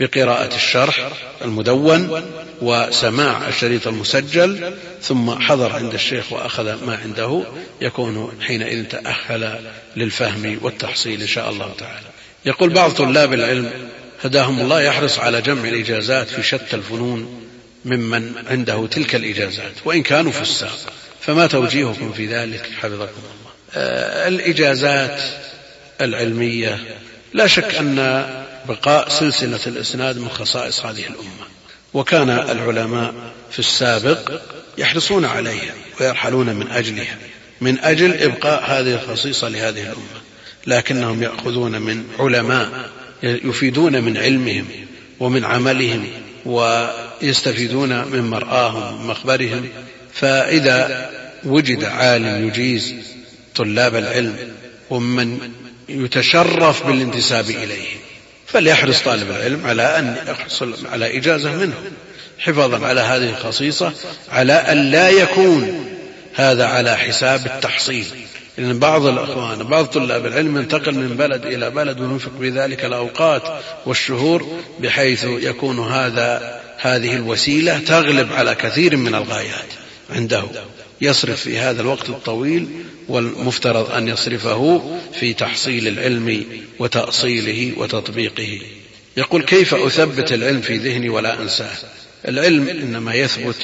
[0.00, 1.08] بقراءة الشرح
[1.44, 2.22] المدون
[2.62, 7.42] وسماع الشريط المسجل ثم حضر عند الشيخ وأخذ ما عنده
[7.80, 9.60] يكون حينئذ تأهل
[9.96, 12.06] للفهم والتحصيل إن شاء الله تعالى.
[12.44, 13.70] يقول بعض طلاب العلم
[14.24, 17.48] هداهم الله يحرص على جمع الإجازات في شتى الفنون
[17.84, 20.78] ممن عنده تلك الإجازات وإن كانوا في الساق
[21.20, 23.52] فما توجيهكم في ذلك؟ حفظكم الله.
[23.74, 25.22] آه الإجازات
[26.00, 26.78] العلمية
[27.34, 27.98] لا شك أن
[28.68, 31.48] بقاء سلسلة الإسناد من خصائص هذه الأمة.
[31.94, 33.14] وكان العلماء
[33.50, 34.40] في السابق
[34.78, 37.16] يحرصون عليها ويرحلون من أجلها
[37.60, 40.28] من أجل إبقاء هذه الخصيصة لهذه الأمة.
[40.66, 42.90] لكنهم يأخذون من علماء
[43.22, 44.66] يفيدون من علمهم
[45.20, 46.06] ومن عملهم
[46.46, 49.68] ويستفيدون من مرآهم ومخبرهم
[50.14, 51.10] فإذا
[51.44, 52.94] وجد عالم يجيز
[53.54, 54.36] طلاب العلم
[54.90, 55.38] ومن
[55.88, 57.86] يتشرف بالانتساب إليه
[58.52, 61.74] فليحرص طالب العلم على أن يحصل على إجازة منه
[62.38, 63.92] حفاظا على هذه الخصيصة
[64.32, 65.84] على أن لا يكون
[66.34, 68.06] هذا على حساب التحصيل.
[68.58, 73.42] لأن بعض الأخوان بعض طلاب العلم ينتقل من بلد إلى بلد وينفق بذلك الأوقات
[73.86, 79.66] والشهور بحيث يكون هذا هذه الوسيلة تغلب على كثير من الغايات
[80.10, 80.44] عنده.
[81.00, 82.68] يصرف في هذا الوقت الطويل
[83.08, 86.46] والمفترض أن يصرفه في تحصيل العلم
[86.78, 88.60] وتأصيله وتطبيقه.
[89.16, 91.76] يقول كيف أثبت العلم في ذهني ولا أنساه؟
[92.28, 93.56] العلم إنما يثبت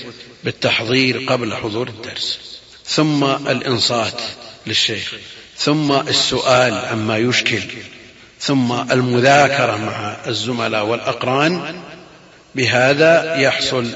[0.44, 2.38] بالتحضير قبل حضور الدرس.
[2.86, 4.22] ثم الإنصات
[4.66, 5.14] للشيخ.
[5.56, 7.60] ثم السؤال عما يشكل.
[8.40, 11.82] ثم المذاكرة مع الزملاء والأقران.
[12.54, 13.90] بهذا يحصل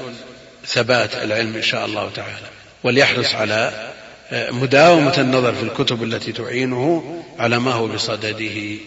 [0.65, 2.58] ثبات العلم إن شاء الله تعالى.
[2.83, 3.89] وليحرص على
[4.31, 8.77] مداومة النظر في الكتب التي تعينه على ما هو بصدده.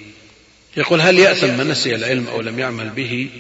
[0.77, 3.31] يقول هل يأثم من نسي العلم أو لم يعمل به؟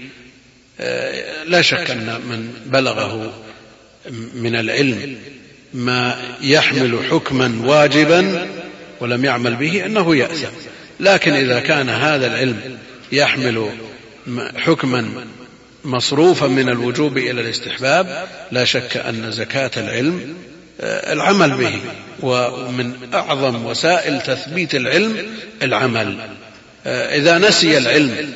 [1.46, 3.32] لا شك أن من بلغه
[4.34, 5.16] من العلم
[5.74, 8.48] ما يحمل حكما واجبا
[9.00, 10.48] ولم يعمل به أنه يأثم.
[11.00, 12.78] لكن إذا كان هذا العلم
[13.12, 13.68] يحمل
[14.56, 15.24] حكما
[15.84, 20.34] مصروفا من الوجوب إلى الاستحباب لا شك أن زكاة العلم
[20.80, 21.80] آه، العمل به
[22.20, 25.16] ومن أعظم وسائل تثبيت العلم
[25.62, 26.16] العمل.
[26.86, 28.32] آه، إذا نسي العلم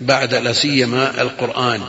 [0.00, 1.80] بعد لا سيما القرآن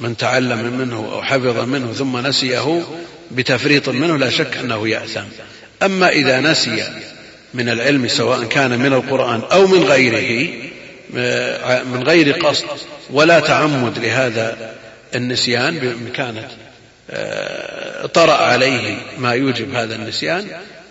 [0.00, 2.82] من تعلم منه أو حفظ منه ثم نسيه
[3.30, 5.24] بتفريط منه لا شك أنه يأثم.
[5.82, 6.84] أما إذا نسي
[7.54, 10.48] من العلم سواء كان من القرآن أو من غيره
[11.16, 12.66] آه، من غير قصد
[13.10, 14.74] ولا تعمد لهذا
[15.14, 16.48] النسيان بإمكانه
[17.10, 20.48] آه، طرأ عليه ما يوجب هذا النسيان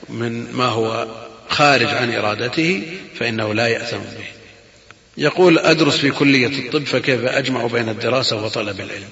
[0.10, 1.08] من ما هو
[1.50, 2.84] خارج عن إرادته
[3.20, 4.26] فإنه لا يأثم به.
[5.18, 9.10] يقول أدرس في كلية الطب فكيف أجمع بين الدراسة وطلب العلم؟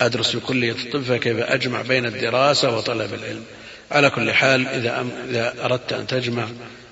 [0.00, 3.44] أدرس في كلية الطب فكيف أجمع بين الدراسة وطلب العلم؟
[3.90, 6.48] على كل حال إذا, إذا أردت أن تجمع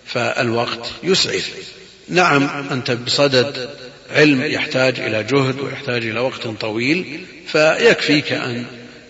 [0.06, 1.54] فالوقت يسعف.
[2.08, 3.70] نعم أنت بصدد
[4.10, 8.66] علم يحتاج إلى جهد ويحتاج إلى وقت طويل فيكفيك أن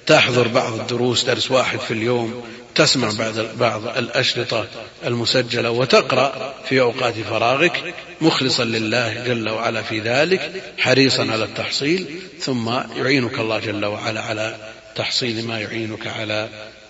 [0.06, 2.44] تحضر بعض الدروس درس واحد في اليوم
[2.74, 4.66] تسمع بعض بعض الأشرطة
[5.06, 12.06] المسجلة وتقرأ في أوقات فراغك مخلصا لله جل وعلا في ذلك حريصا على التحصيل
[12.40, 14.56] ثم يعينك الله جل وعلا على
[14.96, 16.48] تحصيل ما يعينك على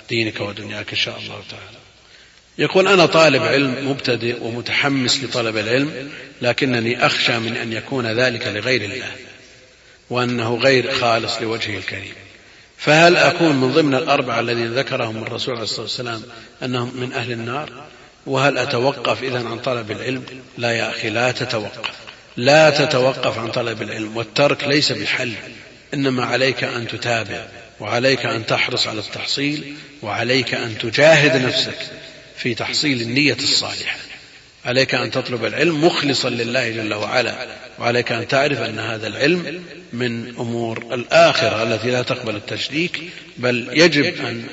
[0.09, 1.79] دينك ودنياك إن شاء الله تعالى.
[2.59, 6.11] يقول أنا طالب علم مبتدئ ومتحمس لطلب العلم
[6.43, 9.12] لكنني أخشى من أن يكون ذلك لغير الله
[10.10, 12.15] وأنه غير خالص لوجهه الكريم.
[12.78, 16.23] فهل أكون من ضمن الأربعة الذين ذكرهم الرسول عليه الصلاة والسلام
[16.62, 17.70] أنهم من أهل النار؟
[18.27, 20.24] وهل أتوقف إذا عن طلب العلم؟
[20.59, 21.90] لا يا أخي لا تتوقف.
[22.36, 25.32] لا تتوقف عن طلب العلم والترك ليس بحل.
[25.94, 27.47] إنما عليك أن تتابع
[27.81, 31.78] وعليك أن تحرص على التحصيل وعليك أن تجاهد نفسك
[32.36, 33.98] في تحصيل النية الصالحة.
[34.65, 37.47] عليك أن تطلب العلم مخلصا لله جل وعلا
[37.79, 39.63] وعليك أن تعرف أن هذا العلم
[39.93, 43.01] من أمور الآخرة التي لا تقبل التشريك
[43.37, 44.45] بل يجب أن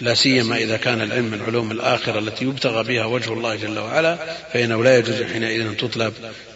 [0.00, 4.18] لا سيما إذا كان العلم من علوم الآخرة التي يبتغى بها وجه الله جل وعلا
[4.52, 6.12] فإنه لا يجوز حينئذ أن تطلب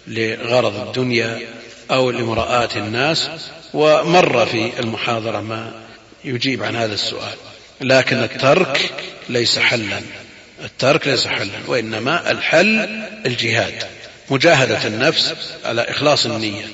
[0.06, 1.38] لغرض الدنيا
[1.90, 3.30] أو لمراءات الناس.
[3.74, 5.72] ومر في المحاضرة ما
[6.24, 7.34] يجيب عن هذا السؤال
[7.80, 8.90] لكن الترك
[9.28, 10.00] ليس حلا.
[10.66, 12.88] الترك ليس حلا وإنما الحل
[13.26, 13.84] الجهاد
[14.30, 15.34] مجاهدة النفس
[15.64, 16.64] على إخلاص النية.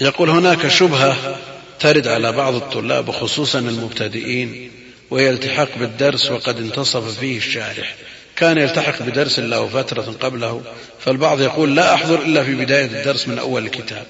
[0.00, 1.38] يقول هناك شبهة
[1.80, 4.70] ترد على بعض الطلاب وخصوصا المبتدئين
[5.10, 7.94] ويلتحق بالدرس وقد انتصف فيه الشارح.
[8.36, 10.62] كان يلتحق بدرس له فترة قبله
[11.00, 14.06] فالبعض يقول لا أحضر إلا في بداية الدرس من أول الكتاب.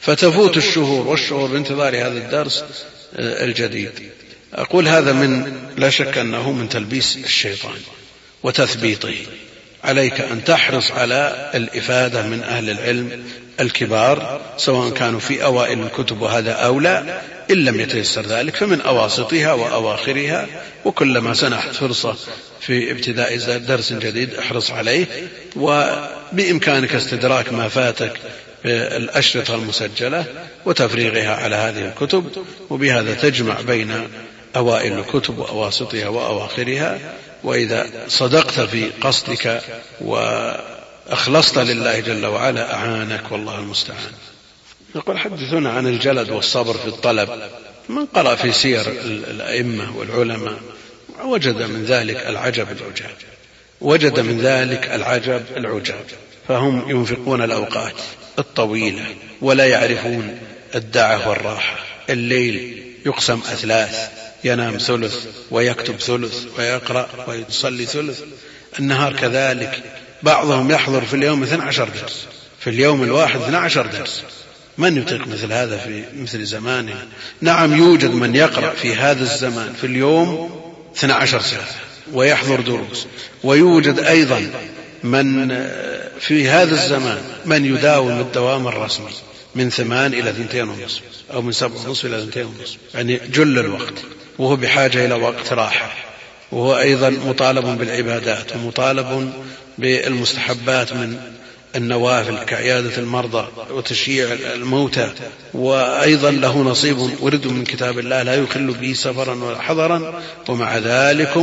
[0.00, 2.64] فتفوت الشهور والشهور بانتظار هذا الدرس
[3.16, 3.90] آه، الجديد.
[4.54, 7.78] أقول هذا من لا شك أنه من تلبيس الشيطان.
[8.42, 9.14] وتثبيطه
[9.84, 13.24] عليك أن تحرص على الإفادة من أهل العلم
[13.60, 20.46] الكبار سواء كانوا في أوائل الكتب وهذا أولى إن لم يتيسر ذلك فمن أواسطها وأواخرها.
[20.84, 22.16] وكلما سنحت فرصة
[22.60, 25.06] في ابتداء درس جديد احرص عليه.
[25.56, 28.12] وبإمكانك استدراك ما فاتك
[28.64, 30.24] الأشرطة المسجلة
[30.64, 32.44] وتفريغها على هذه الكتب.
[32.70, 34.08] وبهذا تجمع بين
[34.56, 36.98] أوائل الكتب وأواسطها وأواخرها.
[37.44, 39.62] وإذا صدقت في قصدك
[40.00, 44.12] وأخلصت لله جل وعلا أعانك والله المستعان.
[44.94, 47.28] يقول حدثونا عن الجلد والصبر في الطلب.
[47.88, 50.58] من قرأ في سير الأئمة والعلماء
[51.24, 53.16] وجد من ذلك العجب العجاب.
[53.80, 56.04] وجد من ذلك العجب العجاب.
[56.48, 57.94] فهم ينفقون الأوقات
[58.38, 59.04] الطويلة
[59.40, 60.38] ولا يعرفون
[60.74, 61.76] الدعة والراحة.
[62.10, 64.10] الليل يقسم أثلاث
[64.44, 68.20] ينام ثلث ويكتب ثلث ويقرأ ويصلي ثلث.
[68.78, 69.82] النهار كذلك.
[70.22, 72.26] بعضهم يحضر في اليوم 12 درس.
[72.60, 74.22] في اليوم الواحد 12 درس.
[74.78, 77.06] من يطيق مثل هذا في مثل زمانه؟
[77.40, 80.50] نعم يوجد من يقرأ في هذا الزمان في اليوم
[80.96, 81.66] 12 ساعة
[82.12, 83.06] ويحضر دروس.
[83.44, 84.50] ويوجد أيضا
[85.04, 85.48] من
[86.20, 89.12] في هذا الزمان من يداوم الدوام الرسمي
[89.54, 91.00] من ثمان إلى ثنتين ونصف
[91.32, 92.76] أو من سبع ونصف إلى ثنتين ونصف.
[92.94, 93.94] يعني جل الوقت.
[94.38, 95.94] وهو بحاجة إلى وقت راحة.
[96.52, 99.32] وهو أيضا مطالب بالعبادات ومطالب
[99.78, 101.16] بالمستحبات من
[101.76, 105.10] النوافل كعيادة المرضى وتشييع الموتى.
[105.54, 110.22] وأيضا له نصيب ورد من كتاب الله لا يخل به سفرا ولا حضرا.
[110.48, 111.36] ومع ذلك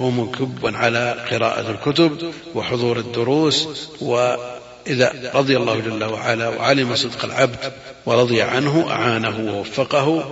[0.00, 3.68] هو مكب على قراءة الكتب وحضور الدروس.
[4.00, 7.72] وإذا رضي الله جل وعلا وعلم صدق العبد
[8.06, 10.30] ورضي عنه أعانه ووفقه.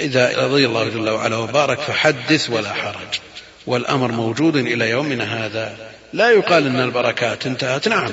[0.00, 3.20] إذا رضي الله جل وعلا وبارك فحدث ولا حرج.
[3.66, 5.76] والأمر موجود إلى يومنا هذا.
[6.12, 7.88] لا يقال أن البركات انتهت.
[7.88, 8.12] نعم.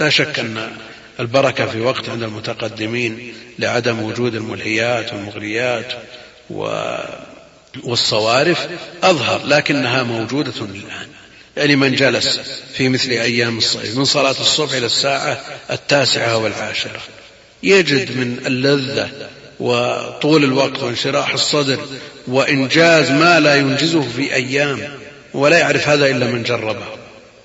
[0.00, 0.76] لا شك أن
[1.20, 5.92] البركة في وقت عند المتقدمين لعدم وجود الملهيات والمغريات
[7.84, 8.66] والصوارف
[9.02, 11.08] أظهر لكنها موجودة الآن.
[11.56, 12.40] يعني من جلس
[12.74, 15.40] في مثل أيام الصيف من صلاة الصبح إلى الساعة
[15.70, 17.00] التاسعة والعاشرة
[17.62, 19.10] يجد من اللذة
[19.62, 21.78] وطول الوقت وانشراح الصدر
[22.26, 24.80] وإنجاز ما لا ينجزه في أيام
[25.34, 26.86] ولا يعرف هذا إلا من جربه.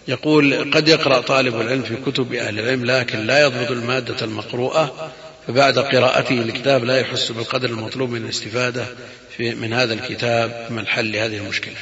[0.08, 5.12] يقول قد يقرأ طالب العلم في كتب أهل العلم لكن لا يضبط المادة المقروءة
[5.48, 8.86] فبعد قراءته الكتاب لا يحس بالقدر المطلوب من الاستفادة
[9.38, 11.76] في من هذا الكتاب من حل هذه المشكلة.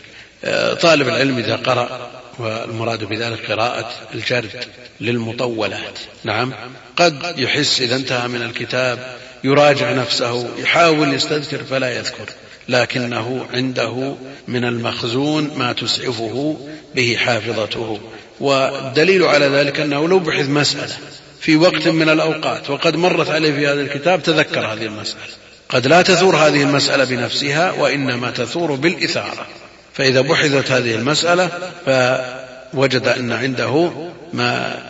[0.43, 4.65] آه، طالب العلم إذا قرأ والمراد بذلك قراءة الجرد
[5.01, 5.99] للمطولات.
[6.23, 6.53] نعم
[6.97, 12.29] قد يحس إذا انتهى من الكتاب يراجع نفسه يحاول يستذكر فلا يذكر
[12.69, 14.15] لكنه عنده
[14.47, 16.57] من المخزون ما تسعفه
[16.95, 17.99] به حافظته.
[18.39, 20.93] والدليل على ذلك أنه لو بحث مسألة
[21.39, 25.23] في وقت من الأوقات وقد مرت عليه في هذا الكتاب تذكر هذه المسألة.
[25.69, 29.47] قد لا تثور هذه المسألة بنفسها وإنما تثور بالإثارة.
[29.93, 31.49] فإذا بحثت هذه المسألة
[31.85, 33.91] فوجد أن عنده
[34.33, 34.81] ما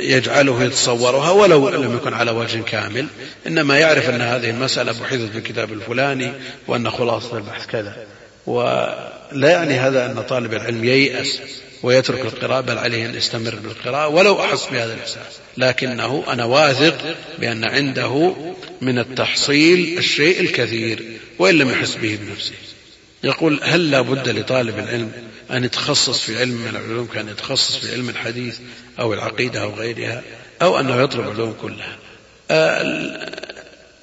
[0.00, 3.06] يجعله يتصورها ولو لم يكن على وجه كامل.
[3.46, 6.32] إنما يعرف أن هذه المسألة بحثت في الكتاب الفلاني
[6.68, 7.96] وأن خلاصة البحث كذا.
[8.46, 11.40] ولا يعني هذا أن طالب العلم ييأس
[11.82, 15.40] ويترك القراءة بل عليه أن يستمر بالقراءة ولو أحس بهذا الإحساس.
[15.56, 18.34] لكنه أنا واثق بأن عنده
[18.80, 21.02] من التحصيل الشيء الكثير
[21.38, 22.54] وإن لم يحس به بنفسه.
[23.24, 25.12] يقول هل لا بد لطالب العلم
[25.50, 28.58] أن يتخصص في علم من العلوم كان يتخصص في علم الحديث
[28.98, 30.22] أو العقيدة أو غيرها
[30.62, 31.96] أو أنه يطلب العلوم كلها.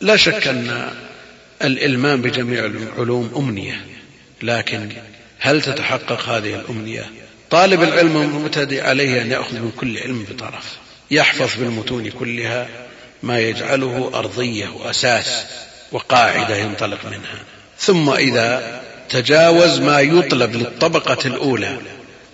[0.02, 0.92] لا شك أن
[1.64, 3.86] الإلمام بجميع العلوم أمنية
[4.44, 4.90] لكن
[5.40, 7.06] هل تتحقق هذه الأمنية؟
[7.50, 10.78] طالب العلم المبتدئ عليه أن يأخذ من كل علم بطرف
[11.12, 12.68] يحفظ بالمتون كلها
[13.24, 15.46] ما يجعله أرضية وأساس
[15.92, 17.44] وقاعدة ينطلق منها.
[17.78, 18.82] ثم إذا
[19.12, 21.78] تجاوز ما يطلب للطبقة الأولى.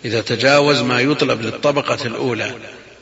[0.06, 2.52] إذا تجاوز ما يطلب للطبقة الأولى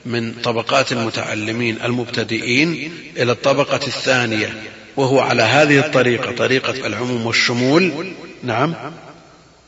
[0.05, 4.53] من طبقات المتعلمين المبتدئين إلى الطبقة الثانية
[4.97, 8.75] وهو على هذه الطريقة طريقة العموم والشمول نعم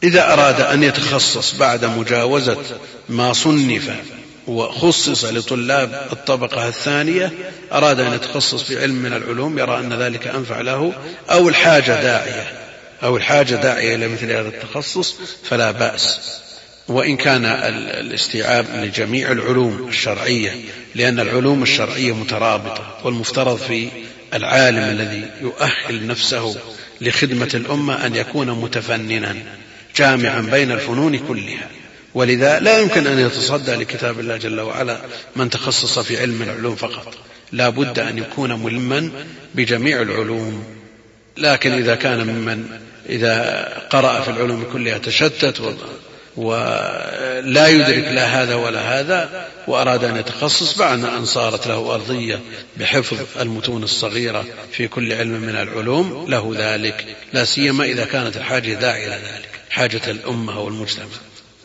[0.03, 2.57] إذا أراد أن يتخصص بعد مجاوزة
[3.09, 3.91] ما صنف
[4.47, 7.31] وخصص لطلاب الطبقة الثانية
[7.71, 10.93] أراد أن يتخصص في علم من العلوم يرى أن ذلك أنفع له
[11.31, 12.66] أو الحاجة داعية.
[13.03, 16.19] أو الحاجة داعية إلى مثل هذا التخصص فلا بأس.
[16.87, 20.55] وإن كان الاستيعاب لجميع العلوم الشرعية
[20.95, 23.89] لأن العلوم الشرعية مترابطة والمفترض في
[24.33, 26.55] العالم الذي يؤهل نفسه
[27.01, 29.35] لخدمة الأمة أن يكون متفننا
[29.95, 31.69] جامعا بين الفنون كلها.
[32.13, 34.97] ولذا لا يمكن أن يتصدى لكتاب الله جل وعلا
[35.35, 37.13] من تخصص في علم العلوم فقط.
[37.51, 39.11] لا بد أن يكون ملما
[39.55, 40.63] بجميع العلوم.
[41.37, 42.79] لكن إذا كان ممن
[43.09, 45.61] إذا قرأ في العلوم كلها تشتت
[46.37, 52.39] ولا يدرك لا هذا ولا هذا وأراد أن يتخصص بعد أن صارت له أرضية
[52.77, 58.73] بحفظ المتون الصغيرة في كل علم من العلوم له ذلك لا سيما إذا كانت الحاجة
[58.73, 61.05] داعية إلى ذلك حاجة الأمة والمجتمع.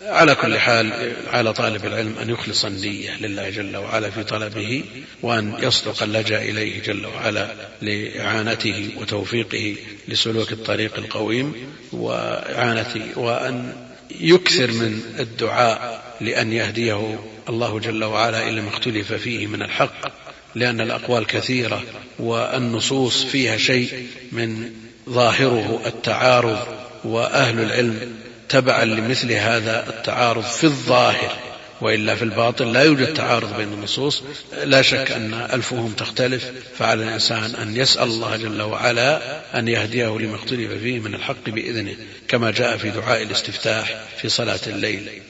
[0.07, 4.85] على كل حال على طالب العلم أن يخلص النية لله جل وعلا في طلبه
[5.23, 9.77] وأن يصدق اللجأ إليه جل وعلا لإعانته وتوفيقه
[10.09, 11.55] لسلوك الطريق القويم
[11.93, 13.73] وإعانته وأن
[14.21, 17.19] يكثر من الدعاء لأن يهديه
[17.49, 20.13] الله جل وعلا إلى ما اختلف فيه من الحق
[20.55, 21.83] لأن الأقوال كثيرة
[22.19, 24.71] والنصوص فيها شيء من
[25.09, 26.67] ظاهره التعارض
[27.05, 28.22] وأهل العلم
[28.53, 31.37] تبعا لمثل هذا التعارض في الظاهر
[31.81, 34.23] وإلا في الباطن لا يوجد تعارض بين النصوص.
[34.65, 36.45] لا شك أن ألفهم تختلف
[36.79, 41.97] فعلى الإنسان أن يسأل الله جل وعلا أن يهديه لما اختلف فيه من الحق بإذنه
[42.29, 45.23] كما جاء في دعاء الاستفتاح في صلاة الليل.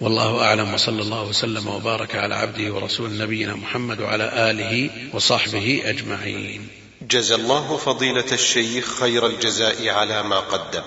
[0.00, 6.68] والله أعلم وصلى الله وسلم وبارك على عبده ورسول نبينا محمد وعلى آله وصحبه أجمعين.
[7.10, 10.82] جزى الله فضيلة الشيخ خير الجزاء على ما قدم.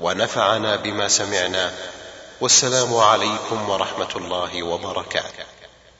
[0.00, 1.72] ونفعنا بما سمعنا.
[2.40, 5.57] والسلام عليكم ورحمة الله وبركاته.